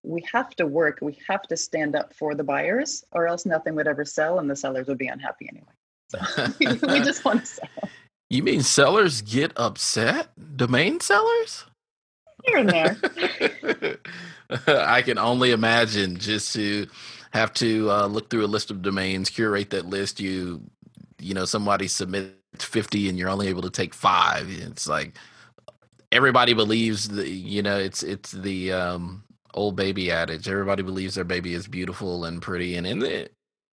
we 0.03 0.25
have 0.33 0.51
to 0.57 0.67
work. 0.67 0.99
We 1.01 1.19
have 1.29 1.43
to 1.43 1.57
stand 1.57 1.95
up 1.95 2.15
for 2.15 2.35
the 2.35 2.43
buyers, 2.43 3.05
or 3.13 3.29
else 3.29 3.47
nothing 3.47 3.75
would 3.77 3.87
ever 3.87 4.05
sell, 4.05 4.39
and 4.39 4.51
the 4.51 4.57
sellers 4.57 4.89
would 4.89 4.99
be 4.99 5.07
unhappy 5.07 5.47
anyway. 5.49 5.67
We 6.61 7.01
just 7.01 7.25
want 7.25 7.41
to 7.41 7.47
sell. 7.47 7.69
You 8.31 8.43
mean 8.43 8.63
sellers 8.63 9.23
get 9.23 9.53
upset? 9.57 10.29
Domain 10.57 11.01
sellers? 11.01 11.65
here 12.45 12.59
and 12.59 12.69
there. 12.69 13.99
I 14.67 15.03
can 15.03 15.19
only 15.19 15.51
imagine 15.53 16.19
just 16.19 16.53
to 16.55 16.87
have 17.33 17.53
to 17.55 17.91
uh, 17.91 18.07
look 18.07 18.31
through 18.31 18.45
a 18.45 18.47
list 18.47 18.71
of 18.71 18.83
domains, 18.83 19.31
curate 19.31 19.71
that 19.71 19.87
list. 19.87 20.21
You, 20.21 20.63
you 21.19 21.35
know, 21.35 21.45
somebody 21.45 21.89
submits 21.89 22.35
fifty, 22.59 23.09
and 23.09 23.19
you're 23.19 23.29
only 23.29 23.49
able 23.49 23.63
to 23.63 23.71
take 23.71 23.95
five. 23.95 24.49
It's 24.51 24.87
like 24.87 25.17
everybody 26.13 26.55
believes 26.55 27.09
the, 27.09 27.29
you 27.29 27.63
know, 27.63 27.79
it's 27.79 28.03
it's 28.03 28.33
the 28.33 28.73
um, 28.73 29.25
old 29.55 29.77
baby 29.77 30.11
adage. 30.11 30.49
Everybody 30.49 30.83
believes 30.83 31.15
their 31.15 31.25
baby 31.25 31.55
is 31.55 31.67
beautiful 31.67 32.25
and 32.25 32.41
pretty, 32.43 32.77
and 32.77 32.87
in 32.87 32.99
the, 33.01 33.29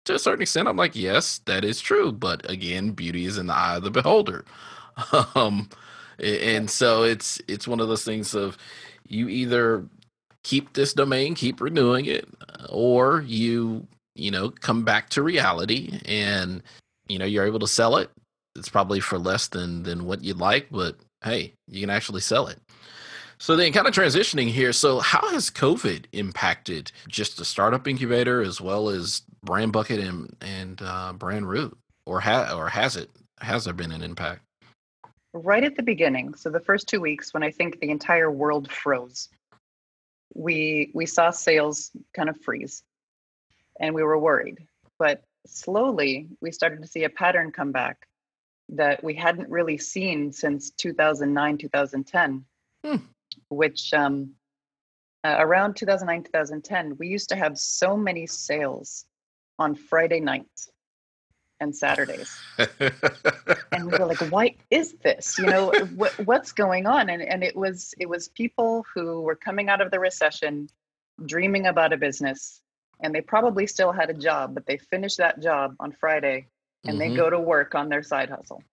to 0.05 0.15
a 0.15 0.19
certain 0.19 0.41
extent, 0.41 0.67
I'm 0.67 0.77
like, 0.77 0.95
yes, 0.95 1.39
that 1.45 1.65
is 1.65 1.81
true. 1.81 2.11
But 2.11 2.49
again, 2.49 2.91
beauty 2.91 3.25
is 3.25 3.37
in 3.37 3.47
the 3.47 3.53
eye 3.53 3.77
of 3.77 3.83
the 3.83 3.91
beholder. 3.91 4.45
um, 5.35 5.69
and 6.19 6.69
so 6.69 7.03
it's 7.03 7.41
it's 7.47 7.67
one 7.67 7.79
of 7.79 7.87
those 7.87 8.03
things 8.05 8.33
of 8.33 8.57
you 9.07 9.27
either 9.27 9.85
keep 10.43 10.73
this 10.73 10.93
domain 10.93 11.35
keep 11.35 11.59
renewing 11.59 12.05
it 12.05 12.27
or 12.69 13.21
you 13.27 13.85
you 14.15 14.31
know 14.31 14.49
come 14.49 14.83
back 14.83 15.09
to 15.09 15.21
reality 15.21 15.99
and 16.05 16.63
you 17.07 17.19
know 17.19 17.25
you're 17.25 17.45
able 17.45 17.59
to 17.59 17.67
sell 17.67 17.97
it 17.97 18.09
it's 18.55 18.69
probably 18.69 18.99
for 18.99 19.17
less 19.17 19.47
than 19.47 19.83
than 19.83 20.05
what 20.05 20.23
you'd 20.23 20.37
like 20.37 20.67
but 20.71 20.95
hey 21.23 21.51
you 21.67 21.81
can 21.81 21.89
actually 21.89 22.21
sell 22.21 22.47
it 22.47 22.59
so 23.37 23.55
then 23.55 23.73
kind 23.73 23.87
of 23.87 23.93
transitioning 23.93 24.47
here 24.47 24.71
so 24.71 24.99
how 24.99 25.27
has 25.31 25.49
covid 25.49 26.05
impacted 26.13 26.91
just 27.07 27.37
the 27.37 27.45
startup 27.45 27.87
incubator 27.87 28.41
as 28.41 28.61
well 28.61 28.89
as 28.89 29.23
brand 29.45 29.71
bucket 29.71 29.99
and 29.99 30.35
and 30.41 30.81
uh, 30.83 31.13
brand 31.13 31.47
root 31.47 31.77
or 32.05 32.19
ha- 32.19 32.55
or 32.55 32.69
has 32.69 32.95
it 32.95 33.09
has 33.39 33.65
there 33.65 33.73
been 33.73 33.91
an 33.91 34.01
impact 34.01 34.41
right 35.35 35.63
at 35.63 35.75
the 35.75 35.83
beginning, 35.83 36.33
so 36.33 36.49
the 36.49 36.59
first 36.59 36.87
two 36.87 37.01
weeks 37.01 37.33
when 37.33 37.43
I 37.43 37.51
think 37.51 37.79
the 37.79 37.89
entire 37.89 38.31
world 38.31 38.71
froze, 38.71 39.29
we 40.33 40.91
we 40.93 41.05
saw 41.05 41.29
sales 41.29 41.91
kind 42.13 42.29
of 42.29 42.39
freeze, 42.41 42.83
and 43.79 43.93
we 43.93 44.03
were 44.03 44.17
worried. 44.17 44.59
But 44.97 45.23
slowly, 45.45 46.29
we 46.41 46.51
started 46.51 46.81
to 46.81 46.87
see 46.87 47.03
a 47.03 47.09
pattern 47.09 47.51
come 47.51 47.71
back 47.71 48.07
that 48.69 49.03
we 49.03 49.13
hadn't 49.13 49.49
really 49.49 49.77
seen 49.77 50.31
since 50.31 50.71
2009 50.71 51.57
2010, 51.57 52.45
hmm. 52.83 52.95
which 53.49 53.93
um, 53.93 54.31
uh, 55.23 55.35
around 55.39 55.75
2009 55.75 56.23
2010 56.23 56.97
we 56.97 57.07
used 57.07 57.29
to 57.29 57.35
have 57.35 57.57
so 57.57 57.95
many 57.95 58.25
sales 58.25 59.05
on 59.59 59.75
Friday 59.75 60.19
nights 60.19 60.69
and 61.59 61.75
Saturdays. 61.75 62.37
and 62.57 63.91
we 63.91 63.97
were 63.97 64.05
like, 64.05 64.19
why 64.31 64.55
is 64.69 64.93
this? 65.03 65.37
You 65.37 65.45
know, 65.45 65.71
what, 65.95 66.11
what's 66.25 66.51
going 66.51 66.85
on? 66.85 67.09
And, 67.09 67.21
and 67.21 67.43
it 67.43 67.55
was, 67.55 67.93
it 67.97 68.09
was 68.09 68.27
people 68.29 68.85
who 68.93 69.21
were 69.21 69.35
coming 69.35 69.69
out 69.69 69.81
of 69.81 69.91
the 69.91 69.99
recession, 69.99 70.69
dreaming 71.25 71.67
about 71.67 71.93
a 71.93 71.97
business, 71.97 72.61
and 73.01 73.13
they 73.13 73.21
probably 73.21 73.67
still 73.67 73.91
had 73.91 74.09
a 74.09 74.13
job, 74.13 74.53
but 74.53 74.65
they 74.65 74.77
finished 74.77 75.17
that 75.17 75.41
job 75.41 75.75
on 75.79 75.91
Friday 75.91 76.47
and 76.85 76.99
mm-hmm. 76.99 77.09
they 77.11 77.15
go 77.15 77.29
to 77.29 77.39
work 77.39 77.75
on 77.75 77.89
their 77.89 78.03
side 78.03 78.29
hustle. 78.29 78.63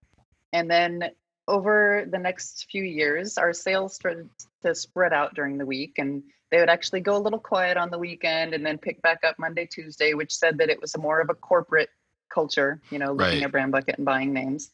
And 0.53 0.71
then 0.71 1.11
over 1.49 2.07
the 2.09 2.19
next 2.19 2.67
few 2.71 2.85
years, 2.85 3.39
our 3.39 3.53
sales 3.53 3.95
started 3.95 4.29
to 4.63 4.75
spread 4.75 5.13
out 5.13 5.35
during 5.35 5.59
the 5.59 5.67
week 5.67 5.95
and 5.99 6.23
they 6.53 6.61
would 6.61 6.69
actually 6.69 7.01
go 7.01 7.17
a 7.17 7.19
little 7.19 7.39
quiet 7.39 7.79
on 7.79 7.91
the 7.91 7.99
weekend 7.99 8.53
and 8.53 8.65
then 8.65 8.77
pick 8.77 9.01
back 9.01 9.25
up 9.25 9.39
Monday, 9.39 9.65
Tuesday, 9.65 10.13
which 10.13 10.35
said 10.35 10.59
that 10.59 10.69
it 10.69 10.83
was 10.83 10.97
more 10.99 11.19
of 11.19 11.31
a 11.31 11.35
corporate 11.35 11.89
culture, 12.29 12.79
you 12.91 12.99
know, 12.99 13.13
looking 13.13 13.39
right. 13.39 13.43
at 13.43 13.51
brand 13.51 13.73
bucket 13.73 13.97
and 13.97 14.05
buying 14.05 14.35
names. 14.35 14.71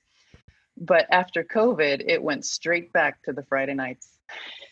But 0.76 1.06
after 1.12 1.44
COVID, 1.44 2.02
it 2.04 2.20
went 2.20 2.44
straight 2.44 2.92
back 2.92 3.22
to 3.22 3.32
the 3.32 3.44
Friday 3.44 3.74
nights. 3.74 4.08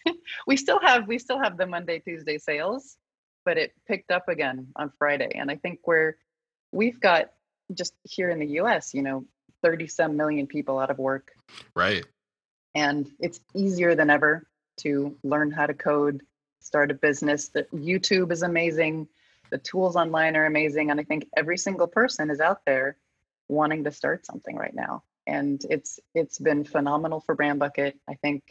we 0.49 0.57
still 0.57 0.81
have 0.81 1.07
we 1.07 1.19
still 1.19 1.39
have 1.39 1.57
the 1.57 1.67
Monday 1.67 2.01
Tuesday 2.01 2.39
sales, 2.39 2.97
but 3.45 3.57
it 3.57 3.73
picked 3.87 4.11
up 4.11 4.29
again 4.29 4.67
on 4.75 4.91
Friday. 4.99 5.31
And 5.37 5.49
I 5.49 5.55
think 5.55 5.79
we're 5.87 6.17
we've 6.73 7.01
got 7.01 7.31
just 7.73 7.95
here 8.03 8.31
in 8.31 8.41
the 8.41 8.59
US, 8.61 8.95
you 8.95 9.03
know, 9.03 9.25
30 9.63 9.87
some 9.87 10.17
million 10.17 10.49
people 10.49 10.81
out 10.81 10.91
of 10.91 10.99
work. 10.99 11.31
Right. 11.77 12.05
And 12.75 13.09
it's 13.21 13.41
easier 13.55 13.95
than 13.95 14.11
ever 14.11 14.49
to 14.79 15.17
learn 15.23 15.53
how 15.53 15.67
to 15.67 15.75
code, 15.75 16.23
start 16.67 16.91
a 16.91 16.95
business. 16.95 17.49
That 17.49 17.71
YouTube 17.73 18.33
is 18.33 18.43
amazing. 18.43 19.09
The 19.51 19.59
tools 19.59 19.97
online 19.97 20.37
are 20.37 20.47
amazing. 20.47 20.91
And 20.91 21.01
i 21.01 21.05
think 21.05 21.29
every 21.37 21.59
single 21.59 21.87
person 21.87 22.31
is 22.31 22.41
out 22.41 22.61
there 22.67 22.97
wanting 23.49 23.85
to 23.85 23.93
start 23.93 24.27
something 24.27 24.57
right 24.57 24.75
now. 24.75 25.03
And 25.27 25.65
it's 25.71 26.01
it's 26.15 26.39
been 26.39 26.65
phenomenal 26.65 27.21
for 27.21 27.35
brand 27.35 27.59
bucket. 27.59 27.99
I 28.09 28.15
think 28.15 28.43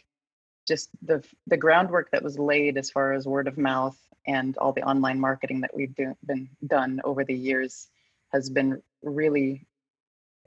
just 0.66 0.90
the 1.02 1.24
the 1.46 1.56
groundwork 1.56 2.10
that 2.10 2.22
was 2.22 2.38
laid 2.38 2.76
as 2.76 2.90
far 2.90 3.12
as 3.12 3.26
word 3.26 3.48
of 3.48 3.56
mouth 3.58 3.98
and 4.26 4.56
all 4.58 4.72
the 4.72 4.82
online 4.82 5.20
marketing 5.20 5.60
that 5.60 5.74
we've 5.74 5.94
do, 5.94 6.14
been 6.24 6.48
done 6.66 7.00
over 7.04 7.24
the 7.24 7.34
years 7.34 7.88
has 8.32 8.50
been 8.50 8.82
really 9.02 9.66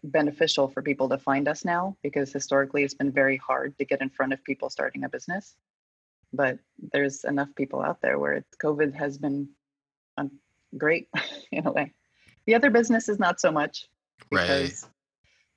beneficial 0.04 0.68
for 0.68 0.82
people 0.82 1.10
to 1.10 1.18
find 1.18 1.48
us 1.48 1.64
now 1.66 1.96
because 2.04 2.32
historically 2.32 2.84
it's 2.84 2.94
been 2.94 3.12
very 3.12 3.38
hard 3.38 3.78
to 3.78 3.86
get 3.86 4.02
in 4.02 4.10
front 4.10 4.34
of 4.34 4.44
people 4.44 4.70
starting 4.70 5.04
a 5.04 5.10
business 5.10 5.56
but 6.34 6.60
there's 6.92 7.24
enough 7.24 7.50
people 7.56 7.82
out 7.82 8.02
there 8.02 8.20
where 8.20 8.44
covid 8.62 8.94
has 8.94 9.18
been 9.18 9.50
um, 10.18 10.32
great 10.78 11.08
in 11.52 11.66
a 11.66 11.72
way. 11.72 11.94
The 12.46 12.56
other 12.56 12.70
business 12.70 13.10
is 13.10 13.20
not 13.20 13.40
so 13.40 13.52
much, 13.52 13.88
because 14.30 14.88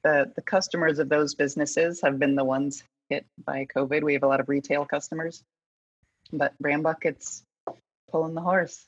right. 0.04 0.24
the 0.26 0.32
the 0.36 0.42
customers 0.42 0.98
of 0.98 1.08
those 1.08 1.34
businesses 1.34 2.00
have 2.02 2.18
been 2.18 2.34
the 2.34 2.44
ones 2.44 2.82
hit 3.08 3.26
by 3.44 3.66
COVID. 3.74 4.02
We 4.02 4.14
have 4.14 4.22
a 4.22 4.28
lot 4.28 4.40
of 4.40 4.48
retail 4.48 4.84
customers, 4.84 5.42
but 6.32 6.58
Brand 6.58 6.82
Bucket's 6.82 7.44
pulling 8.10 8.34
the 8.34 8.40
horse. 8.40 8.86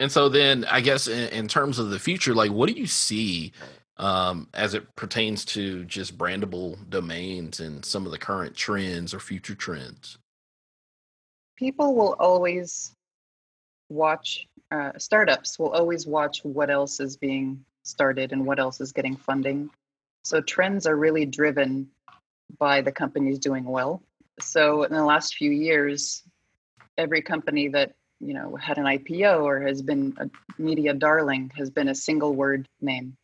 And 0.00 0.10
so 0.10 0.28
then, 0.28 0.64
I 0.64 0.80
guess 0.80 1.06
in, 1.06 1.28
in 1.30 1.48
terms 1.48 1.78
of 1.78 1.90
the 1.90 1.98
future, 1.98 2.34
like 2.34 2.50
what 2.50 2.68
do 2.68 2.74
you 2.74 2.86
see 2.86 3.52
um, 3.96 4.48
as 4.54 4.74
it 4.74 4.94
pertains 4.96 5.44
to 5.46 5.84
just 5.84 6.16
brandable 6.16 6.78
domains 6.88 7.60
and 7.60 7.84
some 7.84 8.06
of 8.06 8.12
the 8.12 8.18
current 8.18 8.56
trends 8.56 9.12
or 9.12 9.20
future 9.20 9.54
trends? 9.54 10.18
People 11.56 11.94
will 11.94 12.16
always 12.18 12.94
watch 13.88 14.46
uh, 14.72 14.96
startups 14.96 15.58
will 15.58 15.70
always 15.70 16.06
watch 16.06 16.42
what 16.44 16.70
else 16.70 16.98
is 16.98 17.16
being 17.16 17.62
started 17.82 18.32
and 18.32 18.46
what 18.46 18.58
else 18.58 18.80
is 18.80 18.90
getting 18.90 19.16
funding. 19.16 19.68
So 20.24 20.40
trends 20.40 20.86
are 20.86 20.96
really 20.96 21.26
driven 21.26 21.90
by 22.58 22.80
the 22.80 22.92
companies 22.92 23.38
doing 23.38 23.64
well. 23.64 24.02
So 24.40 24.84
in 24.84 24.92
the 24.92 25.04
last 25.04 25.34
few 25.34 25.50
years, 25.50 26.22
every 26.96 27.20
company 27.20 27.68
that 27.68 27.94
you 28.20 28.34
know 28.34 28.56
had 28.56 28.78
an 28.78 28.84
IPO 28.84 29.42
or 29.42 29.60
has 29.60 29.82
been 29.82 30.16
a 30.18 30.30
media 30.60 30.94
darling 30.94 31.50
has 31.56 31.68
been 31.68 31.88
a 31.88 31.94
single 31.94 32.34
word 32.34 32.66
name. 32.80 33.16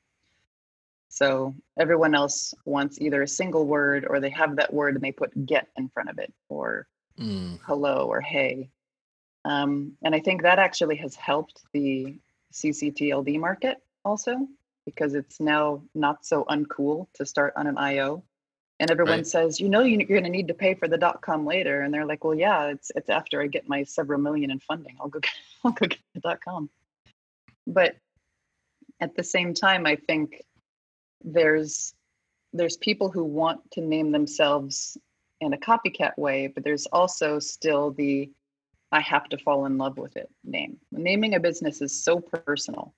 So 1.09 1.55
everyone 1.79 2.15
else 2.15 2.53
wants 2.67 3.01
either 3.01 3.23
a 3.23 3.29
single 3.29 3.67
word 3.67 4.07
or 4.09 4.21
they 4.21 4.31
have 4.31 4.57
that 4.57 4.73
word 4.73 4.95
and 4.97 5.03
they 5.03 5.13
put 5.13 5.47
get 5.47 5.69
in 5.79 5.89
front 5.89 6.11
of 6.11 6.19
it 6.19 6.33
or 6.51 6.87
mm. 7.19 7.59
hello 7.65 8.07
or 8.07 8.21
hey. 8.21 8.71
Um, 9.45 9.93
and 10.03 10.15
I 10.15 10.21
think 10.21 10.43
that 10.43 10.59
actually 10.59 10.97
has 10.97 11.15
helped 11.15 11.63
the 11.73 12.19
CCTLD 12.53 13.39
market 13.39 13.79
also 14.05 14.37
because 14.85 15.15
it's 15.15 15.39
now 15.39 15.83
not 15.95 16.25
so 16.25 16.45
uncool 16.45 17.07
to 17.15 17.27
start 17.27 17.53
on 17.57 17.67
an 17.67 17.77
IO. 17.77 18.25
And 18.81 18.91
everyone 18.91 19.19
right. 19.19 19.27
says, 19.27 19.59
you 19.61 19.69
know, 19.69 19.83
you're 19.83 20.05
going 20.05 20.23
to 20.23 20.31
need 20.31 20.49
to 20.49 20.55
pay 20.55 20.75
for 20.75 20.87
the 20.87 20.97
dot 20.97 21.21
com 21.21 21.45
later, 21.45 21.83
and 21.83 21.93
they're 21.93 22.07
like, 22.07 22.25
well, 22.25 22.35
yeah, 22.35 22.67
it's 22.67 22.93
it's 22.95 23.11
after 23.11 23.43
I 23.43 23.49
get 23.49 23.69
my 23.69 23.83
several 23.83 24.21
million 24.21 24.53
in 24.53 24.61
funding, 24.61 24.97
I'll 25.01 25.09
go 25.09 25.19
get, 25.19 25.33
I'll 25.65 25.73
go 25.73 25.87
get 25.87 25.99
the 26.15 26.21
dot 26.21 26.39
com. 26.45 26.71
But 27.67 27.97
at 29.01 29.17
the 29.17 29.25
same 29.25 29.53
time, 29.53 29.85
I 29.85 29.97
think 29.97 30.43
there's 31.25 31.93
there's 32.53 32.77
people 32.77 33.11
who 33.11 33.25
want 33.25 33.69
to 33.73 33.81
name 33.81 34.13
themselves 34.13 34.97
in 35.41 35.53
a 35.53 35.59
copycat 35.59 36.17
way, 36.17 36.49
but 36.49 36.65
there's 36.65 36.87
also 36.87 37.39
still 37.39 37.91
the 37.93 38.31
I 38.91 39.01
have 39.01 39.29
to 39.29 39.39
fall 39.39 39.67
in 39.67 39.77
love 39.77 39.99
with 39.99 40.17
it 40.17 40.31
name. 40.45 40.79
Naming 40.93 41.35
a 41.35 41.41
business 41.41 41.83
is 41.83 42.03
so 42.03 42.21
personal. 42.21 42.95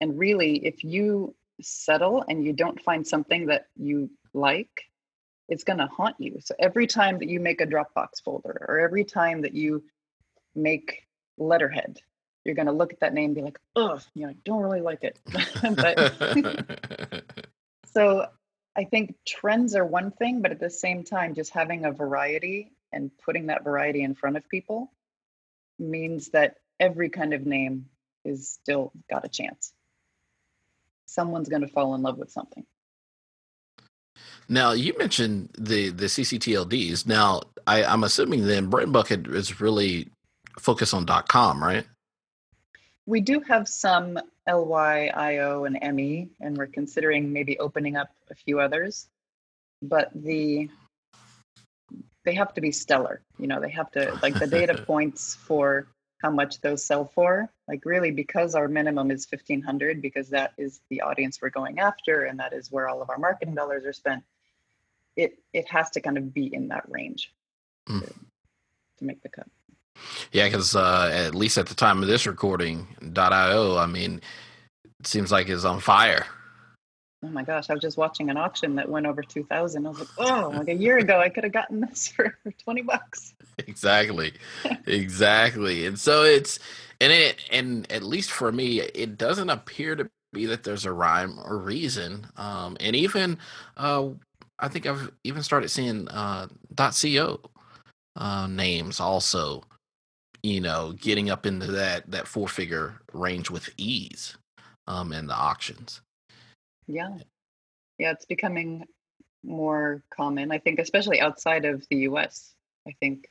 And 0.00 0.18
really, 0.18 0.56
if 0.66 0.84
you 0.84 1.34
settle 1.62 2.24
and 2.28 2.44
you 2.44 2.52
don't 2.52 2.80
find 2.80 3.06
something 3.06 3.46
that 3.46 3.68
you 3.76 4.10
like, 4.34 4.82
it's 5.48 5.64
going 5.64 5.78
to 5.78 5.86
haunt 5.86 6.16
you. 6.18 6.38
So 6.40 6.54
every 6.58 6.86
time 6.86 7.18
that 7.18 7.28
you 7.28 7.40
make 7.40 7.60
a 7.60 7.66
Dropbox 7.66 8.22
folder 8.24 8.64
or 8.68 8.80
every 8.80 9.04
time 9.04 9.42
that 9.42 9.54
you 9.54 9.82
make 10.54 11.06
letterhead, 11.38 12.00
you're 12.44 12.54
going 12.54 12.66
to 12.66 12.72
look 12.72 12.92
at 12.92 13.00
that 13.00 13.14
name 13.14 13.26
and 13.26 13.34
be 13.34 13.42
like, 13.42 13.58
oh, 13.76 14.00
you 14.14 14.24
know, 14.24 14.30
I 14.30 14.36
don't 14.44 14.62
really 14.62 14.80
like 14.80 15.04
it. 15.04 15.18
but 15.62 17.34
so 17.86 18.26
I 18.74 18.84
think 18.84 19.16
trends 19.26 19.74
are 19.74 19.84
one 19.84 20.10
thing, 20.10 20.40
but 20.40 20.50
at 20.50 20.60
the 20.60 20.70
same 20.70 21.04
time, 21.04 21.34
just 21.34 21.52
having 21.52 21.84
a 21.84 21.92
variety 21.92 22.72
and 22.92 23.10
putting 23.24 23.46
that 23.46 23.64
variety 23.64 24.02
in 24.02 24.14
front 24.14 24.36
of 24.36 24.48
people 24.48 24.92
means 25.78 26.30
that 26.30 26.56
every 26.80 27.10
kind 27.10 27.34
of 27.34 27.44
name 27.44 27.86
is 28.24 28.48
still 28.48 28.92
got 29.10 29.24
a 29.24 29.28
chance. 29.28 29.72
Someone's 31.06 31.48
going 31.48 31.62
to 31.62 31.68
fall 31.68 31.94
in 31.94 32.02
love 32.02 32.18
with 32.18 32.30
something. 32.30 32.64
Now 34.48 34.72
you 34.72 34.96
mentioned 34.98 35.50
the 35.58 35.90
the 35.90 36.06
CCTLDs. 36.06 37.06
Now 37.06 37.40
I, 37.66 37.84
I'm 37.84 38.04
assuming 38.04 38.46
then 38.46 38.68
Brand 38.68 38.92
Bucket 38.92 39.26
is 39.26 39.60
really 39.60 40.08
focused 40.58 40.94
on 40.94 41.06
.com, 41.06 41.62
right? 41.62 41.86
We 43.12 43.20
do 43.20 43.40
have 43.40 43.68
some 43.68 44.18
LYIO 44.48 45.66
and 45.66 45.94
ME, 45.94 46.30
and 46.40 46.56
we're 46.56 46.66
considering 46.66 47.30
maybe 47.30 47.58
opening 47.58 47.94
up 47.94 48.08
a 48.30 48.34
few 48.34 48.58
others. 48.58 49.06
But 49.82 50.10
the 50.14 50.70
they 52.24 52.32
have 52.32 52.54
to 52.54 52.62
be 52.62 52.72
stellar. 52.72 53.20
You 53.38 53.48
know, 53.48 53.60
they 53.60 53.68
have 53.68 53.90
to 53.90 54.18
like 54.22 54.38
the 54.38 54.46
data 54.46 54.82
points 54.86 55.34
for 55.34 55.88
how 56.22 56.30
much 56.30 56.62
those 56.62 56.86
sell 56.86 57.04
for. 57.04 57.50
Like 57.68 57.84
really, 57.84 58.12
because 58.12 58.54
our 58.54 58.66
minimum 58.66 59.10
is 59.10 59.26
fifteen 59.26 59.60
hundred, 59.60 60.00
because 60.00 60.30
that 60.30 60.54
is 60.56 60.80
the 60.88 61.02
audience 61.02 61.42
we're 61.42 61.50
going 61.50 61.80
after, 61.80 62.24
and 62.24 62.40
that 62.40 62.54
is 62.54 62.72
where 62.72 62.88
all 62.88 63.02
of 63.02 63.10
our 63.10 63.18
marketing 63.18 63.54
dollars 63.54 63.84
are 63.84 63.92
spent. 63.92 64.24
It 65.16 65.38
it 65.52 65.68
has 65.68 65.90
to 65.90 66.00
kind 66.00 66.16
of 66.16 66.32
be 66.32 66.46
in 66.46 66.68
that 66.68 66.88
range 66.88 67.30
mm. 67.86 68.00
to, 68.00 68.06
to 68.06 69.04
make 69.04 69.22
the 69.22 69.28
cut. 69.28 69.48
Yeah, 70.32 70.46
because 70.46 70.74
uh, 70.74 71.10
at 71.12 71.34
least 71.34 71.58
at 71.58 71.66
the 71.66 71.74
time 71.74 72.02
of 72.02 72.08
this 72.08 72.26
recording, 72.26 72.86
.io, 73.16 73.76
I 73.76 73.86
mean, 73.86 74.20
it 74.84 75.06
seems 75.06 75.30
like 75.30 75.48
it's 75.48 75.64
on 75.64 75.80
fire. 75.80 76.26
Oh 77.24 77.28
my 77.28 77.44
gosh, 77.44 77.70
I 77.70 77.74
was 77.74 77.82
just 77.82 77.96
watching 77.96 78.30
an 78.30 78.36
auction 78.36 78.74
that 78.76 78.88
went 78.88 79.06
over 79.06 79.22
2000. 79.22 79.86
I 79.86 79.88
was 79.88 79.98
like, 80.00 80.08
oh, 80.18 80.52
like 80.56 80.68
a 80.68 80.74
year 80.74 80.98
ago, 80.98 81.20
I 81.20 81.28
could 81.28 81.44
have 81.44 81.52
gotten 81.52 81.80
this 81.80 82.08
for, 82.08 82.36
for 82.42 82.50
20 82.50 82.82
bucks. 82.82 83.34
Exactly. 83.58 84.32
exactly. 84.86 85.86
And 85.86 85.98
so 85.98 86.24
it's, 86.24 86.58
and 87.00 87.12
it, 87.12 87.36
and 87.50 87.90
at 87.92 88.02
least 88.02 88.32
for 88.32 88.50
me, 88.50 88.80
it 88.80 89.18
doesn't 89.18 89.50
appear 89.50 89.94
to 89.94 90.10
be 90.32 90.46
that 90.46 90.64
there's 90.64 90.84
a 90.84 90.92
rhyme 90.92 91.38
or 91.44 91.58
reason. 91.58 92.26
Um, 92.36 92.76
and 92.80 92.96
even, 92.96 93.38
uh, 93.76 94.08
I 94.58 94.68
think 94.68 94.86
I've 94.86 95.12
even 95.22 95.42
started 95.42 95.68
seeing 95.68 96.08
uh, 96.08 96.48
.co 96.76 97.40
uh, 98.16 98.46
names 98.46 99.00
also, 99.00 99.62
you 100.42 100.60
know, 100.60 100.94
getting 101.00 101.30
up 101.30 101.46
into 101.46 101.66
that 101.68 102.10
that 102.10 102.26
four 102.26 102.48
figure 102.48 103.00
range 103.12 103.50
with 103.50 103.70
ease 103.76 104.36
um, 104.86 105.12
in 105.12 105.26
the 105.26 105.34
auctions. 105.34 106.00
Yeah. 106.86 107.16
Yeah, 107.98 108.12
it's 108.12 108.26
becoming 108.26 108.84
more 109.44 110.02
common. 110.10 110.50
I 110.50 110.58
think, 110.58 110.78
especially 110.78 111.20
outside 111.20 111.64
of 111.64 111.86
the 111.90 111.98
US. 112.08 112.54
I 112.86 112.92
think 113.00 113.28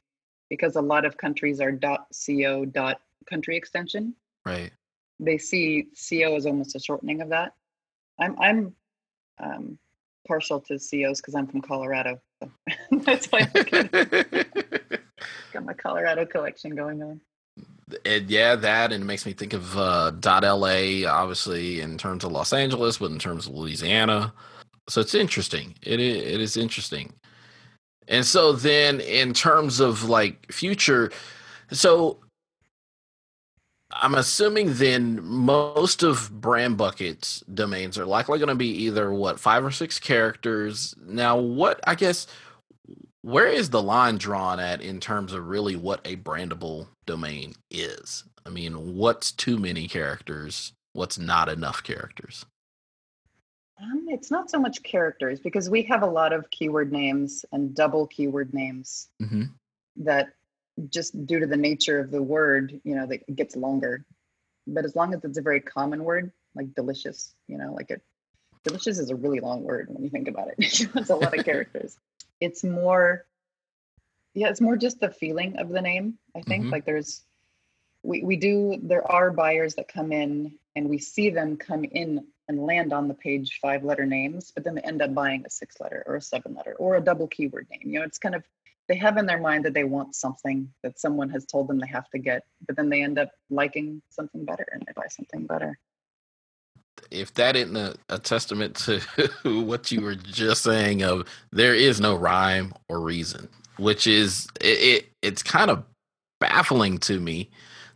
because 0.50 0.76
a 0.76 0.82
lot 0.82 1.06
of 1.06 1.18
countries 1.18 1.60
are 1.60 1.72
.co 1.72 2.66
dot 2.66 3.02
country 3.30 3.56
extension. 3.56 4.14
Right. 4.46 4.72
They 5.20 5.38
see 5.38 5.88
CO 6.10 6.36
as 6.36 6.46
almost 6.46 6.76
a 6.76 6.80
shortening 6.80 7.22
of 7.22 7.30
that. 7.30 7.54
I'm 8.20 8.40
I'm 8.40 8.76
um, 9.40 9.78
partial 10.28 10.60
to 10.62 10.74
COs 10.78 11.20
because 11.20 11.36
I'm 11.36 11.48
from 11.48 11.62
Colorado. 11.62 12.20
So 12.42 12.52
that's 12.92 13.28
why 13.28 13.42
got 15.54 15.66
my 15.66 15.74
Colorado 15.74 16.26
collection 16.26 16.76
going 16.76 17.02
on 17.02 17.22
yeah, 18.06 18.56
that 18.56 18.92
and 18.92 19.04
it 19.04 19.06
makes 19.06 19.26
me 19.26 19.34
think 19.34 19.54
of 19.54 19.78
uh, 19.78 20.12
dot 20.12 20.44
LA, 20.44 21.08
obviously 21.08 21.82
in 21.82 21.98
terms 21.98 22.24
of 22.24 22.32
Los 22.32 22.54
Angeles, 22.54 22.98
but 22.98 23.12
in 23.12 23.20
terms 23.20 23.48
of 23.48 23.54
Louisiana. 23.54 24.34
So 24.88 25.02
it's 25.02 25.16
interesting. 25.16 25.76
It 25.82 26.00
is, 26.00 26.18
it 26.18 26.42
is 26.42 26.58
interesting. 26.58 27.14
And 28.08 28.26
so 28.26 28.54
then 28.54 29.00
in 29.00 29.34
terms 29.34 29.80
of 29.80 30.04
like 30.06 30.52
future, 30.52 31.12
so 31.72 32.20
I'm 33.92 34.16
assuming 34.16 34.74
then 34.76 35.24
most 35.24 36.04
of 36.04 36.30
Brand 36.42 36.78
Bucket's 36.78 37.42
domains 37.54 37.98
are 37.98 38.06
likely 38.06 38.40
going 38.40 38.50
to 38.50 38.56
be 38.56 38.70
either 38.70 39.14
what 39.14 39.40
five 39.40 39.64
or 39.64 39.72
six 39.72 40.00
characters. 40.00 40.96
Now, 41.06 41.38
what 41.38 41.80
I 41.86 41.96
guess 41.96 42.28
where 43.22 43.48
is 43.48 43.70
the 43.70 43.82
line 43.82 44.18
drawn 44.18 44.60
at 44.60 44.82
in 44.82 45.00
terms 45.00 45.34
of 45.34 45.48
really 45.48 45.76
what 45.76 46.02
a 46.06 46.16
brandable 46.16 46.88
domain 47.06 47.54
is? 47.70 48.24
I 48.46 48.50
mean, 48.50 48.96
what's 48.96 49.32
too 49.32 49.58
many 49.58 49.88
characters? 49.88 50.74
What's 50.94 51.20
not 51.20 51.48
enough 51.48 51.84
characters? 51.84 52.46
Um, 53.82 54.06
it's 54.10 54.32
not 54.32 54.50
so 54.50 54.60
much 54.60 54.84
characters 54.84 55.40
because 55.40 55.70
we 55.70 55.84
have 55.84 56.04
a 56.04 56.08
lot 56.08 56.34
of 56.34 56.50
keyword 56.50 56.92
names 56.92 57.46
and 57.52 57.74
double 57.74 58.08
keyword 58.08 58.54
names 58.54 59.08
mm-hmm. 59.22 59.44
that 59.98 60.34
just 60.90 61.26
due 61.26 61.40
to 61.40 61.48
the 61.48 61.58
nature 61.58 62.00
of 62.00 62.12
the 62.12 62.22
word, 62.22 62.80
you 62.84 62.96
know, 62.96 63.06
that 63.08 63.36
gets 63.36 63.56
longer. 63.56 64.06
But 64.68 64.86
as 64.86 64.96
long 64.96 65.14
as 65.14 65.24
it's 65.24 65.38
a 65.38 65.42
very 65.42 65.60
common 65.60 66.04
word, 66.04 66.32
like 66.56 66.74
delicious, 66.76 67.34
you 67.48 67.58
know, 67.58 67.74
like 67.74 67.90
it, 67.90 68.02
delicious 68.64 69.00
is 69.00 69.10
a 69.10 69.16
really 69.16 69.40
long 69.40 69.64
word 69.64 69.90
when 69.90 70.04
you 70.04 70.10
think 70.10 70.28
about 70.28 70.50
it. 70.50 70.56
it's 70.96 71.10
a 71.10 71.16
lot 71.16 71.38
of 71.38 71.46
characters 71.46 71.98
it's 72.42 72.64
more 72.64 73.26
yeah 74.34 74.50
it's 74.50 74.60
more 74.60 74.76
just 74.76 75.00
the 75.00 75.10
feeling 75.10 75.58
of 75.58 75.70
the 75.70 75.82
name 75.82 76.18
i 76.36 76.42
think. 76.42 76.64
Mm-hmm. 76.64 76.72
like 76.72 76.86
there's 76.86 77.22
we, 78.04 78.24
we 78.24 78.36
do 78.36 78.80
there 78.82 79.10
are 79.10 79.32
buyers 79.32 79.76
that 79.76 79.88
come 79.88 80.12
in 80.12 80.58
and 80.76 80.90
we 80.90 80.98
see 80.98 81.30
them 81.30 81.56
come 81.56 81.86
in 81.86 82.26
and 82.48 82.66
land 82.66 82.92
on 82.92 83.08
the 83.08 83.14
page 83.14 83.60
five 83.62 83.84
letter 83.84 84.06
names 84.06 84.52
but 84.54 84.64
then 84.64 84.76
they 84.76 84.82
end 84.82 85.02
up 85.02 85.14
buying 85.14 85.44
a 85.46 85.50
six 85.50 85.80
letter 85.80 86.04
or 86.08 86.16
a 86.16 86.22
seven 86.22 86.54
letter 86.56 86.76
or 86.80 86.96
a 86.96 87.02
double 87.02 87.28
keyword 87.28 87.68
name. 87.70 87.82
You 87.84 88.00
know 88.00 88.06
it's 88.06 88.18
kind 88.18 88.36
of 88.36 88.44
they 88.88 88.96
have 88.98 89.18
in 89.18 89.26
their 89.26 89.40
mind 89.40 89.64
that 89.66 89.74
they 89.74 89.86
want 89.86 90.16
something 90.16 90.68
that 90.84 91.00
someone 91.00 91.30
has 91.30 91.46
told 91.46 91.68
them 91.68 91.80
they 91.80 91.88
have 91.88 92.10
to 92.10 92.20
get 92.20 92.44
but 92.66 92.76
then 92.76 92.90
they 92.90 93.04
end 93.04 93.20
up 93.20 93.30
liking 93.50 94.02
something 94.10 94.44
better 94.44 94.68
and 94.74 94.84
they 94.86 94.94
buy 94.96 95.08
something 95.08 95.46
better 95.46 95.78
if 97.10 97.34
that 97.36 97.56
isn't 97.56 97.76
a, 97.76 97.96
a 98.10 98.20
testament 98.20 98.76
to 98.76 99.00
what 99.44 99.92
you 99.92 100.02
were 100.02 100.16
just 100.16 100.64
saying 100.64 101.04
of 101.04 101.28
there 101.52 101.76
is 101.76 102.00
no 102.00 102.16
rhyme 102.16 102.74
or 102.90 103.00
reason, 103.00 103.50
which 103.78 104.08
is 104.08 104.48
it, 104.60 104.66
it 104.66 105.10
it's 105.22 105.44
kind 105.44 105.70
of 105.70 105.84
baffling 106.40 106.98
to 107.00 107.20
me 107.20 107.50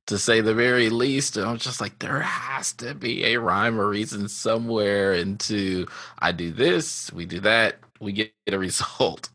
to 0.08 0.18
say 0.18 0.42
the 0.42 0.54
very 0.54 0.90
least. 0.90 1.38
I'm 1.38 1.58
just 1.58 1.82
like, 1.82 2.00
there 2.00 2.22
has 2.22 2.74
to 2.74 2.94
be 2.94 3.26
a 3.26 3.40
rhyme 3.40 3.80
or 3.80 3.88
reason 3.88 4.28
somewhere 4.28 5.14
into 5.14 5.88
I 6.20 6.32
do 6.32 6.52
this, 6.52 7.12
we 7.12 7.26
do 7.26 7.40
that, 7.42 7.78
we 8.00 8.12
get 8.12 8.32
a 8.48 8.60
result. 8.60 9.30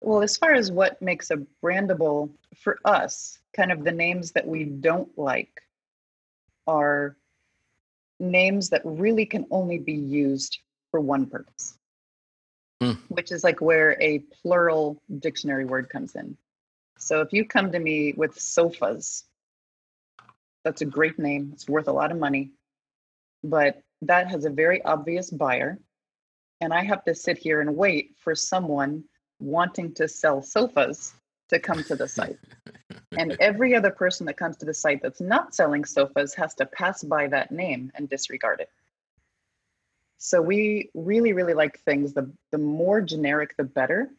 Well, 0.00 0.22
as 0.22 0.36
far 0.36 0.54
as 0.54 0.70
what 0.70 1.00
makes 1.02 1.30
a 1.30 1.38
brandable 1.62 2.30
for 2.56 2.78
us, 2.84 3.38
kind 3.54 3.72
of 3.72 3.82
the 3.82 3.92
names 3.92 4.32
that 4.32 4.46
we 4.46 4.64
don't 4.64 5.16
like 5.18 5.60
are 6.68 7.16
names 8.20 8.70
that 8.70 8.82
really 8.84 9.26
can 9.26 9.46
only 9.50 9.78
be 9.78 9.92
used 9.92 10.58
for 10.90 11.00
one 11.00 11.26
purpose, 11.26 11.78
mm. 12.82 12.96
which 13.08 13.32
is 13.32 13.44
like 13.44 13.60
where 13.60 14.00
a 14.00 14.20
plural 14.42 15.02
dictionary 15.18 15.64
word 15.64 15.88
comes 15.88 16.14
in. 16.14 16.36
So 16.98 17.20
if 17.20 17.32
you 17.32 17.44
come 17.44 17.72
to 17.72 17.78
me 17.78 18.12
with 18.16 18.40
sofas, 18.40 19.24
that's 20.64 20.82
a 20.82 20.86
great 20.86 21.18
name. 21.18 21.50
It's 21.52 21.68
worth 21.68 21.88
a 21.88 21.92
lot 21.92 22.10
of 22.10 22.18
money, 22.18 22.50
but 23.44 23.80
that 24.02 24.28
has 24.28 24.44
a 24.44 24.50
very 24.50 24.82
obvious 24.82 25.30
buyer. 25.30 25.78
And 26.60 26.72
I 26.74 26.82
have 26.82 27.04
to 27.04 27.14
sit 27.14 27.38
here 27.38 27.60
and 27.60 27.76
wait 27.76 28.16
for 28.18 28.34
someone 28.34 29.04
wanting 29.38 29.94
to 29.94 30.08
sell 30.08 30.42
sofas 30.42 31.14
to 31.50 31.60
come 31.60 31.84
to 31.84 31.94
the 31.94 32.08
site. 32.08 32.38
and 33.16 33.36
every 33.40 33.74
other 33.74 33.90
person 33.90 34.26
that 34.26 34.36
comes 34.36 34.56
to 34.58 34.66
the 34.66 34.74
site 34.74 35.02
that's 35.02 35.20
not 35.20 35.54
selling 35.54 35.84
sofas 35.84 36.34
has 36.34 36.54
to 36.56 36.66
pass 36.66 37.02
by 37.02 37.26
that 37.28 37.50
name 37.50 37.90
and 37.94 38.08
disregard 38.08 38.60
it. 38.60 38.70
So 40.18 40.42
we 40.42 40.90
really, 40.94 41.32
really 41.32 41.54
like 41.54 41.80
things. 41.80 42.12
The, 42.12 42.30
the 42.50 42.58
more 42.58 43.00
generic, 43.00 43.56
the 43.56 43.64
better. 43.64 44.10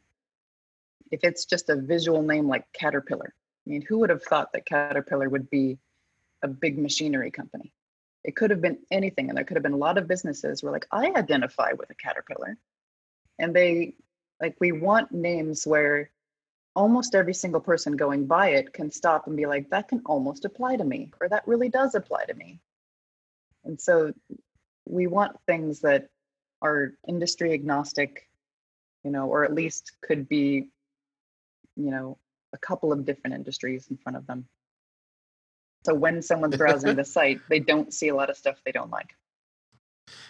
If 1.12 1.22
it's 1.24 1.46
just 1.46 1.70
a 1.70 1.76
visual 1.76 2.22
name 2.22 2.48
like 2.48 2.72
Caterpillar, 2.72 3.34
I 3.68 3.70
mean, 3.70 3.82
who 3.82 4.00
would 4.00 4.10
have 4.10 4.24
thought 4.24 4.54
that 4.54 4.66
Caterpillar 4.66 5.28
would 5.28 5.50
be 5.50 5.78
a 6.42 6.48
big 6.48 6.78
machinery 6.78 7.32
company? 7.32 7.74
It 8.24 8.36
could 8.36 8.50
have 8.50 8.62
been 8.62 8.80
anything. 8.92 9.30
And 9.30 9.38
there 9.38 9.44
could 9.44 9.58
have 9.58 9.64
been 9.64 9.74
a 9.74 9.78
lot 9.78 9.98
of 9.98 10.08
businesses 10.08 10.64
where, 10.64 10.72
like, 10.72 10.88
I 10.92 11.12
identify 11.16 11.72
with 11.74 11.90
a 11.90 11.96
Caterpillar. 11.96 12.58
And 13.38 13.54
they, 13.54 13.96
like, 14.42 14.56
we 14.60 14.72
want 14.72 15.12
names 15.12 15.68
where 15.68 16.10
almost 16.80 17.14
every 17.14 17.34
single 17.34 17.60
person 17.60 17.98
going 17.98 18.26
by 18.26 18.52
it 18.52 18.72
can 18.72 18.90
stop 18.90 19.28
and 19.28 19.36
be 19.36 19.46
like, 19.46 19.70
that 19.70 19.90
can 19.90 20.02
almost 20.06 20.46
apply 20.46 20.78
to 20.78 20.86
me, 20.86 21.12
or 21.20 21.28
that 21.28 21.46
really 21.46 21.68
does 21.68 21.94
apply 21.94 22.24
to 22.24 22.34
me. 22.34 22.58
And 23.66 23.80
so 23.80 24.14
we 24.86 25.06
want 25.06 25.36
things 25.46 25.82
that 25.82 26.08
are 26.62 26.94
industry 27.06 27.52
agnostic, 27.52 28.30
you 29.04 29.12
know, 29.12 29.28
or 29.28 29.44
at 29.44 29.54
least 29.54 29.92
could 30.02 30.30
be, 30.30 30.70
you 31.76 31.92
know, 31.92 32.18
a 32.54 32.58
couple 32.58 32.94
of 32.94 33.06
different 33.06 33.36
industries 33.36 33.88
in 33.90 33.98
front 33.98 34.16
of 34.16 34.26
them. 34.26 34.48
So 35.86 35.94
when 35.94 36.22
someone's 36.22 36.56
browsing 36.64 36.96
the 36.96 37.04
site, 37.04 37.42
they 37.50 37.60
don't 37.60 37.94
see 37.94 38.08
a 38.08 38.16
lot 38.16 38.30
of 38.30 38.38
stuff 38.38 38.56
they 38.64 38.72
don't 38.72 38.90
like. 38.90 39.14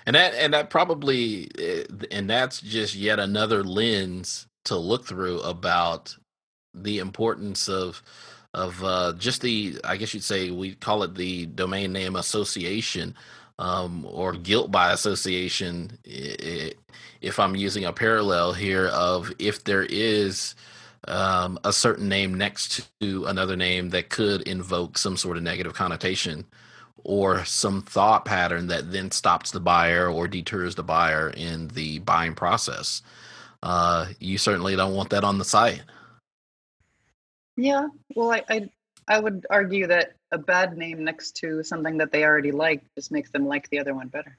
And 0.07 0.15
that 0.15 0.33
and 0.33 0.55
that 0.55 0.71
probably 0.71 1.47
eh, 1.59 1.83
and 2.09 2.27
that's 2.27 2.59
just 2.59 2.95
yet 2.95 3.19
another 3.19 3.63
lens 3.63 4.47
to 4.65 4.75
look 4.75 5.05
through 5.05 5.41
about 5.41 6.17
the 6.73 6.99
importance 6.99 7.67
of 7.69 8.01
of 8.53 8.83
uh, 8.83 9.13
just 9.17 9.41
the 9.41 9.79
I 9.83 9.97
guess 9.97 10.13
you'd 10.13 10.23
say 10.23 10.51
we 10.51 10.75
call 10.75 11.03
it 11.03 11.15
the 11.15 11.45
domain 11.47 11.93
name 11.93 12.15
association 12.15 13.15
um, 13.59 14.05
or 14.09 14.33
guilt 14.33 14.71
by 14.71 14.91
association. 14.91 15.97
If 17.21 17.39
I'm 17.39 17.55
using 17.55 17.85
a 17.85 17.93
parallel 17.93 18.53
here 18.53 18.87
of 18.87 19.31
if 19.37 19.63
there 19.65 19.83
is 19.83 20.55
um, 21.07 21.59
a 21.63 21.73
certain 21.73 22.09
name 22.09 22.33
next 22.33 22.89
to 23.01 23.25
another 23.25 23.55
name 23.55 23.89
that 23.89 24.09
could 24.09 24.41
invoke 24.43 24.97
some 24.97 25.17
sort 25.17 25.37
of 25.37 25.43
negative 25.43 25.73
connotation 25.73 26.45
or 27.03 27.43
some 27.45 27.81
thought 27.81 28.25
pattern 28.25 28.67
that 28.67 28.91
then 28.91 29.11
stops 29.11 29.51
the 29.51 29.59
buyer 29.59 30.09
or 30.09 30.27
deters 30.27 30.75
the 30.75 30.83
buyer 30.83 31.29
in 31.29 31.67
the 31.69 31.99
buying 31.99 32.35
process. 32.35 33.01
Uh, 33.63 34.07
you 34.19 34.37
certainly 34.37 34.75
don't 34.75 34.95
want 34.95 35.09
that 35.09 35.23
on 35.23 35.37
the 35.37 35.45
site. 35.45 35.81
Yeah, 37.59 37.87
well, 38.15 38.31
I, 38.31 38.43
I 38.49 38.69
I 39.09 39.19
would 39.19 39.45
argue 39.49 39.87
that 39.87 40.13
a 40.31 40.37
bad 40.37 40.77
name 40.77 41.03
next 41.03 41.35
to 41.37 41.61
something 41.61 41.97
that 41.97 42.11
they 42.11 42.23
already 42.23 42.51
like 42.51 42.83
just 42.95 43.11
makes 43.11 43.31
them 43.31 43.47
like 43.47 43.69
the 43.69 43.79
other 43.79 43.93
one 43.93 44.07
better. 44.07 44.37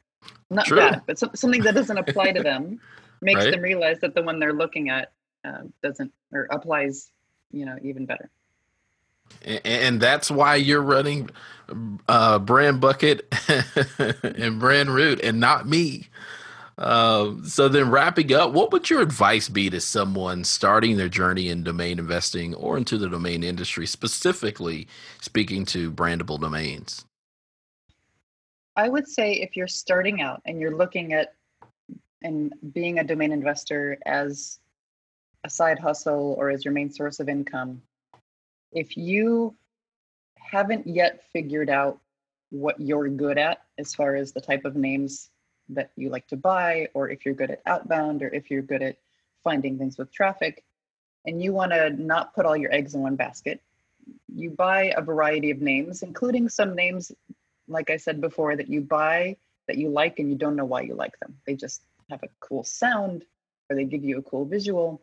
Not 0.48 0.64
True. 0.64 0.78
bad, 0.78 1.02
but 1.06 1.18
so, 1.18 1.30
something 1.34 1.62
that 1.64 1.74
doesn't 1.74 1.98
apply 1.98 2.32
to 2.32 2.42
them 2.42 2.80
makes 3.20 3.44
right? 3.44 3.50
them 3.50 3.60
realize 3.60 3.98
that 4.00 4.14
the 4.14 4.22
one 4.22 4.38
they're 4.38 4.54
looking 4.54 4.88
at 4.88 5.12
uh, 5.44 5.62
doesn't 5.82 6.12
or 6.32 6.44
applies, 6.50 7.10
you 7.50 7.66
know, 7.66 7.76
even 7.82 8.06
better. 8.06 8.30
And, 9.44 9.60
and 9.66 10.00
that's 10.00 10.30
why 10.30 10.54
you're 10.54 10.82
running 10.82 11.28
uh, 12.08 12.38
Brand 12.38 12.80
Bucket 12.80 13.32
and 14.22 14.58
Brand 14.58 14.88
Root, 14.88 15.20
and 15.22 15.38
not 15.38 15.68
me. 15.68 16.08
Uh, 16.80 17.34
so 17.44 17.68
then 17.68 17.90
wrapping 17.90 18.32
up, 18.32 18.52
what 18.52 18.72
would 18.72 18.88
your 18.88 19.02
advice 19.02 19.50
be 19.50 19.68
to 19.68 19.78
someone 19.78 20.42
starting 20.42 20.96
their 20.96 21.10
journey 21.10 21.50
in 21.50 21.62
domain 21.62 21.98
investing 21.98 22.54
or 22.54 22.78
into 22.78 22.96
the 22.96 23.08
domain 23.08 23.44
industry, 23.44 23.86
specifically 23.86 24.88
speaking 25.20 25.66
to 25.66 25.92
brandable 25.92 26.40
domains? 26.40 27.04
I 28.76 28.88
would 28.88 29.06
say 29.06 29.34
if 29.34 29.56
you're 29.56 29.68
starting 29.68 30.22
out 30.22 30.40
and 30.46 30.58
you're 30.58 30.74
looking 30.74 31.12
at 31.12 31.34
and 32.22 32.54
being 32.72 32.98
a 32.98 33.04
domain 33.04 33.32
investor 33.32 33.98
as 34.06 34.58
a 35.44 35.50
side 35.50 35.78
hustle 35.78 36.34
or 36.38 36.48
as 36.48 36.64
your 36.64 36.72
main 36.72 36.90
source 36.90 37.20
of 37.20 37.28
income, 37.28 37.82
if 38.72 38.96
you 38.96 39.54
haven't 40.38 40.86
yet 40.86 41.24
figured 41.30 41.68
out 41.68 41.98
what 42.48 42.80
you're 42.80 43.08
good 43.08 43.36
at 43.36 43.64
as 43.76 43.94
far 43.94 44.16
as 44.16 44.32
the 44.32 44.40
type 44.40 44.64
of 44.64 44.76
names 44.76 45.28
that 45.74 45.90
you 45.96 46.08
like 46.08 46.26
to 46.28 46.36
buy, 46.36 46.88
or 46.94 47.08
if 47.08 47.24
you're 47.24 47.34
good 47.34 47.50
at 47.50 47.62
outbound, 47.66 48.22
or 48.22 48.28
if 48.28 48.50
you're 48.50 48.62
good 48.62 48.82
at 48.82 48.96
finding 49.42 49.78
things 49.78 49.98
with 49.98 50.12
traffic, 50.12 50.64
and 51.26 51.42
you 51.42 51.52
want 51.52 51.72
to 51.72 51.90
not 51.90 52.34
put 52.34 52.46
all 52.46 52.56
your 52.56 52.72
eggs 52.72 52.94
in 52.94 53.02
one 53.02 53.16
basket, 53.16 53.60
you 54.34 54.50
buy 54.50 54.92
a 54.96 55.02
variety 55.02 55.50
of 55.50 55.60
names, 55.60 56.02
including 56.02 56.48
some 56.48 56.74
names, 56.74 57.12
like 57.68 57.90
I 57.90 57.96
said 57.96 58.20
before, 58.20 58.56
that 58.56 58.68
you 58.68 58.80
buy 58.80 59.36
that 59.66 59.78
you 59.78 59.88
like 59.88 60.18
and 60.18 60.28
you 60.28 60.36
don't 60.36 60.56
know 60.56 60.64
why 60.64 60.80
you 60.80 60.94
like 60.94 61.18
them. 61.20 61.36
They 61.46 61.54
just 61.54 61.82
have 62.10 62.22
a 62.24 62.28
cool 62.40 62.64
sound 62.64 63.24
or 63.68 63.76
they 63.76 63.84
give 63.84 64.02
you 64.02 64.18
a 64.18 64.22
cool 64.22 64.44
visual. 64.44 65.00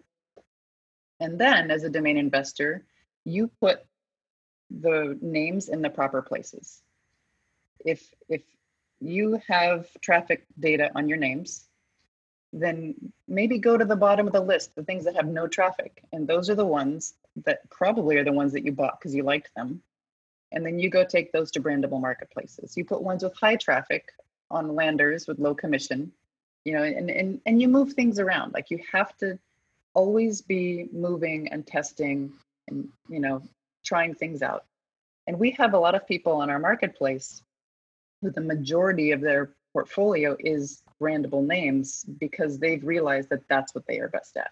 And 1.22 1.40
then 1.40 1.72
as 1.72 1.84
a 1.84 1.90
domain 1.90 2.18
investor, 2.18 2.84
you 3.24 3.50
put 3.62 3.86
the 4.70 5.18
names 5.22 5.70
in 5.70 5.82
the 5.82 5.90
proper 5.90 6.22
places. 6.22 6.82
If 7.86 8.14
if 8.28 8.42
you 9.00 9.40
have 9.48 9.88
traffic 10.02 10.46
data 10.60 10.90
on 10.96 11.08
your 11.08 11.18
names, 11.18 11.68
then 12.54 12.96
maybe 13.28 13.60
go 13.60 13.78
to 13.78 13.86
the 13.86 13.96
bottom 13.96 14.28
of 14.28 14.34
the 14.34 14.42
list, 14.42 14.76
the 14.76 14.84
things 14.84 15.06
that 15.06 15.16
have 15.16 15.28
no 15.28 15.48
traffic. 15.48 16.04
And 16.14 16.28
those 16.28 16.50
are 16.50 16.56
the 16.56 16.66
ones 16.66 17.14
that 17.46 17.70
probably 17.70 18.18
are 18.18 18.24
the 18.24 18.32
ones 18.32 18.54
that 18.54 18.66
you 18.66 18.72
bought 18.72 19.00
because 19.00 19.14
you 19.14 19.24
liked 19.24 19.52
them. 19.56 19.82
And 20.52 20.66
then 20.66 20.80
you 20.80 20.90
go 20.90 21.04
take 21.04 21.32
those 21.32 21.52
to 21.52 21.62
brandable 21.62 22.00
marketplaces. 22.00 22.78
You 22.78 22.86
put 22.86 23.04
ones 23.04 23.24
with 23.24 23.36
high 23.36 23.58
traffic 23.58 24.10
on 24.50 24.76
landers 24.76 25.28
with 25.28 25.40
low 25.40 25.54
commission, 25.54 26.12
you 26.64 26.74
know, 26.74 26.84
and, 26.84 27.10
and, 27.10 27.42
and 27.46 27.62
you 27.62 27.68
move 27.68 27.94
things 27.94 28.18
around. 28.18 28.54
Like 28.54 28.72
you 28.72 28.80
have 28.92 29.16
to 29.18 29.38
always 29.94 30.42
be 30.42 30.88
moving 30.94 31.50
and 31.50 31.68
testing 31.68 32.32
and, 32.70 32.88
you 33.10 33.20
know, 33.20 33.44
trying 33.84 34.16
things 34.16 34.42
out. 34.42 34.64
And 35.28 35.38
we 35.38 35.52
have 35.52 35.74
a 35.74 35.80
lot 35.80 35.96
of 35.96 36.08
people 36.08 36.34
on 36.34 36.50
our 36.50 36.60
marketplace 36.60 37.44
the 38.22 38.42
majority 38.42 39.12
of 39.12 39.22
their 39.22 39.52
portfolio 39.74 40.36
is 40.40 40.82
brandable 41.02 41.46
names 41.46 42.04
because 42.20 42.58
they've 42.58 42.84
realized 42.84 43.30
that 43.30 43.48
that's 43.48 43.76
what 43.76 43.86
they 43.88 44.00
are 44.00 44.10
best 44.10 44.38
at. 44.38 44.52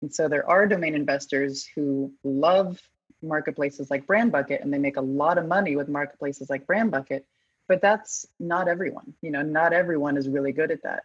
And 0.00 0.14
so 0.14 0.28
there 0.28 0.48
are 0.48 0.66
domain 0.66 0.94
investors 0.94 1.68
who 1.74 2.12
love 2.24 2.80
marketplaces 3.22 3.90
like 3.90 4.06
Brand 4.06 4.32
Bucket 4.32 4.62
and 4.62 4.72
they 4.72 4.78
make 4.78 4.96
a 4.96 5.02
lot 5.02 5.38
of 5.38 5.46
money 5.46 5.76
with 5.76 5.88
marketplaces 5.88 6.48
like 6.48 6.66
Brand 6.66 6.90
Bucket, 6.90 7.26
but 7.66 7.82
that's 7.82 8.26
not 8.38 8.68
everyone. 8.68 9.12
You 9.22 9.30
know, 9.30 9.42
not 9.42 9.72
everyone 9.72 10.16
is 10.16 10.28
really 10.28 10.52
good 10.52 10.70
at 10.70 10.84
that. 10.84 11.02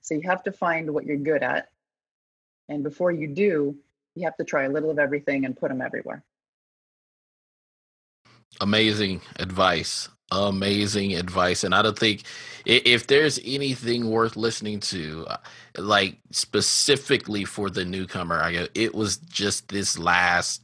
So 0.00 0.14
you 0.14 0.22
have 0.22 0.42
to 0.44 0.52
find 0.52 0.92
what 0.92 1.06
you're 1.06 1.16
good 1.16 1.42
at. 1.42 1.68
And 2.68 2.82
before 2.82 3.12
you 3.12 3.28
do, 3.28 3.76
you 4.14 4.24
have 4.24 4.36
to 4.36 4.44
try 4.44 4.64
a 4.64 4.68
little 4.68 4.90
of 4.90 4.98
everything 4.98 5.44
and 5.44 5.56
put 5.56 5.68
them 5.68 5.80
everywhere. 5.80 6.24
Amazing 8.60 9.22
advice 9.38 10.08
amazing 10.32 11.14
advice 11.14 11.64
and 11.64 11.74
i 11.74 11.82
don't 11.82 11.98
think 11.98 12.24
if 12.66 13.08
there's 13.08 13.40
anything 13.44 14.10
worth 14.10 14.36
listening 14.36 14.80
to 14.80 15.26
uh, 15.28 15.38
like 15.78 16.18
specifically 16.32 17.44
for 17.44 17.70
the 17.70 17.84
newcomer 17.84 18.40
i 18.42 18.52
go 18.52 18.68
it 18.74 18.94
was 18.94 19.18
just 19.18 19.68
this 19.68 19.98
last 19.98 20.62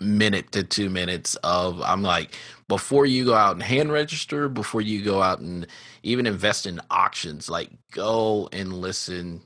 minute 0.00 0.52
to 0.52 0.64
two 0.64 0.90
minutes 0.90 1.36
of 1.44 1.80
i'm 1.82 2.02
like 2.02 2.36
before 2.68 3.06
you 3.06 3.24
go 3.26 3.34
out 3.34 3.54
and 3.54 3.62
hand 3.62 3.92
register 3.92 4.48
before 4.48 4.82
you 4.82 5.02
go 5.04 5.22
out 5.22 5.40
and 5.40 5.66
even 6.02 6.26
invest 6.26 6.66
in 6.66 6.80
auctions 6.90 7.50
like 7.50 7.70
go 7.92 8.48
and 8.52 8.74
listen 8.74 9.42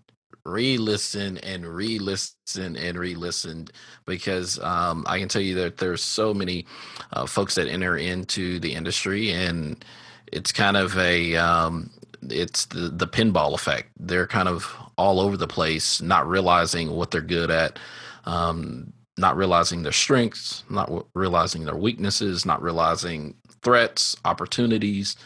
re-listen 0.46 1.38
and 1.38 1.66
re-listen 1.66 2.76
and 2.76 2.98
re-listen 2.98 3.68
because 4.06 4.58
um, 4.60 5.04
I 5.08 5.18
can 5.18 5.28
tell 5.28 5.42
you 5.42 5.54
that 5.56 5.78
there's 5.78 6.02
so 6.02 6.32
many 6.32 6.66
uh, 7.12 7.26
folks 7.26 7.56
that 7.56 7.68
enter 7.68 7.96
into 7.96 8.60
the 8.60 8.74
industry 8.74 9.30
and 9.32 9.84
it's 10.32 10.52
kind 10.52 10.76
of 10.76 10.96
a 10.98 11.36
um, 11.36 11.90
it's 12.30 12.66
the, 12.66 12.88
the 12.88 13.06
pinball 13.06 13.54
effect. 13.54 13.90
They're 13.98 14.26
kind 14.26 14.48
of 14.48 14.74
all 14.96 15.20
over 15.20 15.36
the 15.36 15.46
place, 15.46 16.00
not 16.00 16.28
realizing 16.28 16.90
what 16.90 17.10
they're 17.10 17.20
good 17.20 17.50
at, 17.50 17.78
um, 18.24 18.92
not 19.18 19.36
realizing 19.36 19.82
their 19.82 19.92
strengths, 19.92 20.64
not 20.68 21.06
realizing 21.14 21.64
their 21.64 21.76
weaknesses, 21.76 22.44
not 22.44 22.62
realizing 22.62 23.34
threats, 23.62 24.16
opportunities, 24.24 25.16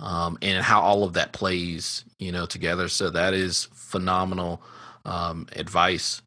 um, 0.00 0.38
and 0.42 0.62
how 0.62 0.80
all 0.80 1.04
of 1.04 1.14
that 1.14 1.32
plays, 1.32 2.04
you 2.18 2.32
know, 2.32 2.46
together. 2.46 2.88
So 2.88 3.10
that 3.10 3.34
is 3.34 3.68
phenomenal 3.96 4.62
um, 5.04 5.46
advice. 5.56 6.22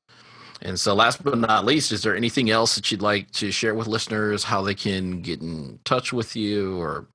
And 0.62 0.78
so, 0.80 0.94
last 0.94 1.24
but 1.24 1.38
not 1.38 1.66
least, 1.66 1.92
is 1.92 2.04
there 2.04 2.16
anything 2.16 2.50
else 2.50 2.76
that 2.76 2.92
you'd 2.92 3.02
like 3.02 3.32
to 3.32 3.52
share 3.52 3.76
with 3.76 3.88
listeners? 3.88 4.44
How 4.44 4.62
they 4.62 4.76
can 4.76 5.22
get 5.22 5.42
in 5.42 5.80
touch 5.86 6.12
with 6.12 6.36
you, 6.36 6.78
or 6.82 7.08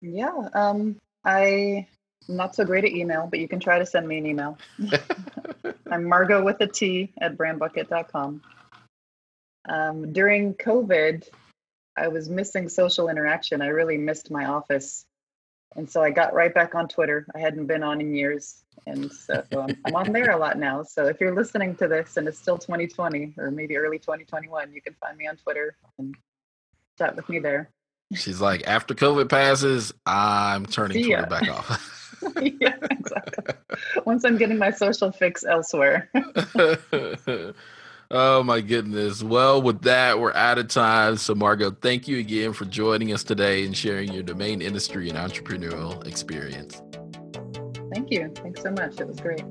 yeah, 0.00 0.48
um, 0.52 0.96
I 1.24 1.86
am 2.28 2.36
not 2.36 2.54
so 2.54 2.64
great 2.64 2.84
at 2.84 2.92
email, 2.92 3.26
but 3.26 3.40
you 3.40 3.48
can 3.48 3.58
try 3.58 3.78
to 3.78 3.86
send 3.86 4.06
me 4.06 4.18
an 4.18 4.26
email. 4.26 4.58
I'm 5.90 6.04
Margot 6.04 6.44
with 6.44 6.60
a 6.60 6.66
T 6.66 7.12
at 7.20 7.36
brandbucket.com. 7.36 8.42
Um, 9.68 10.12
during 10.12 10.54
COVID, 10.54 11.26
I 11.96 12.08
was 12.08 12.28
missing 12.28 12.68
social 12.68 13.08
interaction. 13.08 13.62
I 13.62 13.68
really 13.68 13.98
missed 13.98 14.30
my 14.30 14.46
office. 14.46 15.06
And 15.76 15.90
so 15.90 16.02
I 16.02 16.10
got 16.10 16.34
right 16.34 16.54
back 16.54 16.74
on 16.74 16.88
Twitter. 16.88 17.26
I 17.34 17.38
hadn't 17.38 17.66
been 17.66 17.82
on 17.82 18.00
in 18.00 18.14
years. 18.14 18.64
And 18.86 19.10
so 19.10 19.42
I'm, 19.52 19.76
I'm 19.84 19.94
on 19.94 20.12
there 20.12 20.30
a 20.30 20.36
lot 20.36 20.58
now. 20.58 20.82
So 20.82 21.06
if 21.06 21.20
you're 21.20 21.34
listening 21.34 21.74
to 21.76 21.88
this 21.88 22.16
and 22.16 22.28
it's 22.28 22.38
still 22.38 22.58
2020 22.58 23.34
or 23.38 23.50
maybe 23.50 23.76
early 23.76 23.98
2021, 23.98 24.72
you 24.72 24.82
can 24.82 24.94
find 24.94 25.16
me 25.16 25.26
on 25.26 25.36
Twitter 25.36 25.76
and 25.98 26.14
chat 26.98 27.16
with 27.16 27.28
me 27.28 27.38
there. 27.38 27.70
She's 28.14 28.40
like, 28.40 28.66
after 28.66 28.94
COVID 28.94 29.28
passes, 29.28 29.92
I'm 30.06 30.66
turning 30.66 31.04
Twitter 31.04 31.26
back 31.26 31.48
off. 31.48 32.16
yeah, 32.40 32.76
exactly. 32.90 33.54
Once 34.04 34.24
I'm 34.24 34.36
getting 34.36 34.58
my 34.58 34.70
social 34.70 35.10
fix 35.10 35.44
elsewhere. 35.44 36.10
oh 38.14 38.42
my 38.42 38.60
goodness. 38.60 39.22
Well, 39.22 39.60
with 39.60 39.82
that, 39.82 40.18
we're 40.18 40.32
out 40.34 40.58
of 40.58 40.68
time. 40.68 41.16
So, 41.16 41.34
Margot, 41.34 41.72
thank 41.82 42.08
you 42.08 42.18
again 42.18 42.52
for 42.52 42.64
joining 42.64 43.12
us 43.12 43.24
today 43.24 43.66
and 43.66 43.76
sharing 43.76 44.12
your 44.12 44.22
domain 44.22 44.62
industry 44.62 45.10
and 45.10 45.18
entrepreneurial 45.18 46.06
experience. 46.06 46.80
Thank 47.92 48.10
you. 48.10 48.32
Thanks 48.36 48.62
so 48.62 48.70
much. 48.70 49.00
It 49.00 49.06
was 49.06 49.20
great. 49.20 49.44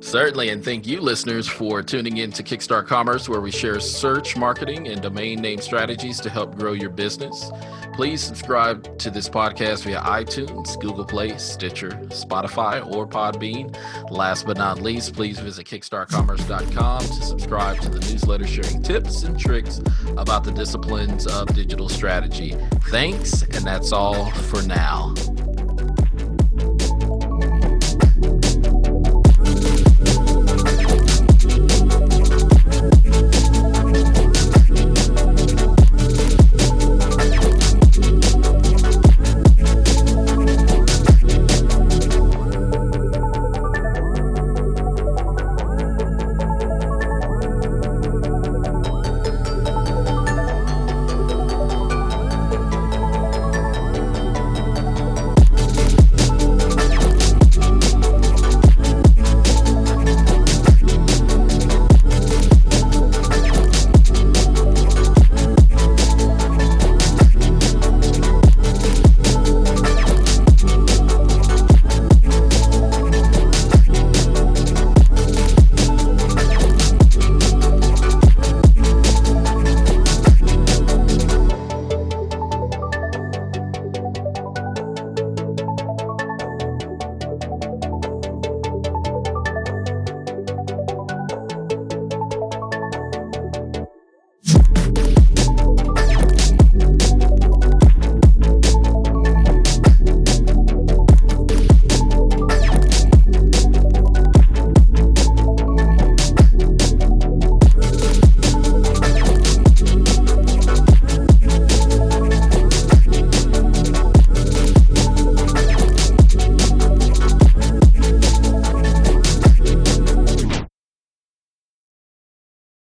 Certainly, 0.00 0.48
and 0.48 0.64
thank 0.64 0.86
you, 0.86 1.00
listeners, 1.00 1.46
for 1.46 1.82
tuning 1.82 2.16
in 2.16 2.32
to 2.32 2.42
Kickstart 2.42 2.86
Commerce, 2.86 3.28
where 3.28 3.40
we 3.40 3.50
share 3.50 3.78
search, 3.80 4.36
marketing, 4.36 4.88
and 4.88 5.00
domain 5.02 5.40
name 5.40 5.60
strategies 5.60 6.20
to 6.20 6.30
help 6.30 6.56
grow 6.56 6.72
your 6.72 6.90
business. 6.90 7.50
Please 7.94 8.22
subscribe 8.22 8.98
to 8.98 9.10
this 9.10 9.28
podcast 9.28 9.84
via 9.84 10.00
iTunes, 10.00 10.80
Google 10.80 11.04
Play, 11.04 11.36
Stitcher, 11.36 11.90
Spotify, 12.08 12.84
or 12.96 13.06
Podbean. 13.06 13.76
Last 14.10 14.46
but 14.46 14.56
not 14.56 14.80
least, 14.80 15.14
please 15.14 15.38
visit 15.38 15.66
kickstartcommerce.com 15.66 17.00
to 17.02 17.22
subscribe 17.22 17.78
to 17.80 17.90
the 17.90 18.00
newsletter 18.00 18.46
sharing 18.46 18.82
tips 18.82 19.22
and 19.24 19.38
tricks 19.38 19.80
about 20.16 20.44
the 20.44 20.52
disciplines 20.52 21.26
of 21.26 21.54
digital 21.54 21.90
strategy. 21.90 22.56
Thanks, 22.88 23.42
and 23.42 23.66
that's 23.66 23.92
all 23.92 24.30
for 24.30 24.62
now. 24.62 25.14